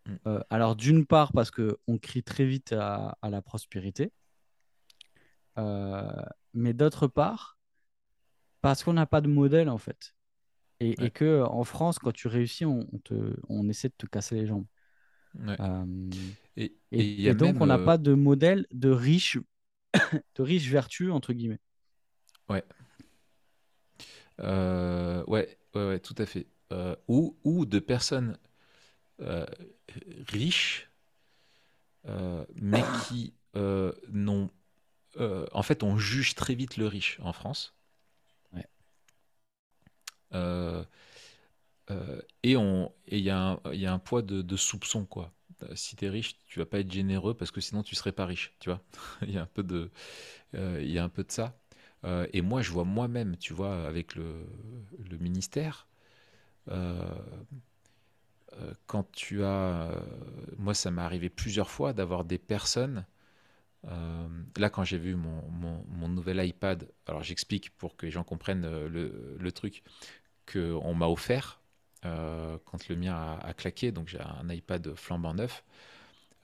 Mm. 0.05 0.15
Euh, 0.27 0.39
alors, 0.49 0.75
d'une 0.75 1.05
part, 1.05 1.31
parce 1.33 1.51
qu'on 1.51 1.97
crie 1.97 2.23
très 2.23 2.45
vite 2.45 2.73
à, 2.73 3.17
à 3.21 3.29
la 3.29 3.41
prospérité, 3.41 4.11
Euh, 5.57 6.21
mais 6.53 6.73
d'autre 6.73 7.07
part, 7.07 7.57
parce 8.61 8.83
qu'on 8.83 8.91
n'a 8.91 9.05
pas 9.05 9.21
de 9.21 9.29
modèle 9.29 9.69
en 9.69 9.77
fait. 9.77 10.13
Et, 10.81 10.89
Ouais. 10.99 11.07
et 11.07 11.09
que 11.09 11.43
en 11.43 11.63
France, 11.63 11.97
quand 11.97 12.11
tu 12.11 12.27
réussis, 12.27 12.65
on, 12.65 12.85
on 12.91 12.99
te, 12.99 13.37
on 13.47 13.69
essaie 13.69 13.87
de 13.87 13.93
te 13.97 14.05
casser 14.05 14.35
les 14.35 14.47
jambes. 14.47 14.65
Ouais. 15.35 15.55
Euh, 15.61 16.09
Et 16.57 16.73
et, 16.91 16.99
et 16.99 17.03
il 17.03 17.21
y 17.21 17.27
a 17.27 17.31
et 17.31 17.35
donc, 17.35 17.53
même, 17.53 17.61
on 17.61 17.65
n'a 17.65 17.75
euh, 17.75 17.85
pas 17.85 17.97
de 17.97 18.13
modèle 18.13 18.65
de 18.71 18.89
riche, 18.89 19.37
de 20.35 20.41
riche 20.41 20.67
vertu, 20.69 21.11
entre 21.11 21.33
guillemets. 21.33 21.59
Ouais. 22.49 22.63
Euh, 24.39 25.23
ouais, 25.27 25.57
ouais, 25.73 25.87
ouais, 25.87 25.99
tout 25.99 26.15
à 26.17 26.25
fait. 26.25 26.47
Euh, 26.71 26.95
ou, 27.07 27.37
ou 27.43 27.65
de 27.65 27.79
personnes 27.79 28.37
euh, 29.21 29.45
riches, 30.27 30.89
mais 32.61 32.83
qui 33.07 33.33
n'ont. 34.11 34.49
en 35.19 35.63
fait, 35.63 35.83
on 35.83 35.97
juge 35.97 36.35
très 36.35 36.55
vite 36.55 36.77
le 36.77 36.87
riche 36.87 37.19
en 37.21 37.33
France. 37.33 37.75
Ouais. 38.53 38.65
Et 42.43 42.57
on, 42.57 42.91
et 43.07 43.17
il 43.17 43.23
y 43.23 43.29
a 43.29 43.39
un, 43.39 43.59
il 43.73 43.79
y 43.79 43.85
a 43.85 43.93
un 43.93 43.99
poids 43.99 44.21
de, 44.21 44.41
de 44.41 44.57
soupçon, 44.57 45.05
quoi. 45.05 45.31
Euh, 45.63 45.75
Si 45.75 45.95
tu 45.95 46.05
es 46.05 46.09
riche, 46.09 46.35
tu 46.45 46.59
vas 46.59 46.65
pas 46.65 46.79
être 46.79 46.91
généreux 46.91 47.33
parce 47.33 47.51
que 47.51 47.61
sinon 47.61 47.83
tu 47.83 47.95
serais 47.95 48.11
pas 48.11 48.25
riche, 48.25 48.53
tu 48.59 48.69
vois. 48.69 48.81
Il 49.21 49.31
y 49.31 49.37
a 49.37 49.43
un 49.43 49.47
peu 49.47 49.63
de, 49.63 49.91
euh, 50.55 50.79
il 50.81 50.91
y 50.91 50.99
a 50.99 51.03
un 51.03 51.09
peu 51.09 51.23
de 51.23 51.31
ça. 51.31 51.57
Euh, 52.05 52.27
et 52.33 52.41
moi, 52.41 52.61
je 52.61 52.71
vois 52.71 52.85
moi-même, 52.85 53.37
tu 53.37 53.53
vois, 53.53 53.87
avec 53.87 54.15
le, 54.15 54.45
ministère, 55.19 55.87
euh, 56.69 57.13
quand 58.87 59.11
tu 59.11 59.43
as, 59.43 59.91
moi, 60.57 60.73
ça 60.73 60.91
m'est 60.91 61.01
arrivé 61.01 61.29
plusieurs 61.29 61.69
fois 61.69 61.93
d'avoir 61.93 62.25
des 62.25 62.37
personnes. 62.37 63.05
là, 64.57 64.69
quand 64.69 64.83
j'ai 64.83 64.97
vu 64.97 65.15
mon, 65.15 66.07
nouvel 66.09 66.45
iPad, 66.45 66.89
alors 67.07 67.23
j'explique 67.23 67.75
pour 67.77 67.97
que 67.97 68.05
les 68.05 68.11
gens 68.11 68.23
comprennent 68.23 68.67
le 68.87 69.51
truc 69.51 69.83
qu'on 70.51 70.93
m'a 70.93 71.07
offert 71.07 71.61
euh, 72.05 72.57
quand 72.65 72.87
le 72.89 72.95
mien 72.95 73.39
a, 73.41 73.53
claqué. 73.53 73.91
Donc 73.91 74.07
j'ai 74.09 74.19
un 74.21 74.49
iPad 74.49 74.95
flambant 74.95 75.33
neuf. 75.33 75.63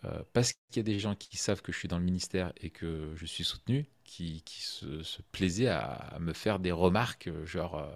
Euh, 0.06 0.24
parce 0.34 0.54
qu'il 0.54 0.78
y 0.78 0.80
a 0.80 0.84
des 0.84 1.00
gens 1.00 1.16
qui 1.16 1.38
savent 1.38 1.62
que 1.62 1.72
je 1.72 1.78
suis 1.78 1.88
dans 1.88 2.00
le 2.00 2.04
ministère 2.06 2.54
et 2.58 2.72
que 2.72 3.14
je 3.16 3.26
suis 3.26 3.44
soutenu, 3.44 3.88
qui, 4.04 4.44
se, 4.48 5.22
plaisaient 5.32 5.68
à, 5.70 6.18
me 6.20 6.34
faire 6.34 6.60
des 6.60 6.72
remarques, 6.72 7.28
euh, 7.28 7.46
genre 7.46 7.88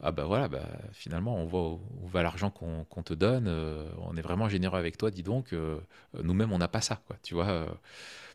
Ah 0.00 0.10
bah 0.12 0.24
voilà, 0.24 0.48
bah, 0.48 0.66
finalement, 0.92 1.36
on 1.36 1.46
voit 1.46 1.70
où, 1.72 2.06
va 2.08 2.22
l'argent 2.22 2.50
qu'on 2.50 3.02
te 3.02 3.14
donne, 3.14 3.48
on 3.98 4.16
est 4.16 4.22
vraiment 4.22 4.48
généreux 4.48 4.78
avec 4.78 4.96
toi, 4.98 5.10
dis 5.10 5.22
donc, 5.22 5.54
nous-mêmes, 6.14 6.52
on 6.52 6.58
n'a 6.58 6.68
pas 6.68 6.80
ça, 6.80 6.96
quoi, 7.06 7.16
tu 7.22 7.34
vois. 7.34 7.66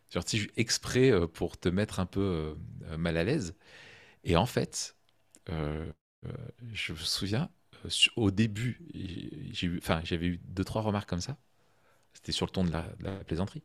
genre, 0.09 0.23
exprès 0.57 1.11
pour 1.33 1.57
te 1.57 1.69
mettre 1.69 1.99
un 1.99 2.05
peu 2.05 2.55
mal 2.97 3.17
à 3.17 3.23
l'aise. 3.23 3.55
Et 4.23 4.35
en 4.37 4.45
fait, 4.45 4.97
je 6.73 6.93
me 6.93 6.97
souviens, 6.97 7.49
au 8.15 8.31
début, 8.31 8.81
j'avais 10.03 10.27
eu 10.27 10.39
deux, 10.45 10.63
trois 10.63 10.81
remarques 10.81 11.09
comme 11.09 11.21
ça. 11.21 11.37
C'était 12.13 12.31
sur 12.31 12.45
le 12.45 12.51
ton 12.51 12.63
de 12.63 12.71
la, 12.71 12.83
plaisanterie. 13.25 13.63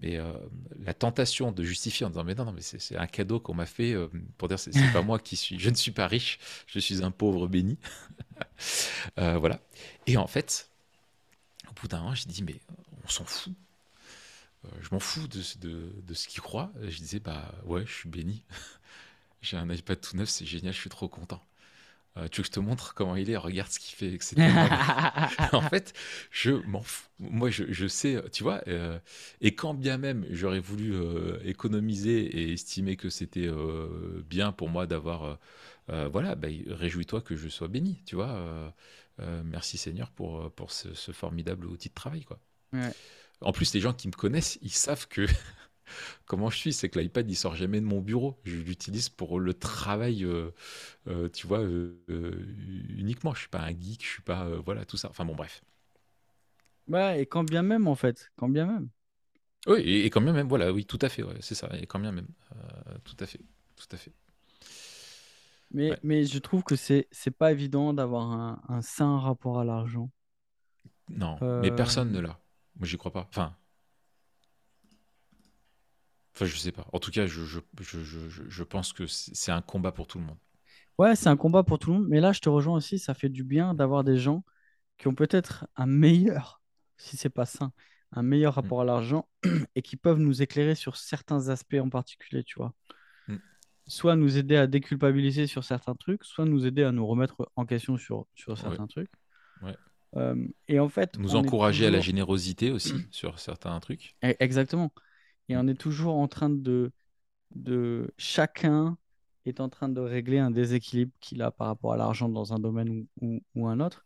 Mais 0.00 0.16
euh, 0.16 0.32
la 0.80 0.94
tentation 0.94 1.52
de 1.52 1.62
justifier 1.62 2.04
en 2.06 2.10
disant 2.10 2.24
mais 2.24 2.34
non, 2.34 2.44
non 2.44 2.52
mais 2.52 2.60
c'est 2.60 2.96
un 2.96 3.06
cadeau 3.06 3.38
qu'on 3.38 3.54
m'a 3.54 3.66
fait 3.66 3.92
euh, 3.92 4.08
pour 4.36 4.48
dire 4.48 4.58
c'est 4.58 4.72
pas 4.92 5.02
moi 5.02 5.20
qui 5.20 5.36
suis, 5.36 5.60
je 5.60 5.70
ne 5.70 5.76
suis 5.76 5.92
pas 5.92 6.08
riche, 6.08 6.40
je 6.66 6.80
suis 6.80 7.04
un 7.04 7.10
pauvre 7.10 7.46
béni. 7.46 7.78
Euh, 9.18 9.38
voilà. 9.38 9.60
Et 10.06 10.18
en 10.18 10.26
fait, 10.26 10.70
au 11.70 11.72
bout 11.72 11.88
d'un 11.88 12.00
moment, 12.00 12.14
j'ai 12.14 12.26
dit 12.26 12.42
mais 12.42 12.60
on 13.04 13.08
s'en 13.08 13.24
fout. 13.24 13.54
Je 14.80 14.88
m'en 14.90 14.98
fous 14.98 15.26
de, 15.28 15.40
de, 16.02 16.14
ce 16.14 16.28
qu'ils 16.28 16.42
croient. 16.42 16.70
Je 16.82 16.98
disais 16.98 17.20
bah 17.20 17.54
ouais, 17.64 17.86
je 17.86 17.92
suis 17.92 18.08
béni. 18.08 18.42
J'ai 19.40 19.56
un 19.56 19.70
iPad 19.70 20.00
tout 20.00 20.16
neuf, 20.16 20.28
c'est 20.28 20.44
génial, 20.44 20.74
je 20.74 20.80
suis 20.80 20.90
trop 20.90 21.08
content. 21.08 21.42
Euh, 22.16 22.28
tu 22.28 22.40
veux 22.40 22.42
que 22.42 22.48
je 22.48 22.52
te 22.52 22.60
montre 22.60 22.94
comment 22.94 23.16
il 23.16 23.30
est? 23.30 23.36
Regarde 23.36 23.70
ce 23.70 23.78
qu'il 23.78 23.94
fait, 23.94 24.12
etc. 24.12 24.36
En 25.52 25.60
fait, 25.60 25.92
je 26.30 26.52
m'en 26.66 26.80
fous. 26.80 27.08
Moi, 27.18 27.50
je, 27.50 27.64
je 27.68 27.86
sais, 27.86 28.22
tu 28.32 28.42
vois, 28.42 28.62
euh, 28.68 28.98
et 29.40 29.54
quand 29.54 29.74
bien 29.74 29.98
même 29.98 30.26
j'aurais 30.30 30.60
voulu 30.60 30.94
euh, 30.94 31.38
économiser 31.44 32.20
et 32.24 32.52
estimer 32.52 32.96
que 32.96 33.10
c'était 33.10 33.48
bien 34.28 34.52
pour 34.52 34.68
moi 34.68 34.86
d'avoir, 34.86 35.38
voilà, 35.88 36.34
bah, 36.34 36.48
réjouis-toi 36.68 37.20
que 37.20 37.36
je 37.36 37.48
sois 37.48 37.68
béni, 37.68 38.02
tu 38.06 38.16
vois. 38.16 38.74
merci 39.44 39.78
Seigneur 39.78 40.10
pour, 40.10 40.50
pour 40.52 40.72
ce, 40.72 40.94
ce 40.94 41.12
formidable 41.12 41.66
outil 41.66 41.88
de 41.88 41.94
travail, 41.94 42.24
quoi. 42.24 42.38
Ouais. 42.72 42.92
En 43.40 43.52
plus, 43.52 43.74
les 43.74 43.80
gens 43.80 43.92
qui 43.92 44.08
me 44.08 44.12
connaissent, 44.12 44.58
ils 44.62 44.70
savent 44.70 45.08
que 45.08 45.26
comment 46.26 46.50
je 46.50 46.58
suis, 46.58 46.72
c'est 46.72 46.88
que 46.88 46.98
l'iPad, 46.98 47.30
il 47.30 47.36
sort 47.36 47.56
jamais 47.56 47.80
de 47.80 47.86
mon 47.86 48.00
bureau. 48.00 48.38
Je 48.44 48.56
l'utilise 48.56 49.08
pour 49.08 49.40
le 49.40 49.54
travail, 49.54 50.24
euh, 50.24 50.50
euh, 51.08 51.28
tu 51.30 51.46
vois, 51.46 51.60
euh, 51.60 51.96
uniquement. 52.98 53.34
Je 53.34 53.40
suis 53.40 53.48
pas 53.48 53.60
un 53.62 53.70
geek, 53.70 54.04
je 54.04 54.08
suis 54.10 54.22
pas, 54.22 54.46
voilà, 54.64 54.84
tout 54.86 54.96
ça. 54.98 55.10
Enfin 55.10 55.24
bon, 55.26 55.34
bref. 55.36 55.62
Ouais, 56.88 57.20
et 57.22 57.26
quand 57.26 57.44
bien 57.44 57.62
même, 57.62 57.86
en 57.86 57.94
fait, 57.94 58.30
quand 58.36 58.48
bien 58.48 58.66
même. 58.66 58.90
Oui, 59.66 59.80
et, 59.80 60.06
et 60.06 60.10
quand 60.10 60.20
bien 60.20 60.32
même, 60.32 60.48
voilà, 60.48 60.72
oui, 60.72 60.84
tout 60.84 60.98
à 61.02 61.08
fait, 61.08 61.22
ouais, 61.22 61.34
c'est 61.40 61.54
ça, 61.54 61.68
et 61.80 61.86
quand 61.86 61.98
bien 61.98 62.12
même, 62.12 62.28
tout 63.04 63.16
à 63.20 63.26
fait, 63.26 63.40
tout 63.76 63.88
à 63.92 63.96
fait. 63.96 64.12
Mais, 65.70 65.96
Ouais. 65.96 66.00
mais 66.02 66.24
je 66.24 66.38
trouve 66.38 66.64
que 66.64 66.74
c'est 66.76 67.06
c'est 67.12 67.30
pas 67.30 67.52
évident 67.52 67.92
d'avoir 67.94 68.32
un, 68.32 68.60
un 68.68 68.82
sain 68.82 69.18
rapport 69.18 69.58
à 69.60 69.64
l'argent. 69.64 70.10
Non, 71.08 71.42
Euh, 71.42 71.46
mais 71.56 71.70
personne 71.70 72.12
ne 72.12 72.20
l'a. 72.20 72.38
Moi, 72.76 72.86
j'y 72.86 72.96
crois 72.98 73.12
pas. 73.12 73.26
Enfin, 73.30 73.56
enfin, 76.36 76.46
je 76.46 76.56
sais 76.56 76.72
pas. 76.72 76.86
En 76.92 76.98
tout 77.00 77.10
cas, 77.10 77.26
je, 77.26 77.44
je, 77.44 77.60
je, 77.80 78.28
je, 78.48 78.62
pense 78.64 78.92
que 78.92 79.06
c'est 79.06 79.52
un 79.52 79.62
combat 79.62 79.92
pour 79.92 80.06
tout 80.06 80.18
le 80.18 80.24
monde. 80.24 80.38
Ouais, 80.98 81.14
c'est 81.16 81.28
un 81.28 81.36
combat 81.36 81.62
pour 81.62 81.78
tout 81.78 81.90
le 81.92 81.98
monde, 81.98 82.08
mais 82.08 82.20
là, 82.20 82.32
je 82.32 82.40
te 82.40 82.48
rejoins 82.48 82.76
aussi, 82.76 82.98
ça 82.98 83.14
fait 83.14 83.28
du 83.28 83.44
bien 83.44 83.74
d'avoir 83.74 84.02
des 84.04 84.16
gens 84.16 84.44
qui 84.98 85.08
ont 85.08 85.14
peut-être 85.14 85.66
un 85.76 85.86
meilleur, 85.86 86.62
si 86.98 87.16
c'est 87.16 87.30
pas 87.30 87.46
sain, 87.46 87.72
un 88.12 88.22
meilleur 88.22 88.54
Mm, 88.62 88.70
rapport 88.70 88.82
à 88.82 88.84
l'argent 88.84 89.28
et 89.76 89.82
qui 89.82 89.96
peuvent 89.96 90.18
nous 90.20 90.42
éclairer 90.42 90.74
sur 90.76 90.96
certains 90.96 91.48
aspects 91.50 91.76
en 91.80 91.90
particulier, 91.90 92.44
tu 92.44 92.56
vois. 92.58 92.74
mm, 93.28 93.40
Soit 93.88 94.14
nous 94.14 94.38
aider 94.38 94.54
à 94.56 94.68
déculpabiliser 94.68 95.48
sur 95.48 95.64
certains 95.64 95.96
trucs, 95.96 96.22
soit 96.24 96.44
nous 96.44 96.66
aider 96.66 96.84
à 96.84 96.92
nous 96.92 97.04
remettre 97.04 97.50
en 97.56 97.66
question 97.66 97.96
sur, 97.96 98.26
sur 98.36 98.56
ouais, 98.58 98.60
certains 98.60 98.86
trucs. 98.86 99.10
ouais. 99.62 99.76
Euh, 100.16 100.46
et 100.68 100.80
en 100.80 100.88
fait, 100.88 101.18
Nous 101.18 101.34
encourager 101.34 101.84
à 101.86 101.90
la 101.90 101.98
générosité 101.98 102.70
aussi 102.70 103.08
sur 103.10 103.40
certains 103.40 103.80
trucs. 103.80 104.14
E- 104.22 104.36
Exactement. 104.40 104.92
Et 105.48 105.56
on 105.56 105.66
est 105.68 105.80
toujours 105.80 106.16
en 106.16 106.28
train 106.28 106.50
de, 106.50 106.92
de... 107.54 108.12
Chacun 108.18 108.98
est 109.44 109.60
en 109.60 109.68
train 109.68 109.88
de 109.88 110.00
régler 110.00 110.38
un 110.38 110.50
déséquilibre 110.50 111.12
qu'il 111.20 111.42
a 111.42 111.50
par 111.50 111.68
rapport 111.68 111.92
à 111.92 111.96
l'argent 111.96 112.28
dans 112.28 112.52
un 112.52 112.58
domaine 112.58 112.90
ou, 112.90 113.08
ou, 113.20 113.40
ou 113.54 113.68
un 113.68 113.80
autre. 113.80 114.04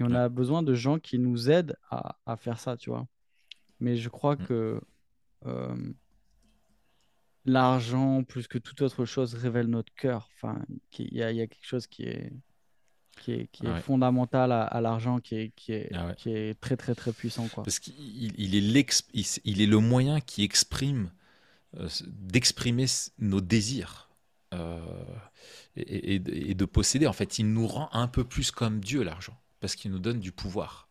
Et 0.00 0.04
on 0.04 0.12
a 0.12 0.28
besoin 0.28 0.62
de 0.62 0.74
gens 0.74 0.98
qui 0.98 1.18
nous 1.18 1.50
aident 1.50 1.76
à, 1.90 2.18
à 2.26 2.36
faire 2.36 2.60
ça, 2.60 2.76
tu 2.76 2.90
vois. 2.90 3.06
Mais 3.80 3.96
je 3.96 4.08
crois 4.08 4.36
mm, 4.36 4.46
que 4.46 4.80
euh, 5.46 5.92
l'argent, 7.44 8.22
plus 8.24 8.46
que 8.48 8.58
toute 8.58 8.82
autre 8.82 9.04
chose, 9.04 9.34
révèle 9.34 9.66
notre 9.68 9.92
cœur. 9.94 10.28
Enfin, 10.34 10.64
qu'il 10.90 11.06
y 11.06 11.20
il 11.20 11.36
y 11.36 11.40
a 11.40 11.46
quelque 11.46 11.66
chose 11.66 11.86
qui 11.86 12.04
est, 12.04 12.32
qui 13.18 13.32
est, 13.32 13.48
qui 13.52 13.66
est 13.66 13.70
ouais, 13.70 13.80
fondamental 13.80 14.52
à, 14.52 14.62
à 14.62 14.80
l'argent, 14.80 15.20
qui 15.20 15.36
est, 15.36 15.52
qui 15.56 15.72
est, 15.72 15.90
ah 15.94 16.06
ouais. 16.06 16.14
qui 16.16 16.30
est 16.30 16.58
très, 16.60 16.76
très, 16.76 16.94
très 16.94 17.12
puissant, 17.12 17.48
quoi. 17.48 17.64
Parce 17.64 17.78
qu'il 17.78 17.94
il 18.38 18.54
est 18.54 19.04
il, 19.44 19.60
est 19.60 19.66
le 19.66 19.78
moyen 19.78 20.20
qui 20.20 20.42
exprime 20.42 21.10
d'exprimer 22.06 22.86
nos 23.18 23.40
désirs 23.40 24.08
et, 25.76 26.14
et, 26.14 26.54
de 26.54 26.64
posséder. 26.64 27.06
En 27.06 27.12
fait, 27.12 27.38
il 27.38 27.52
nous 27.52 27.66
rend 27.66 27.90
un 27.92 28.08
peu 28.08 28.24
plus 28.24 28.50
comme 28.50 28.80
Dieu, 28.80 29.02
l'argent, 29.02 29.38
parce 29.60 29.74
qu'il 29.74 29.90
nous 29.90 29.98
donne 29.98 30.20
du 30.20 30.32
pouvoir. 30.32 30.88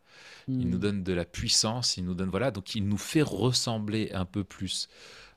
Il 0.47 0.69
nous 0.69 0.77
hmm. 0.77 0.81
donne 0.81 1.03
de 1.03 1.13
la 1.13 1.25
puissance, 1.25 1.97
il 1.97 2.05
nous 2.05 2.13
donne 2.13 2.29
voilà, 2.29 2.51
donc 2.51 2.73
il 2.73 2.87
nous 2.87 2.97
fait 2.97 3.21
ressembler 3.21 4.11
un 4.13 4.23
peu 4.23 4.45
plus, 4.45 4.87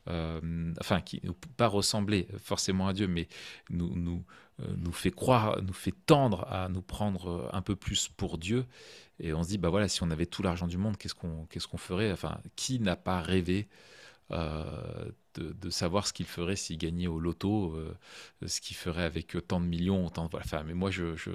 euh, 0.08 0.72
enfin, 0.80 1.00
qui 1.00 1.20
pas 1.56 1.66
ressembler 1.66 2.28
forcément 2.38 2.88
à 2.88 2.92
Dieu, 2.92 3.06
mais 3.06 3.28
nous 3.70 3.94
nous 3.94 4.24
euh, 4.62 4.74
nous 4.76 4.92
fait 4.92 5.10
croire, 5.10 5.62
nous 5.62 5.72
fait 5.72 5.94
tendre 6.06 6.46
à 6.50 6.68
nous 6.68 6.82
prendre 6.82 7.48
un 7.52 7.62
peu 7.62 7.76
plus 7.76 8.08
pour 8.08 8.38
Dieu. 8.38 8.66
Et 9.20 9.32
on 9.34 9.42
se 9.42 9.48
dit 9.48 9.58
bah 9.58 9.68
voilà, 9.70 9.88
si 9.88 10.02
on 10.02 10.10
avait 10.10 10.26
tout 10.26 10.42
l'argent 10.42 10.66
du 10.66 10.78
monde, 10.78 10.96
qu'est-ce 10.96 11.14
qu'on 11.14 11.78
ferait? 11.78 12.12
Enfin, 12.12 12.40
qui 12.56 12.80
n'a 12.80 12.96
pas 12.96 13.20
rêvé 13.20 13.68
euh, 14.32 15.10
de, 15.34 15.70
savoir 15.70 16.06
ce 16.06 16.12
qu'il 16.12 16.26
ferait 16.26 16.56
s'il 16.56 16.78
gagnait 16.78 17.06
au 17.06 17.20
loto, 17.20 17.76
ce 18.44 18.60
qu'il 18.60 18.76
ferait 18.76 19.04
avec 19.04 19.36
tant 19.48 19.60
de 19.60 19.66
millions, 19.66 20.08
tant 20.10 20.28
de. 20.28 20.36
Enfin, 20.36 20.62
mais 20.64 20.74
moi 20.74 20.90
je, 20.90 21.16
je 21.16 21.30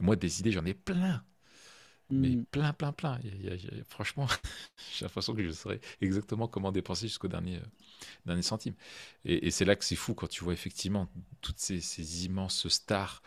moi 0.00 0.16
des 0.16 0.40
idées, 0.40 0.52
j'en 0.52 0.64
ai 0.64 0.74
plein 0.74 1.22
mais 2.10 2.36
mmh. 2.36 2.44
plein, 2.46 2.72
plein, 2.72 2.92
plein. 2.92 3.18
franchement, 3.88 4.26
j'ai 4.96 5.04
l'impression 5.04 5.34
que 5.34 5.42
je 5.42 5.50
saurais 5.50 5.80
exactement 6.00 6.46
comment 6.46 6.70
dépenser 6.70 7.08
jusqu'au 7.08 7.28
dernier, 7.28 7.56
euh, 7.56 7.66
dernier 8.26 8.42
centime. 8.42 8.74
Et, 9.24 9.50
c'est 9.50 9.64
là 9.64 9.74
que 9.74 9.84
c'est 9.84 9.96
fou 9.96 10.14
quand 10.14 10.28
tu 10.28 10.44
vois 10.44 10.52
effectivement 10.52 11.08
toutes 11.40 11.58
ces, 11.58 12.24
immenses 12.24 12.68
stars 12.68 13.22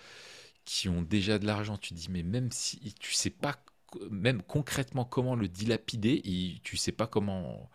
qui 0.64 0.88
ont 0.88 1.02
déjà 1.02 1.40
de 1.40 1.46
l'argent. 1.46 1.78
Tu 1.78 1.94
dis, 1.94 2.08
mais 2.10 2.24
même 2.24 2.52
si 2.52 2.94
tu 3.00 3.14
sais 3.14 3.30
pas, 3.30 3.62
même 4.10 4.42
concrètement 4.42 5.04
comment 5.04 5.36
le 5.36 5.50
dilapider, 5.50 6.22
et 6.24 6.60
tu 6.64 6.78
sais 6.78 6.94
pas 6.94 7.08
comment, 7.08 7.70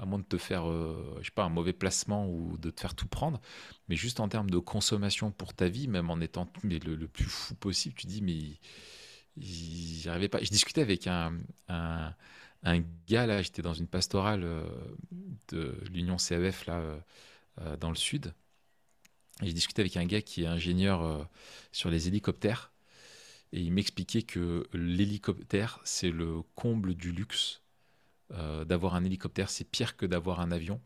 à 0.00 0.06
moins 0.06 0.18
de 0.18 0.24
te 0.24 0.38
faire, 0.38 0.68
euh, 0.68 1.18
je 1.20 1.26
sais 1.26 1.32
pas, 1.32 1.44
un 1.44 1.50
mauvais 1.50 1.72
placement 1.72 2.28
ou 2.28 2.58
de 2.58 2.70
te 2.70 2.80
faire 2.80 2.96
tout 2.96 3.06
prendre, 3.06 3.40
mais 3.88 3.94
juste 3.94 4.18
en 4.18 4.28
termes 4.28 4.50
de 4.50 4.58
consommation 4.58 5.30
pour 5.30 5.54
ta 5.54 5.68
vie, 5.68 5.86
même 5.86 6.10
en 6.10 6.20
étant 6.20 6.48
mais 6.64 6.80
le, 6.80 6.96
le 6.96 7.06
plus 7.06 7.26
fou 7.26 7.54
possible, 7.54 7.94
tu 7.94 8.08
dis, 8.08 8.22
mais 8.22 8.58
j'y 9.40 10.08
arrivais 10.08 10.28
pas. 10.28 10.38
Je 10.42 10.50
discutais 10.50 10.82
avec 10.82 11.06
un, 11.06 11.38
un, 11.68 12.14
gars, 13.08 13.26
là, 13.26 13.42
j'étais 13.42 13.62
dans 13.62 13.74
une 13.74 13.86
pastorale 13.86 14.44
euh, 14.44 14.64
de 15.48 15.76
l'Union 15.90 16.16
CAF, 16.16 16.66
là, 16.66 16.78
euh, 16.78 16.98
euh, 17.60 17.76
dans 17.76 17.90
le 17.90 17.96
sud. 17.96 18.34
Et 19.42 19.48
je 19.48 19.52
discutais 19.52 19.82
avec 19.82 19.96
un 19.96 20.06
gars 20.06 20.22
qui 20.22 20.42
est 20.42 20.46
ingénieur 20.46 21.28
sur 21.70 21.90
les 21.90 22.08
hélicoptères. 22.08 22.72
Et 23.52 23.60
il 23.60 23.72
m'expliquait 23.72 24.22
que 24.22 24.66
l'hélicoptère, 24.72 25.80
c'est 25.84 26.10
le 26.10 26.42
comble 26.56 26.94
du 26.94 27.12
luxe. 27.12 27.62
d'avoir 28.30 28.96
un 28.96 29.04
hélicoptère, 29.04 29.48
c'est 29.48 29.64
pire 29.64 29.96
que 29.96 30.06
d'avoir 30.06 30.40
un 30.40 30.50
avion. 30.50 30.80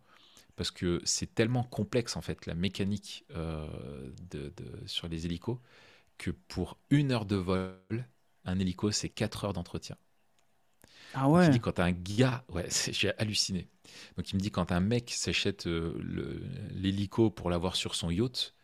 Parce 0.55 0.71
que 0.71 1.01
c'est 1.05 1.35
tellement 1.35 1.65
complexe, 1.65 2.15
en 2.15 2.21
fait, 2.21 2.45
la 2.45 2.55
mécanique 2.55 3.25
de, 3.31 4.53
sur 4.85 5.09
les 5.09 5.25
hélicos, 5.25 5.59
que 6.19 6.31
pour 6.31 6.77
une 6.91 7.11
heure 7.11 7.25
de 7.25 7.37
vol, 7.37 8.07
un 8.45 8.59
hélico, 8.59 8.91
c'est 8.91 9.09
4 9.09 9.45
heures 9.45 9.53
d'entretien. 9.53 9.97
Ah 11.15 11.29
ouais. 11.29 11.47
il 11.47 11.51
dit 11.51 11.61
quand 11.61 11.79
un 11.79 11.93
gars, 11.93 12.45
ouais, 12.49 12.67
j'ai 12.93 13.17
halluciné. 13.19 13.69
Donc 14.17 14.31
il 14.31 14.37
me 14.37 14.41
dit 14.41 14.51
quand 14.51 14.73
un 14.73 14.81
mec 14.81 15.11
s'achète 15.11 15.67
euh, 15.67 15.93
l'hélico 16.75 17.31
pour 17.31 17.51
l'avoir 17.51 17.77
sur 17.77 17.95
son 17.95 18.11
yacht, 18.11 18.55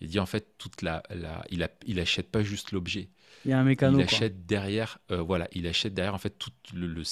il 0.00 0.08
dit 0.08 0.18
en 0.18 0.26
fait 0.26 0.56
toute 0.56 0.80
la, 0.80 1.02
la 1.10 1.44
il, 1.50 1.62
a, 1.62 1.68
il 1.86 2.00
achète 2.00 2.30
pas 2.30 2.42
juste 2.42 2.72
l'objet. 2.72 3.10
Il 3.44 3.50
y 3.50 3.54
a 3.54 3.60
un 3.60 3.64
mécano. 3.64 3.98
Il 3.98 4.04
achète 4.04 4.46
derrière, 4.46 4.98
euh, 5.10 5.20
voilà, 5.20 5.46
il 5.52 5.66
achète 5.66 5.92
derrière 5.92 6.14
en 6.14 6.18
fait 6.18 6.38
tout 6.38 6.50
le, 6.72 6.86
le, 6.86 7.02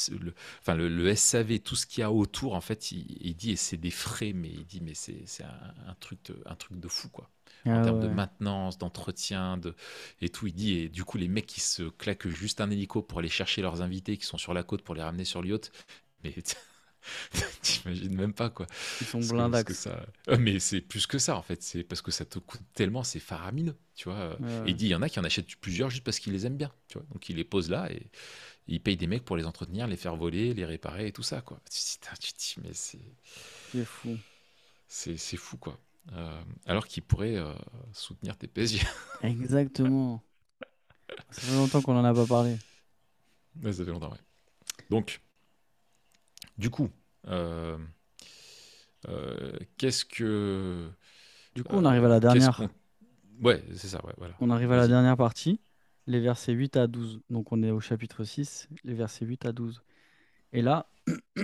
enfin 0.60 0.74
le, 0.74 1.14
SAV, 1.14 1.58
tout 1.58 1.76
ce 1.76 1.86
qu'il 1.86 2.00
y 2.00 2.04
a 2.04 2.10
autour 2.10 2.54
en 2.54 2.62
fait, 2.62 2.90
il, 2.92 3.34
dit 3.34 3.52
et 3.52 3.56
c'est 3.56 3.76
des 3.76 3.90
frais, 3.90 4.32
mais 4.32 4.48
il 4.48 4.64
dit 4.64 4.80
mais 4.80 4.94
c'est 4.94 5.44
un, 5.44 5.74
un, 5.86 5.94
truc 6.00 6.18
de, 6.24 6.42
un 6.46 6.54
truc 6.54 6.80
de 6.80 6.88
fou 6.88 7.10
quoi 7.10 7.30
en 7.70 7.80
ah 7.80 7.84
termes 7.84 8.00
de 8.00 8.08
maintenance, 8.08 8.78
d'entretien, 8.78 9.56
de... 9.56 9.74
et 10.20 10.28
tout. 10.28 10.46
Il 10.46 10.54
dit, 10.54 10.78
et 10.78 10.88
du 10.88 11.04
coup, 11.04 11.18
les 11.18 11.28
mecs 11.28 11.46
qui 11.46 11.60
se 11.60 11.82
claquent 11.82 12.28
juste 12.28 12.60
un 12.60 12.70
hélico 12.70 13.02
pour 13.02 13.18
aller 13.18 13.28
chercher 13.28 13.62
leurs 13.62 13.82
invités 13.82 14.16
qui 14.16 14.26
sont 14.26 14.38
sur 14.38 14.54
la 14.54 14.62
côte 14.62 14.82
pour 14.82 14.94
les 14.94 15.02
ramener 15.02 15.24
sur 15.24 15.42
l'yacht, 15.42 15.72
mais 16.24 16.34
t'imagines 17.62 18.14
même 18.14 18.32
pas 18.32 18.50
quoi. 18.50 18.66
Ils 19.00 19.06
sont 19.06 19.20
blindax. 19.20 19.72
Ça... 19.72 20.06
Euh, 20.28 20.36
mais 20.38 20.58
c'est 20.58 20.80
plus 20.80 21.06
que 21.06 21.18
ça 21.18 21.36
en 21.36 21.42
fait, 21.42 21.62
c'est 21.62 21.82
parce 21.82 22.02
que 22.02 22.10
ça 22.10 22.24
te 22.24 22.38
coûte 22.38 22.60
tellement, 22.74 23.02
c'est 23.02 23.20
faramineux, 23.20 23.76
tu 23.94 24.08
vois. 24.08 24.36
Et 24.66 24.70
il 24.70 24.76
dit, 24.76 24.86
il 24.86 24.90
y 24.90 24.94
en 24.94 25.02
a 25.02 25.08
qui 25.08 25.20
en 25.20 25.24
achètent 25.24 25.56
plusieurs 25.56 25.90
juste 25.90 26.04
parce 26.04 26.18
qu'ils 26.18 26.32
les 26.32 26.46
aiment 26.46 26.56
bien, 26.56 26.72
tu 26.88 26.98
vois. 26.98 27.06
Donc 27.12 27.28
il 27.28 27.36
les 27.36 27.44
pose 27.44 27.70
là 27.70 27.90
et 27.90 28.10
il 28.66 28.80
paye 28.80 28.96
des 28.96 29.06
mecs 29.06 29.24
pour 29.24 29.36
les 29.36 29.44
entretenir, 29.44 29.86
les 29.86 29.96
faire 29.96 30.16
voler, 30.16 30.54
les 30.54 30.64
réparer 30.64 31.06
et 31.06 31.12
tout 31.12 31.22
ça 31.22 31.40
quoi. 31.40 31.60
Tu 31.70 32.32
te 32.32 32.38
dis, 32.38 32.54
mais 32.62 32.72
c'est. 32.72 32.98
C'est 33.72 33.84
fou. 33.84 34.16
C'est 34.88 35.36
fou 35.36 35.56
quoi. 35.56 35.78
Euh, 36.12 36.42
alors 36.66 36.86
qu'il 36.86 37.02
pourrait 37.02 37.36
euh, 37.36 37.52
soutenir 37.92 38.36
tes 38.36 38.46
PSG. 38.46 38.80
Exactement. 39.22 40.22
ça 41.30 41.42
fait 41.42 41.54
longtemps 41.54 41.82
qu'on 41.82 41.94
n'en 41.94 42.04
a 42.04 42.14
pas 42.14 42.26
parlé. 42.26 42.56
ça 43.62 43.72
fait 43.72 43.84
longtemps, 43.84 44.11
ouais. 44.11 44.18
Donc, 44.90 45.20
du 46.56 46.70
coup, 46.70 46.88
euh, 47.26 47.76
qu'est-ce 49.76 50.04
que. 50.04 50.88
Du 51.54 51.62
coup, 51.62 51.76
on 51.76 51.84
arrive 51.84 52.04
à 52.04 52.09
la 52.09 52.20
dernière. 52.20 52.68
Ouais, 53.42 53.62
c'est 53.74 53.88
ça, 53.88 54.04
ouais, 54.04 54.14
voilà. 54.16 54.34
On 54.40 54.50
arrive 54.50 54.72
à 54.72 54.76
la 54.76 54.88
dernière 54.88 55.16
partie, 55.16 55.61
les 56.06 56.20
versets 56.20 56.52
8 56.52 56.76
à 56.76 56.86
12. 56.86 57.20
Donc, 57.28 57.52
on 57.52 57.62
est 57.62 57.70
au 57.70 57.80
chapitre 57.80 58.24
6, 58.24 58.68
les 58.82 58.94
versets 58.94 59.26
8 59.26 59.44
à 59.44 59.52
12. 59.52 59.82
Et 60.52 60.62
là, 60.62 60.90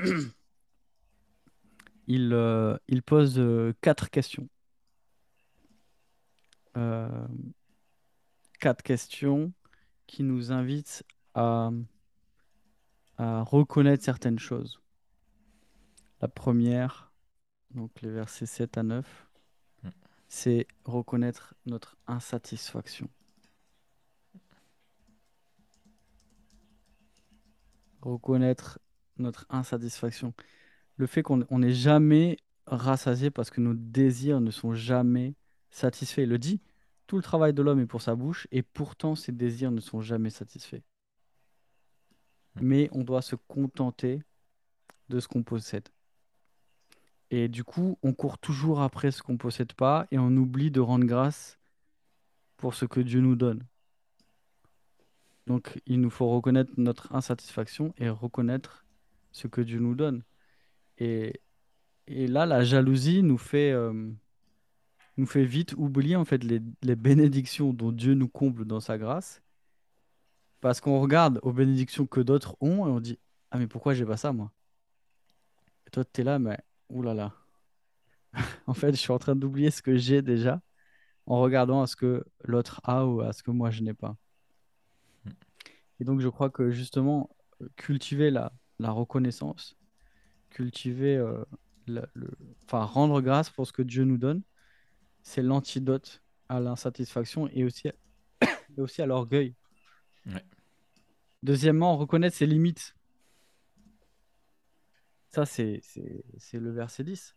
il, 2.07 2.79
il 2.89 3.03
pose 3.03 3.41
quatre 3.81 4.11
questions. 4.11 4.49
Euh, 6.77 7.27
quatre 8.61 8.83
questions 8.83 9.53
qui 10.07 10.23
nous 10.23 10.53
invitent 10.53 11.05
à, 11.35 11.71
à 13.19 13.43
reconnaître 13.43 14.05
certaines 14.05 14.39
choses. 14.39 14.81
La 16.21 16.29
première, 16.29 17.13
donc 17.73 17.91
les 18.03 18.11
versets 18.11 18.47
7 18.47 18.79
à 18.79 18.83
9, 18.83 19.29
mm. 19.83 19.89
c'est 20.29 20.67
reconnaître 20.85 21.55
notre 21.67 21.97
insatisfaction. 22.07 23.09
Reconnaître 28.01 28.79
notre 29.19 29.47
insatisfaction. 29.49 30.35
Le 30.97 31.07
fait 31.07 31.23
qu'on 31.23 31.59
n'est 31.59 31.73
jamais 31.73 32.39
rassasié 32.67 33.31
parce 33.31 33.51
que 33.51 33.61
nos 33.61 33.75
désirs 33.75 34.41
ne 34.41 34.51
sont 34.51 34.75
jamais 34.75 35.35
satisfait. 35.75 36.23
Il 36.23 36.29
le 36.29 36.39
dit, 36.39 36.61
tout 37.07 37.17
le 37.17 37.23
travail 37.23 37.53
de 37.53 37.63
l'homme 37.63 37.81
est 37.81 37.87
pour 37.87 38.01
sa 38.01 38.15
bouche, 38.15 38.47
et 38.51 38.63
pourtant 38.63 39.15
ses 39.15 39.33
désirs 39.33 39.71
ne 39.71 39.81
sont 39.81 40.01
jamais 40.01 40.31
satisfaits. 40.31 40.83
Hmm. 42.55 42.61
Mais 42.63 42.89
on 42.93 43.03
doit 43.03 43.23
se 43.23 43.37
contenter 43.37 44.23
de 45.09 45.21
ce 45.21 45.29
qu'on 45.29 45.43
possède. 45.43 45.89
Et 47.31 47.49
du 47.49 47.65
coup, 47.65 47.99
on 48.03 48.13
court 48.13 48.39
toujours 48.39 48.81
après 48.81 49.11
ce 49.11 49.23
qu'on 49.23 49.33
ne 49.33 49.39
possède 49.39 49.73
pas, 49.73 50.07
et 50.11 50.19
on 50.19 50.37
oublie 50.37 50.71
de 50.71 50.81
rendre 50.81 51.07
grâce 51.07 51.59
pour 52.57 52.75
ce 52.75 52.85
que 52.85 53.01
Dieu 53.01 53.21
nous 53.21 53.37
donne. 53.37 53.67
Donc, 55.47 55.83
il 55.87 56.01
nous 56.01 56.11
faut 56.11 56.29
reconnaître 56.29 56.73
notre 56.79 57.15
insatisfaction 57.15 57.93
et 57.99 58.09
reconnaître 58.09 58.87
ce 59.33 59.47
que 59.47 59.61
Dieu 59.61 59.79
nous 59.79 59.95
donne. 59.95 60.23
Et, 60.99 61.41
et 62.07 62.29
là, 62.29 62.47
la 62.47 62.63
jalousie 62.63 63.23
nous 63.23 63.39
fait... 63.39 63.73
Euh, 63.73 64.13
nous 65.17 65.27
fait 65.27 65.45
vite 65.45 65.75
oublier 65.77 66.17
en 66.17 66.25
fait 66.25 66.43
les, 66.43 66.61
les 66.83 66.97
bénédictions 66.97 67.73
dont 67.73 67.93
Dieu 67.93 68.15
nous 68.15 68.29
comble 68.29 68.65
dans 68.65 68.81
sa 68.81 68.99
grâce. 68.99 69.43
Parce 70.61 70.81
qu'on 70.81 71.01
regarde 71.01 71.41
aux 71.43 71.53
bénédictions 71.53 72.07
que 72.07 72.21
d'autres 72.21 72.57
ont 72.61 72.87
et 72.87 72.91
on 72.91 73.01
dit 73.01 73.19
Ah, 73.51 73.59
mais 73.59 73.67
pourquoi 73.67 73.95
j'ai 73.95 74.07
pas 74.07 74.17
ça, 74.17 74.33
moi? 74.33 74.53
Et 75.87 75.91
toi, 75.91 76.05
tu 76.05 76.21
es 76.21 76.25
là, 76.25 76.39
mais 76.39 76.59
oulala. 76.89 77.35
en 78.67 78.75
fait, 78.75 78.93
je 78.93 78.97
suis 78.97 79.13
en 79.13 79.19
train 79.19 79.37
d'oublier 79.37 79.71
ce 79.71 79.83
que 79.83 79.97
j'ai 79.97 80.23
déjà 80.23 80.61
en 81.27 81.41
regardant 81.41 81.83
à 81.83 81.87
ce 81.87 81.97
que 81.97 82.25
l'autre 82.45 82.81
a 82.85 83.07
ou 83.07 83.21
à 83.21 83.33
ce 83.33 83.43
que 83.43 83.51
moi 83.51 83.71
je 83.71 83.83
n'ai 83.83 83.95
pas. 83.95 84.17
Et 86.01 86.05
donc, 86.05 86.21
je 86.21 86.29
crois 86.29 86.51
que 86.51 86.71
justement, 86.71 87.31
cultiver 87.77 88.31
la, 88.31 88.53
la 88.79 88.91
reconnaissance, 88.91 89.77
cultiver, 90.51 91.17
euh, 91.17 91.45
le, 91.87 92.03
enfin, 92.65 92.85
rendre 92.85 93.21
grâce 93.21 93.51
pour 93.51 93.67
ce 93.67 93.73
que 93.73 93.83
Dieu 93.83 94.05
nous 94.05 94.19
donne, 94.19 94.43
c'est 95.25 95.43
l'antidote 95.43 96.23
à 96.49 96.61
l'insatisfaction 96.61 97.49
et 97.49 97.65
aussi, 97.65 97.89
et 98.43 98.81
aussi 98.81 99.03
à 99.03 99.07
l'orgueil. 99.07 99.55
Deuxièmement, 101.43 101.97
reconnaître 101.97 102.37
ses 102.37 102.47
limites. 102.47 102.95
Ça, 105.31 105.45
c'est 105.45 105.83
le 106.53 106.71
verset 106.71 107.05
10. 107.05 107.35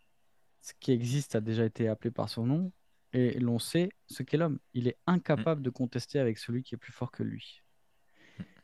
Ce 0.60 0.72
qui 0.78 0.92
existe 0.92 1.34
a 1.34 1.40
déjà 1.40 1.64
été 1.64 1.88
appelé 1.88 2.10
par 2.10 2.28
son 2.28 2.46
nom 2.46 2.72
et 3.12 3.38
l'on 3.38 3.58
sait 3.58 3.90
ce 4.06 4.22
qu'est 4.22 4.36
l'homme. 4.36 4.58
Il 4.74 4.86
est 4.86 4.98
incapable 5.06 5.62
de 5.62 5.70
contester 5.70 6.18
avec 6.18 6.38
celui 6.38 6.62
qui 6.62 6.74
est 6.74 6.78
plus 6.78 6.92
fort 6.92 7.10
que 7.10 7.22
lui. 7.22 7.62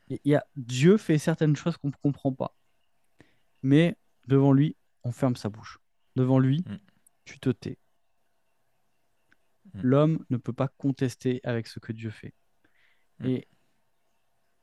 Il 0.08 0.20
y 0.24 0.34
a, 0.34 0.46
Dieu 0.56 0.98
fait 0.98 1.18
certaines 1.18 1.56
choses 1.56 1.76
qu'on 1.78 1.88
ne 1.88 1.94
comprend 2.02 2.32
pas. 2.32 2.54
Mais 3.62 3.96
devant 4.26 4.52
lui, 4.52 4.76
on 5.02 5.12
ferme 5.12 5.36
sa 5.36 5.48
bouche. 5.48 5.80
Devant 6.14 6.38
lui, 6.38 6.62
mm. 6.66 6.78
tu 7.24 7.38
te 7.38 7.50
tais. 7.50 7.78
Mm. 9.74 9.80
L'homme 9.82 10.24
ne 10.30 10.36
peut 10.36 10.52
pas 10.52 10.68
contester 10.68 11.40
avec 11.44 11.66
ce 11.66 11.78
que 11.80 11.92
Dieu 11.92 12.10
fait. 12.10 12.34
Mm. 13.20 13.26
Et 13.26 13.48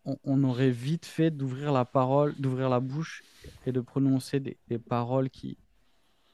on, 0.06 0.18
on 0.24 0.44
aurait 0.44 0.72
vite 0.72 1.06
fait 1.06 1.32
d'ouvrir 1.32 1.72
la 1.72 1.86
parole, 1.86 2.36
d'ouvrir 2.40 2.70
la 2.70 2.80
bouche 2.80 3.24
et 3.66 3.72
de 3.72 3.82
prononcer 3.82 4.40
des, 4.40 4.58
des 4.68 4.80
paroles 4.80 5.30
qui, 5.30 5.58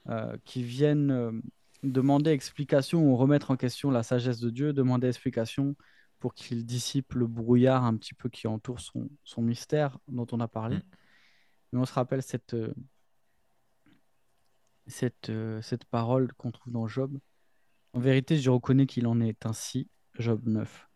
euh, 0.10 0.38
qui 0.46 0.64
viennent 0.64 1.12
euh, 1.12 1.32
demander 1.84 2.32
explication 2.32 3.04
ou 3.04 3.16
remettre 3.16 3.52
en 3.52 3.58
question 3.58 3.92
la 3.92 4.04
sagesse 4.04 4.40
de 4.40 4.50
Dieu, 4.50 4.74
demander 4.74 5.08
explication 5.08 5.76
pour 6.20 6.34
qu'il 6.34 6.66
dissipe 6.66 7.14
le 7.14 7.28
brouillard 7.28 7.84
un 7.84 7.96
petit 7.96 8.14
peu 8.14 8.30
qui 8.30 8.48
entoure 8.48 8.80
son, 8.80 9.10
son 9.24 9.42
mystère 9.42 10.00
dont 10.08 10.28
on 10.32 10.40
a 10.40 10.48
parlé. 10.48 10.78
Mm. 10.78 10.84
Mais 11.74 11.80
on 11.80 11.86
se 11.86 11.94
rappelle 11.94 12.24
cette, 12.24 12.54
euh, 12.54 12.74
cette, 14.88 15.32
cette 15.62 15.86
parole 15.86 16.32
qu'on 16.34 16.52
trouve 16.52 16.72
dans 16.72 16.88
Job. 16.88 17.20
En 17.98 18.00
vérité, 18.00 18.38
je 18.38 18.52
reconnais 18.52 18.86
qu'il 18.86 19.08
en 19.08 19.20
est 19.20 19.44
ainsi, 19.48 19.90
Job 20.20 20.44
9. 20.46 20.88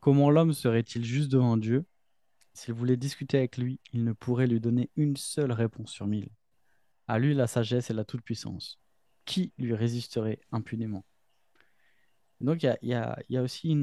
Comment 0.00 0.30
l'homme 0.30 0.54
serait-il 0.54 1.04
juste 1.04 1.30
devant 1.30 1.58
Dieu? 1.58 1.84
S'il 2.54 2.72
voulait 2.72 2.96
discuter 2.96 3.36
avec 3.36 3.58
lui, 3.58 3.78
il 3.92 4.02
ne 4.02 4.14
pourrait 4.14 4.46
lui 4.46 4.58
donner 4.58 4.88
une 4.96 5.18
seule 5.18 5.52
réponse 5.52 5.90
sur 5.90 6.06
mille. 6.06 6.30
À 7.08 7.18
lui 7.18 7.34
la 7.34 7.46
sagesse 7.46 7.90
et 7.90 7.92
la 7.92 8.06
toute-puissance. 8.06 8.80
Qui 9.26 9.52
lui 9.58 9.74
résisterait 9.74 10.40
impunément? 10.50 11.04
Donc 12.40 12.62
il 12.62 12.78
y 12.80 12.94
a, 12.94 13.42
aussi 13.42 13.76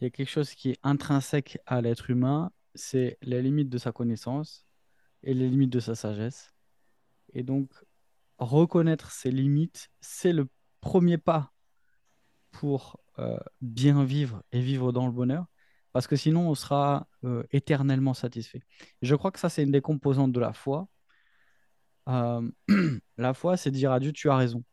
quelque 0.00 0.24
chose 0.24 0.54
qui 0.54 0.70
est 0.70 0.78
intrinsèque 0.82 1.58
à 1.66 1.82
l'être 1.82 2.08
humain, 2.08 2.52
c'est 2.74 3.18
les 3.20 3.42
limites 3.42 3.68
de 3.68 3.76
sa 3.76 3.92
connaissance 3.92 4.64
et 5.24 5.34
les 5.34 5.50
limites 5.50 5.74
de 5.74 5.80
sa 5.80 5.94
sagesse. 5.94 6.54
Et 7.34 7.42
donc, 7.42 7.70
reconnaître 8.42 9.10
ses 9.10 9.30
limites, 9.30 9.88
c'est 10.00 10.32
le 10.32 10.48
premier 10.80 11.18
pas 11.18 11.52
pour 12.50 13.00
euh, 13.18 13.38
bien 13.60 14.04
vivre 14.04 14.42
et 14.52 14.60
vivre 14.60 14.92
dans 14.92 15.06
le 15.06 15.12
bonheur, 15.12 15.46
parce 15.92 16.06
que 16.06 16.16
sinon, 16.16 16.48
on 16.48 16.54
sera 16.54 17.08
euh, 17.24 17.42
éternellement 17.50 18.14
satisfait. 18.14 18.62
Et 19.00 19.06
je 19.06 19.14
crois 19.14 19.30
que 19.30 19.38
ça, 19.38 19.48
c'est 19.48 19.62
une 19.62 19.72
des 19.72 19.80
composantes 19.80 20.32
de 20.32 20.40
la 20.40 20.52
foi. 20.52 20.88
Euh, 22.08 22.48
la 23.18 23.34
foi, 23.34 23.56
c'est 23.56 23.70
dire 23.70 23.92
à 23.92 24.00
Dieu, 24.00 24.12
tu 24.12 24.30
as 24.30 24.36
raison. 24.36 24.64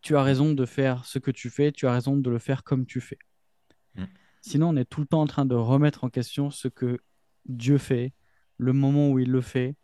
Tu 0.00 0.16
as 0.16 0.22
raison 0.22 0.52
de 0.52 0.64
faire 0.64 1.04
ce 1.04 1.18
que 1.18 1.30
tu 1.30 1.50
fais, 1.50 1.72
tu 1.72 1.86
as 1.86 1.92
raison 1.92 2.16
de 2.16 2.30
le 2.30 2.38
faire 2.38 2.62
comme 2.62 2.86
tu 2.86 3.00
fais. 3.00 3.18
Mm. 3.94 4.04
Sinon, 4.42 4.68
on 4.68 4.76
est 4.76 4.84
tout 4.84 5.00
le 5.00 5.06
temps 5.06 5.22
en 5.22 5.26
train 5.26 5.46
de 5.46 5.54
remettre 5.54 6.04
en 6.04 6.10
question 6.10 6.50
ce 6.50 6.68
que 6.68 6.98
Dieu 7.46 7.78
fait, 7.78 8.12
le 8.58 8.72
moment 8.72 9.10
où 9.10 9.18
il 9.18 9.30
le 9.30 9.40
fait. 9.40 9.76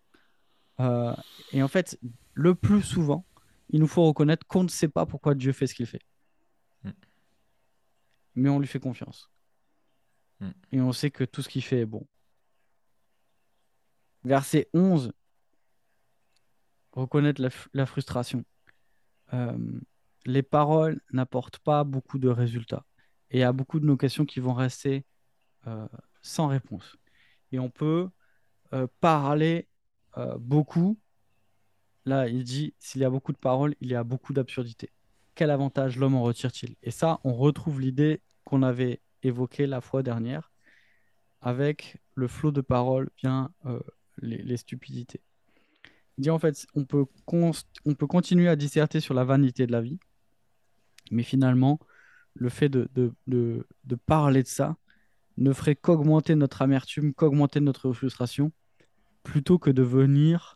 Et 0.78 1.62
en 1.62 1.68
fait, 1.68 1.98
le 2.34 2.54
plus 2.54 2.82
souvent, 2.82 3.24
il 3.70 3.80
nous 3.80 3.86
faut 3.86 4.04
reconnaître 4.06 4.46
qu'on 4.46 4.64
ne 4.64 4.68
sait 4.68 4.88
pas 4.88 5.06
pourquoi 5.06 5.34
Dieu 5.34 5.52
fait 5.52 5.66
ce 5.66 5.74
qu'il 5.74 5.86
fait. 5.86 6.02
Mm. 6.82 6.90
Mais 8.34 8.48
on 8.48 8.58
lui 8.58 8.66
fait 8.66 8.80
confiance. 8.80 9.30
Mm. 10.40 10.50
Et 10.72 10.80
on 10.80 10.92
sait 10.92 11.10
que 11.10 11.24
tout 11.24 11.42
ce 11.42 11.48
qu'il 11.48 11.62
fait 11.62 11.80
est 11.80 11.86
bon. 11.86 12.06
Verset 14.24 14.68
11, 14.72 15.12
reconnaître 16.92 17.42
la, 17.72 17.86
frustration. 17.86 18.44
Euh, 19.32 19.56
les 20.24 20.42
paroles 20.42 21.00
n'apportent 21.12 21.58
pas 21.58 21.84
beaucoup 21.84 22.18
de 22.18 22.28
résultats. 22.28 22.84
Et 23.30 23.38
il 23.38 23.40
y 23.40 23.44
a 23.44 23.52
beaucoup 23.52 23.80
de 23.80 23.86
nos 23.86 23.96
questions 23.96 24.24
qui 24.24 24.40
vont 24.40 24.54
rester 24.54 25.04
euh, 25.66 25.86
sans 26.22 26.46
réponse. 26.46 26.96
Et 27.52 27.58
on 27.58 27.70
peut 27.70 28.08
euh, 28.72 28.86
parler 29.00 29.68
beaucoup. 30.38 30.96
Là, 32.06 32.28
il 32.28 32.44
dit, 32.44 32.74
s'il 32.78 33.00
y 33.00 33.04
a 33.04 33.10
beaucoup 33.10 33.32
de 33.32 33.38
paroles, 33.38 33.74
il 33.80 33.90
y 33.90 33.94
a 33.94 34.04
beaucoup 34.04 34.32
d'absurdités. 34.32 34.90
Quel 35.34 35.50
avantage 35.50 35.96
l'homme 35.96 36.14
en 36.14 36.22
retire-t-il? 36.22 36.76
Et 36.82 36.90
ça, 36.90 37.20
on 37.24 37.32
retrouve 37.34 37.80
l'idée 37.80 38.20
qu'on 38.44 38.62
avait 38.62 39.00
évoquée 39.22 39.66
la 39.66 39.80
fois 39.80 40.02
dernière. 40.02 40.52
Avec 41.40 41.98
le 42.14 42.28
flot 42.28 42.52
de 42.52 42.60
paroles 42.60 43.10
vient 43.18 43.50
euh, 43.66 43.80
les, 44.18 44.56
stupidités. 44.56 45.20
Il 46.16 46.22
dit 46.22 46.30
en 46.30 46.38
fait, 46.38 46.66
on 46.74 46.84
peut, 46.84 47.04
on 47.26 47.94
peut 47.94 48.06
continuer 48.06 48.48
à 48.48 48.56
disserter 48.56 49.00
sur 49.00 49.14
la 49.14 49.24
vanité 49.24 49.66
de 49.66 49.72
la 49.72 49.80
vie, 49.80 49.98
mais 51.10 51.22
finalement, 51.22 51.80
le 52.34 52.48
fait 52.48 52.68
de, 52.68 52.88
de, 52.94 53.12
de, 53.26 53.94
parler 54.06 54.42
de 54.42 54.48
ça 54.48 54.76
ne 55.36 55.52
ferait 55.52 55.76
qu'augmenter 55.76 56.34
notre 56.34 56.62
amertume, 56.62 57.12
qu'augmenter 57.14 57.60
notre 57.60 57.92
frustration, 57.92 58.52
plutôt 59.22 59.58
que 59.58 59.70
de 59.70 59.82
venir 59.82 60.53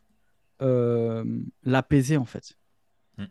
l'apaiser 0.59 2.17
en 2.17 2.25
fait. 2.25 2.57
Mm. 3.17 3.25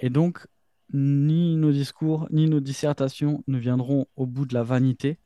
Et 0.00 0.10
donc, 0.10 0.46
ni 0.92 1.56
nos 1.56 1.72
discours, 1.72 2.28
ni 2.30 2.48
nos 2.48 2.60
dissertations 2.60 3.42
ne 3.46 3.58
viendront 3.58 4.06
au 4.16 4.26
bout 4.26 4.46
de 4.46 4.54
la 4.54 4.62
vanité 4.62 5.18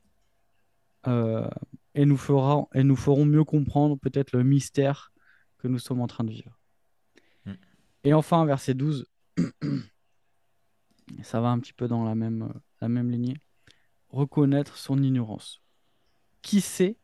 euh, 1.07 1.49
et, 1.95 2.05
nous 2.05 2.17
fera, 2.17 2.67
et 2.73 2.83
nous 2.83 2.95
feront 2.95 3.25
mieux 3.25 3.43
comprendre 3.43 3.97
peut-être 3.97 4.31
le 4.31 4.43
mystère 4.43 5.11
que 5.57 5.67
nous 5.67 5.79
sommes 5.79 6.01
en 6.01 6.07
train 6.07 6.23
de 6.23 6.31
vivre. 6.31 6.57
Mm. 7.45 7.53
Et 8.05 8.13
enfin, 8.13 8.45
verset 8.45 8.73
12, 8.73 9.05
ça 11.23 11.41
va 11.41 11.49
un 11.49 11.59
petit 11.59 11.73
peu 11.73 11.87
dans 11.87 12.03
la 12.03 12.15
même, 12.15 12.43
euh, 12.43 12.59
la 12.81 12.89
même 12.89 13.11
lignée, 13.11 13.37
reconnaître 14.09 14.77
son 14.77 15.01
ignorance. 15.03 15.61
Qui 16.41 16.61
sait 16.61 16.97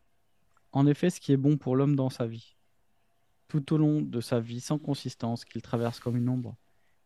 en 0.71 0.87
effet 0.87 1.09
ce 1.09 1.19
qui 1.19 1.33
est 1.33 1.37
bon 1.37 1.57
pour 1.57 1.75
l'homme 1.75 1.95
dans 1.95 2.09
sa 2.09 2.25
vie, 2.25 2.54
tout 3.47 3.73
au 3.73 3.77
long 3.77 4.01
de 4.01 4.21
sa 4.21 4.39
vie 4.39 4.59
sans 4.61 4.77
consistance 4.79 5.45
qu'il 5.45 5.61
traverse 5.61 5.99
comme 5.99 6.17
une 6.17 6.29
ombre, 6.29 6.55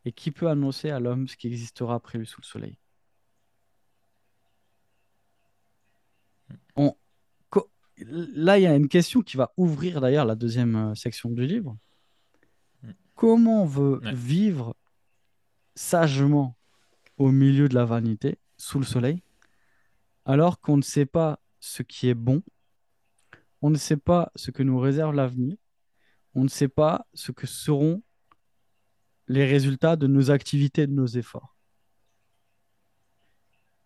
et 0.06 0.12
qui 0.12 0.32
peut 0.32 0.48
annoncer 0.50 0.90
à 0.90 1.00
l'homme 1.00 1.28
ce 1.28 1.36
qui 1.38 1.48
existera 1.48 1.96
après 1.96 2.18
lui 2.18 2.26
sous 2.28 2.42
le 2.42 2.46
soleil 2.46 2.78
On- 6.76 6.96
Là, 8.06 8.58
il 8.58 8.62
y 8.62 8.66
a 8.66 8.74
une 8.78 8.88
question 8.88 9.22
qui 9.22 9.36
va 9.36 9.52
ouvrir 9.58 10.00
d'ailleurs 10.00 10.24
la 10.24 10.36
deuxième 10.36 10.74
euh, 10.78 10.96
section 10.96 11.30
du 11.30 11.46
livre. 11.46 11.78
Mm. 12.82 12.92
Comment 13.14 13.64
on 13.64 13.66
veut 13.66 14.00
Ouais. 14.02 14.14
vivre 14.14 14.74
sagement 15.76 16.56
au 17.18 17.30
milieu 17.32 17.68
de 17.68 17.76
la 17.76 17.84
vanité, 17.84 18.38
sous 18.56 18.80
le 18.80 18.86
soleil, 18.86 19.22
alors 20.24 20.62
qu'on 20.62 20.78
ne 20.78 20.82
sait 20.82 21.06
pas 21.06 21.42
ce 21.60 21.84
qui 21.84 22.08
est 22.08 22.14
bon, 22.14 22.42
on 23.62 23.70
ne 23.70 23.76
sait 23.78 23.98
pas 23.98 24.32
ce 24.38 24.50
que 24.50 24.64
nous 24.64 24.80
réserve 24.80 25.14
l'avenir, 25.14 25.58
on 26.36 26.44
ne 26.44 26.50
sait 26.50 26.68
pas 26.68 27.08
ce 27.14 27.32
que 27.32 27.48
seront 27.48 28.02
les 29.28 29.46
résultats 29.46 29.96
de 29.96 30.08
nos 30.08 30.32
activités, 30.32 30.88
de 30.88 30.94
nos 30.94 31.06
efforts. 31.06 31.56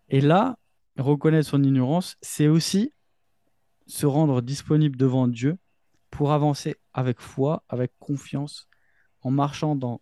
Et 0.10 0.22
là, 0.22 0.58
reconnaître 0.98 1.50
son 1.50 1.64
ignorance, 1.64 2.18
c'est 2.22 2.48
aussi 2.48 2.94
se 3.88 4.06
rendre 4.06 4.42
disponible 4.42 4.96
devant 4.98 5.28
Dieu 5.28 5.58
pour 6.10 6.32
avancer 6.32 6.76
avec 6.94 7.20
foi, 7.20 7.64
avec 7.68 7.92
confiance, 8.00 8.70
en 9.22 9.32
marchant 9.32 9.76
dans 9.76 10.02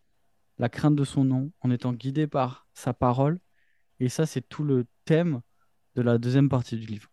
la 0.58 0.70
crainte 0.70 0.96
de 0.96 1.04
son 1.04 1.24
nom, 1.24 1.52
en 1.62 1.72
étant 1.72 1.94
guidé 1.94 2.28
par 2.28 2.68
sa 2.74 2.94
parole. 2.94 3.40
Et 4.00 4.10
ça, 4.10 4.26
c'est 4.26 4.42
tout 4.42 4.64
le 4.64 4.86
thème 5.06 5.42
de 5.96 6.02
la 6.02 6.18
deuxième 6.18 6.50
partie 6.50 6.78
du 6.78 6.86
livre. 6.86 7.10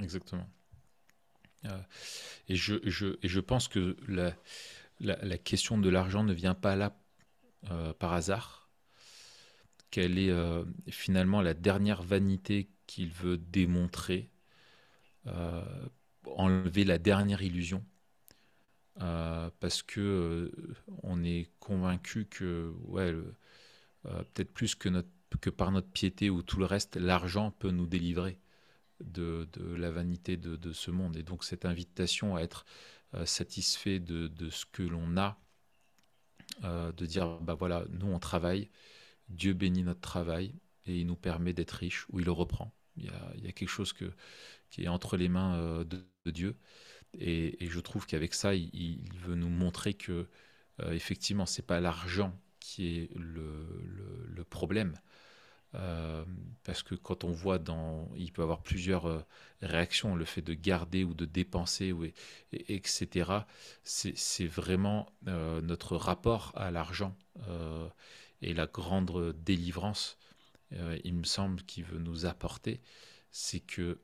Exactement. 0.00 0.46
Euh, 1.64 1.80
et, 2.48 2.56
je, 2.56 2.76
je, 2.84 3.16
je 3.22 3.40
pense 3.40 3.68
que 3.68 3.96
la, 4.08 4.34
la, 5.00 5.38
question 5.38 5.78
de 5.78 5.88
l'argent 5.88 6.24
ne 6.24 6.32
vient 6.32 6.54
pas 6.54 6.76
là 6.76 6.96
euh, 7.70 7.92
par 7.94 8.12
hasard, 8.12 8.70
qu'elle 9.90 10.18
est 10.18 10.30
euh, 10.30 10.64
finalement 10.88 11.40
la 11.40 11.54
dernière 11.54 12.02
vanité 12.02 12.68
qu'il 12.86 13.10
veut 13.10 13.38
démontrer, 13.38 14.30
enlever 16.24 16.84
la 16.84 16.98
dernière 16.98 17.42
illusion. 17.42 17.84
Parce 18.94 19.82
que 19.82 20.52
on 21.02 21.24
est 21.24 21.50
convaincu 21.58 22.26
que 22.26 22.72
ouais, 22.84 23.12
peut-être 24.04 24.52
plus 24.52 24.76
que, 24.76 24.88
notre, 24.88 25.08
que 25.40 25.50
par 25.50 25.72
notre 25.72 25.88
piété 25.88 26.30
ou 26.30 26.42
tout 26.42 26.60
le 26.60 26.64
reste, 26.66 26.96
l'argent 26.96 27.50
peut 27.50 27.72
nous 27.72 27.86
délivrer 27.86 28.38
de, 29.00 29.48
la 29.76 29.90
vanité 29.90 30.36
de, 30.36 30.72
ce 30.72 30.90
monde. 30.90 31.16
Et 31.16 31.22
donc 31.22 31.44
cette 31.44 31.64
invitation 31.64 32.36
à 32.36 32.40
être 32.40 32.64
euh, 33.14 33.26
satisfait 33.26 33.98
de, 33.98 34.50
ce 34.50 34.64
que 34.66 34.82
l'on 34.82 35.16
a, 35.16 35.38
euh, 36.64 36.92
de 36.92 37.06
dire, 37.06 37.38
bah 37.40 37.54
voilà, 37.54 37.84
nous 37.90 38.06
on 38.06 38.18
travaille, 38.18 38.70
Dieu 39.28 39.52
bénit 39.52 39.82
notre 39.82 40.00
travail 40.00 40.54
et 40.86 41.00
il 41.00 41.06
nous 41.06 41.16
permet 41.16 41.52
d'être 41.52 41.72
riches 41.72 42.06
ou 42.10 42.20
il 42.20 42.26
le 42.26 42.32
reprend. 42.32 42.72
Il 42.96 43.04
y 43.04 43.48
a, 43.48 43.52
quelque 43.52 43.68
chose 43.68 43.92
qui 43.92 44.82
est 44.82 44.88
entre 44.88 45.16
les 45.16 45.28
mains 45.28 45.56
euh, 45.56 45.84
de, 45.84 46.04
Dieu. 46.26 46.56
Et, 47.18 47.56
je 47.60 47.80
trouve 47.80 48.06
qu'avec 48.06 48.34
ça, 48.34 48.54
il, 48.54 49.12
veut 49.20 49.36
nous 49.36 49.48
montrer 49.48 49.94
que 49.94 50.26
effectivement, 50.90 51.46
c'est 51.46 51.66
pas 51.66 51.80
l'argent 51.80 52.38
qui 52.58 52.98
est 52.98 53.10
le 53.14 54.44
problème. 54.44 54.98
Euh, 55.76 56.24
parce 56.64 56.82
que 56.82 56.94
quand 56.94 57.24
on 57.24 57.32
voit 57.32 57.58
dans, 57.58 58.08
il 58.16 58.32
peut 58.32 58.42
avoir 58.42 58.62
plusieurs 58.62 59.06
euh, 59.06 59.24
réactions, 59.62 60.14
le 60.14 60.24
fait 60.24 60.42
de 60.42 60.54
garder 60.54 61.04
ou 61.04 61.14
de 61.14 61.24
dépenser, 61.24 61.94
etc. 62.52 63.30
C'est 63.84 64.46
vraiment 64.46 65.08
euh, 65.28 65.60
notre 65.60 65.96
rapport 65.96 66.52
à 66.54 66.70
l'argent 66.70 67.16
et 68.42 68.54
la 68.54 68.66
grande 68.66 69.34
délivrance, 69.44 70.18
il 71.04 71.14
me 71.14 71.24
semble, 71.24 71.62
qui 71.62 71.82
veut 71.82 71.98
nous 71.98 72.24
apporter, 72.24 72.80
c'est 73.30 73.60
que 73.60 74.00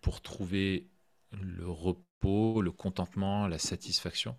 pour 0.00 0.22
trouver 0.22 0.88
le 1.32 1.68
repos, 1.68 2.62
le 2.62 2.72
contentement, 2.72 3.46
la 3.46 3.58
satisfaction, 3.58 4.36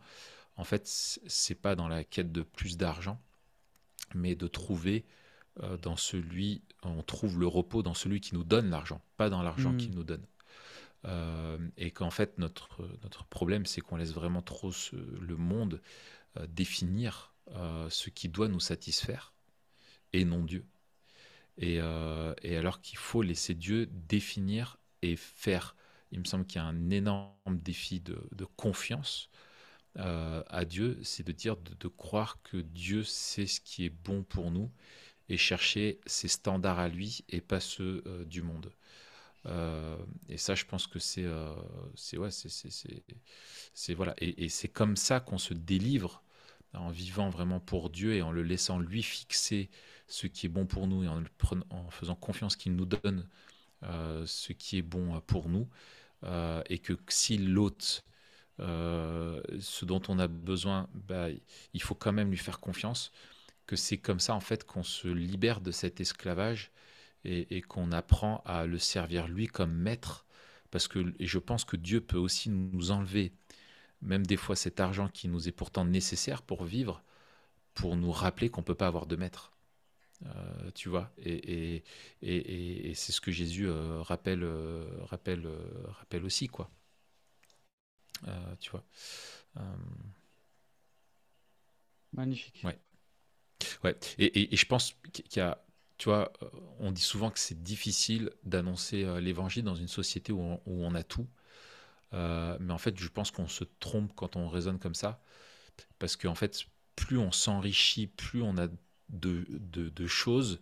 en 0.58 0.64
fait, 0.64 0.88
c'est 0.88 1.56
pas 1.56 1.76
dans 1.76 1.88
la 1.88 2.04
quête 2.04 2.32
de 2.32 2.42
plus 2.42 2.78
d'argent, 2.78 3.22
mais 4.16 4.36
de 4.36 4.48
trouver 4.48 5.06
dans 5.82 5.98
celui, 5.98 6.62
on 6.84 7.04
trouve 7.04 7.40
le 7.40 7.48
repos 7.48 7.84
dans 7.84 7.94
celui 7.94 8.22
qui 8.22 8.34
nous 8.34 8.44
donne 8.44 8.70
l'argent, 8.70 9.02
pas 9.18 9.30
dans 9.30 9.42
l'argent 9.42 9.76
qui 9.76 9.90
hmm. 9.90 9.96
nous 9.96 10.04
donne. 10.04 10.26
Euh, 11.06 11.58
et 11.78 11.92
qu'en 11.92 12.10
fait, 12.10 12.38
notre, 12.38 12.88
notre 13.04 13.24
problème, 13.26 13.66
c'est 13.66 13.82
qu'on 13.82 13.96
laisse 13.96 14.14
vraiment 14.14 14.42
trop 14.42 14.72
le 14.94 15.38
monde 15.38 15.82
euh, 16.38 16.46
définir 16.48 17.34
ce 17.90 18.12
qui 18.12 18.30
doit 18.30 18.48
nous 18.48 18.60
satisfaire 18.60 19.34
et 20.14 20.24
non 20.24 20.44
Dieu. 20.44 20.68
Et, 21.58 21.78
et 21.78 22.56
alors 22.56 22.80
qu'il 22.80 23.00
faut 23.00 23.24
laisser 23.24 23.56
Dieu 23.56 23.88
définir 23.88 24.78
et 25.02 25.16
faire. 25.16 25.76
Il 26.12 26.20
me 26.20 26.26
semble 26.26 26.46
qu'il 26.46 26.62
y 26.62 26.64
a 26.64 26.68
un 26.68 26.92
énorme 26.92 27.58
défi 27.58 28.02
de, 28.02 28.22
de 28.34 28.46
confiance 28.46 29.32
à 29.96 30.64
Dieu, 30.64 31.00
c'est 31.02 31.26
de 31.26 31.32
dire, 31.32 31.58
de, 31.58 31.74
de, 31.74 31.88
croire 31.88 32.40
que 32.44 32.58
Dieu 32.58 33.04
sait 33.04 33.48
ce 33.48 33.60
qui 33.60 33.84
est 33.84 33.90
bon 33.90 34.22
pour 34.22 34.52
nous 34.52 34.70
et 35.30 35.38
chercher 35.38 36.00
ses 36.06 36.28
standards 36.28 36.80
à 36.80 36.90
lui 36.90 37.24
et 37.30 37.40
pas 37.40 37.60
ceux 37.60 38.04
euh, 38.08 38.26
du 38.26 38.42
monde. 38.42 38.72
Euh, 39.46 39.96
et 40.28 40.38
ça, 40.38 40.56
je 40.56 40.66
pense 40.66 40.88
que 40.88 41.00
c'est, 41.00 41.24
euh, 41.24 41.54
c'est 41.96 42.18
ouais, 42.18 42.30
c'est, 42.32 43.94
voilà, 43.94 44.14
et, 44.18 44.50
c'est 44.50 44.68
comme 44.68 44.98
ça 44.98 45.20
qu'on 45.20 45.38
se 45.38 45.54
délivre 45.54 46.22
en 46.74 46.90
vivant 46.90 47.30
vraiment 47.30 47.60
pour 47.60 47.90
Dieu 47.90 48.16
et 48.16 48.22
en 48.22 48.32
le 48.32 48.44
laissant 48.44 48.80
lui 48.80 49.02
fixer 49.02 49.70
ce 50.08 50.28
qui 50.28 50.48
est 50.48 50.50
bon 50.50 50.66
pour 50.66 50.88
nous 50.88 51.04
et 51.04 51.08
en, 51.08 51.24
en 51.70 51.90
faisant 51.90 52.16
confiance 52.16 52.56
qu'il 52.56 52.76
nous 52.76 52.86
donne 52.86 53.28
ce 53.82 54.52
qui 54.52 54.78
est 54.78 54.82
bon 54.82 55.22
pour 55.22 55.48
nous, 55.48 55.68
et 56.70 56.80
que 56.80 56.94
s'il 57.08 57.54
l'ôte 57.54 58.04
ce 58.60 59.86
dont 59.86 60.02
on 60.10 60.20
a 60.20 60.28
besoin, 60.28 60.90
bah, 60.94 61.28
il 61.74 61.82
faut 61.82 61.96
quand 61.96 62.12
même 62.12 62.30
lui 62.30 62.38
faire 62.38 62.60
confiance 62.60 63.12
que 63.70 63.76
c'est 63.76 64.00
comme 64.00 64.20
ça 64.20 64.34
en 64.34 64.40
fait 64.40 64.64
qu'on 64.64 64.82
se 64.82 65.08
libère 65.08 65.62
de 65.62 65.70
cet 65.70 66.02
esclavage 66.02 66.72
et, 67.24 67.62
qu'on 67.62 67.92
apprend 67.92 68.42
à 68.44 68.66
le 68.66 68.80
servir 68.80 69.28
lui 69.28 69.46
comme 69.46 69.72
maître. 69.72 70.26
Parce 70.72 70.88
que 70.88 71.14
et 71.20 71.28
je 71.28 71.38
pense 71.38 71.66
que 71.66 71.78
Dieu 71.78 72.02
peut 72.02 72.18
aussi 72.18 72.50
nous 72.50 72.90
enlever, 72.90 73.32
même 74.02 74.26
des 74.26 74.38
fois 74.38 74.56
cet 74.56 74.80
argent 74.80 75.08
qui 75.08 75.28
nous 75.28 75.48
est 75.48 75.52
pourtant 75.52 75.86
nécessaire 75.86 76.42
pour 76.42 76.64
vivre, 76.64 77.04
pour 77.76 77.96
nous 77.96 78.12
rappeler 78.12 78.50
qu'on 78.50 78.62
ne 78.62 78.66
peut 78.66 78.74
pas 78.74 78.88
avoir 78.88 79.06
de 79.06 79.16
maître. 79.16 79.52
Euh, 80.26 80.72
tu 80.74 80.90
vois, 80.90 81.12
et, 81.20 81.84
et, 82.24 82.90
et 82.90 82.94
c'est 82.96 83.12
ce 83.12 83.22
que 83.22 83.32
Jésus 83.32 83.68
euh, 83.68 84.02
rappelle, 84.02 84.44
euh, 84.44 84.88
rappelle, 85.04 85.48
rappelle 85.90 86.26
aussi, 86.26 86.48
quoi. 86.48 86.72
tu 88.60 88.72
vois. 88.72 88.84
Magnifique. 92.14 92.62
Ouais. 92.64 92.80
Ouais, 93.84 93.98
et, 94.18 94.56
je 94.56 94.66
pense 94.66 94.96
qu'il 95.14 95.26
y 95.38 95.40
a, 95.40 95.64
tu 95.98 96.10
vois, 96.10 96.32
euh, 96.44 96.50
on 96.80 96.92
dit 96.92 97.02
souvent 97.02 97.32
que 97.32 97.40
c'est 97.40 97.64
difficile 97.64 98.32
d'annoncer 98.44 99.04
euh, 99.06 99.20
l'évangile 99.22 99.64
dans 99.64 99.76
une 99.76 99.88
société 99.88 100.32
où 100.34 100.60
on, 100.66 100.96
a 100.96 101.04
tout. 101.04 101.28
Euh, 102.14 102.58
mais 102.60 102.74
en 102.74 102.78
fait, 102.78 102.98
je 103.00 103.08
pense 103.10 103.32
qu'on 103.32 103.48
se 103.48 103.64
trompe 103.80 104.14
quand 104.16 104.36
on 104.36 104.50
raisonne 104.50 104.80
comme 104.80 104.96
ça. 104.96 105.22
Parce 106.00 106.16
qu'en 106.18 106.36
fait, 106.36 106.66
plus 106.96 107.18
on 107.18 107.32
s'enrichit, 107.32 108.08
plus 108.08 108.42
on 108.42 108.58
a 108.58 108.68
de, 109.10 109.46
de, 109.50 110.08
choses, 110.08 110.62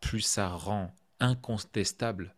plus 0.00 0.20
ça 0.20 0.48
rend 0.48 0.94
incontestable 1.20 2.34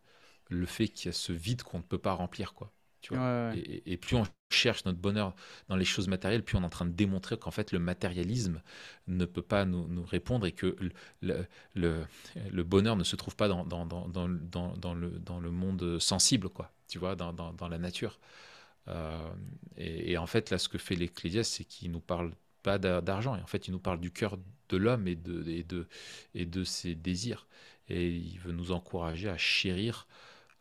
le 0.49 0.65
fait 0.65 0.87
qu'il 0.89 1.07
y 1.07 1.09
a 1.09 1.13
ce 1.13 1.33
vide 1.33 1.63
qu'on 1.63 1.79
ne 1.79 1.83
peut 1.83 1.97
pas 1.99 2.13
remplir. 2.13 2.53
quoi. 2.53 2.71
Tu 3.01 3.15
vois 3.15 3.53
Et, 3.55 3.97
plus 3.97 4.15
on 4.15 4.25
cherche 4.49 4.83
notre 4.85 4.99
bonheur 4.99 5.33
dans 5.67 5.75
les 5.75 5.85
choses 5.85 6.07
matérielles, 6.07 6.43
puis 6.43 6.55
on 6.55 6.61
est 6.61 6.65
en 6.65 6.69
train 6.69 6.85
de 6.85 6.91
démontrer 6.91 7.37
qu'en 7.37 7.51
fait 7.51 7.71
le 7.71 7.79
matérialisme 7.79 8.61
ne 9.07 9.25
peut 9.25 9.41
pas 9.41 9.65
nous, 9.65 9.87
nous 9.87 10.03
répondre 10.03 10.45
et 10.45 10.51
que 10.51 10.75
le, 11.21 11.45
le, 11.75 12.05
le, 12.51 12.63
bonheur 12.63 12.95
ne 12.95 13.03
se 13.03 13.15
trouve 13.15 13.35
pas 13.35 13.47
dans, 13.47 13.65
dans, 13.65 13.85
dans, 13.85 14.07
dans, 14.07 14.27
dans 14.75 14.93
le, 14.93 15.11
dans 15.11 15.39
le 15.39 15.51
monde 15.51 15.99
sensible, 15.99 16.49
quoi, 16.49 16.71
tu 16.87 16.99
vois, 16.99 17.15
dans, 17.15 17.31
dans, 17.31 17.67
la 17.69 17.77
nature. 17.77 18.19
Euh, 18.87 19.29
et, 19.77 20.17
en 20.17 20.27
fait, 20.27 20.49
là, 20.49 20.57
ce 20.57 20.67
que 20.67 20.77
fait 20.77 20.95
l'Ecclésiaste, 20.95 21.53
c'est 21.53 21.63
qu'il 21.63 21.91
nous 21.91 21.99
parle 22.01 22.33
pas 22.63 22.77
d'argent, 22.79 23.35
et 23.35 23.41
en 23.41 23.47
fait, 23.47 23.67
il 23.67 23.71
nous 23.71 23.79
parle 23.79 23.99
du 23.99 24.11
cœur 24.11 24.37
de 24.69 24.77
l'homme 24.77 25.07
et 25.07 25.15
de, 25.15 25.47
et, 25.47 25.63
de, 25.63 25.87
et 26.35 26.45
de 26.45 26.63
ses 26.63 26.95
désirs. 26.95 27.47
Et 27.87 28.09
il 28.09 28.39
veut 28.39 28.51
nous 28.51 28.71
encourager 28.71 29.29
à 29.29 29.37
chérir 29.37 30.07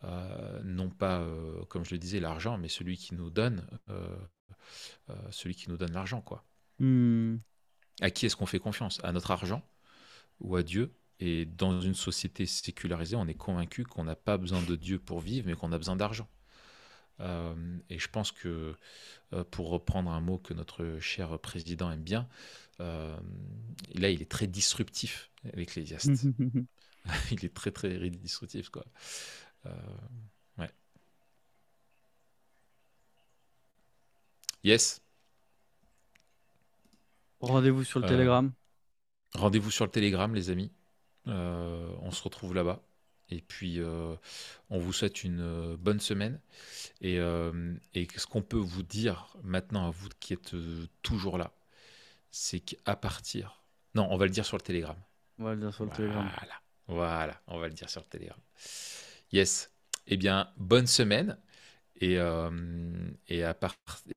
non 0.02 0.90
pas, 0.90 1.20
euh, 1.20 1.64
comme 1.66 1.84
je 1.84 1.92
le 1.92 1.98
disais, 1.98 2.20
l'argent, 2.20 2.58
mais 2.58 2.68
celui 2.68 2.96
qui 2.96 3.14
nous 3.14 3.30
donne, 3.30 3.66
euh, 3.90 4.16
celui 5.30 5.54
qui 5.54 5.68
nous 5.68 5.76
donne 5.76 5.92
l'argent, 5.92 6.20
quoi. 6.20 6.44
Hmm. 6.78 7.36
À 8.00 8.10
qui 8.10 8.26
est-ce 8.26 8.36
qu'on 8.36 8.46
fait 8.46 8.60
confiance? 8.60 9.00
À 9.02 9.12
notre 9.12 9.30
argent 9.30 9.62
ou 10.40 10.56
à 10.56 10.62
Dieu? 10.62 10.94
Et 11.20 11.46
dans 11.46 11.80
une 11.80 11.94
société 11.94 12.46
sécularisée, 12.46 13.16
on 13.16 13.26
est 13.26 13.34
convaincu 13.34 13.84
qu'on 13.84 14.04
n'a 14.04 14.14
pas 14.14 14.38
besoin 14.38 14.62
de 14.62 14.76
Dieu 14.76 15.00
pour 15.00 15.18
vivre, 15.18 15.48
mais 15.48 15.54
qu'on 15.54 15.72
a 15.72 15.78
besoin 15.78 15.96
d'argent. 15.96 16.28
et 17.20 17.98
je 17.98 18.08
pense 18.08 18.30
que, 18.30 18.76
pour 19.50 19.70
reprendre 19.70 20.12
un 20.12 20.20
mot 20.20 20.38
que 20.38 20.54
notre 20.54 20.98
cher 21.00 21.36
président 21.40 21.90
aime 21.90 22.04
bien, 22.04 22.28
là, 22.78 24.10
il 24.10 24.22
est 24.22 24.30
très 24.30 24.46
disruptif, 24.46 25.32
l'Ecclésiaste. 25.54 26.28
il 27.32 27.44
est 27.44 27.54
très, 27.54 27.70
très 27.70 28.10
disruptif, 28.10 28.70
quoi. 28.70 28.84
Euh, 29.66 29.70
ouais. 30.58 30.70
Yes. 34.64 35.00
Rendez-vous 37.40 37.84
sur 37.84 38.00
le 38.00 38.06
euh, 38.06 38.08
Telegram. 38.08 38.52
Rendez-vous 39.34 39.70
sur 39.70 39.84
le 39.84 39.90
Telegram, 39.90 40.34
les 40.34 40.50
amis. 40.50 40.72
Euh, 41.26 41.92
on 42.00 42.10
se 42.10 42.22
retrouve 42.22 42.54
là-bas. 42.54 42.82
Et 43.30 43.42
puis, 43.42 43.78
on 44.70 44.78
vous 44.78 44.92
souhaite 44.94 45.22
une 45.22 45.76
bonne 45.76 46.00
semaine. 46.00 46.40
Et, 47.02 47.16
et 47.16 48.08
ce 48.16 48.26
qu'on 48.26 48.40
peut 48.40 48.56
vous 48.56 48.82
dire 48.82 49.36
maintenant 49.42 49.86
à 49.86 49.90
vous 49.90 50.08
qui 50.18 50.32
êtes 50.32 50.56
toujours 51.02 51.36
là, 51.36 51.52
c'est 52.30 52.60
qu'à 52.60 52.96
partir. 52.96 53.62
Non, 53.94 54.08
on 54.10 54.16
va 54.16 54.24
le 54.24 54.30
dire 54.30 54.46
sur 54.46 54.56
le 54.56 54.62
Telegram. 54.62 54.96
On 55.38 55.44
va 55.44 55.54
le 55.54 55.60
dire 55.60 55.74
sur 55.74 55.84
le 55.84 55.90
voilà. 55.90 56.12
Telegram. 56.12 56.30
Voilà, 56.86 57.40
on 57.48 57.58
va 57.58 57.68
le 57.68 57.74
dire 57.74 57.90
sur 57.90 58.00
le 58.00 58.06
Telegram. 58.06 58.38
Yes. 59.32 59.70
Eh 60.06 60.16
bien, 60.16 60.48
bonne 60.56 60.86
semaine 60.86 61.36
et, 62.00 62.18
euh, 62.18 62.50
et, 63.28 63.44
à 63.44 63.56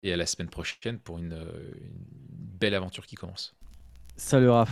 et 0.03 0.13
à 0.13 0.17
la 0.17 0.25
semaine 0.25 0.49
prochaine 0.49 0.99
pour 0.99 1.17
une, 1.17 1.33
une 1.33 2.05
belle 2.59 2.75
aventure 2.75 3.05
qui 3.05 3.15
commence. 3.15 3.53
Salut 4.15 4.49
Raph. 4.49 4.71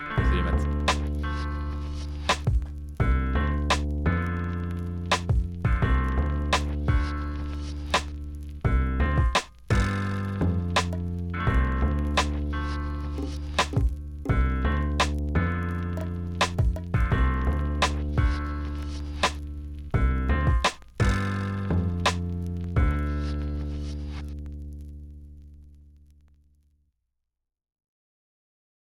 Salut 0.00 0.42
Matt. 0.42 0.81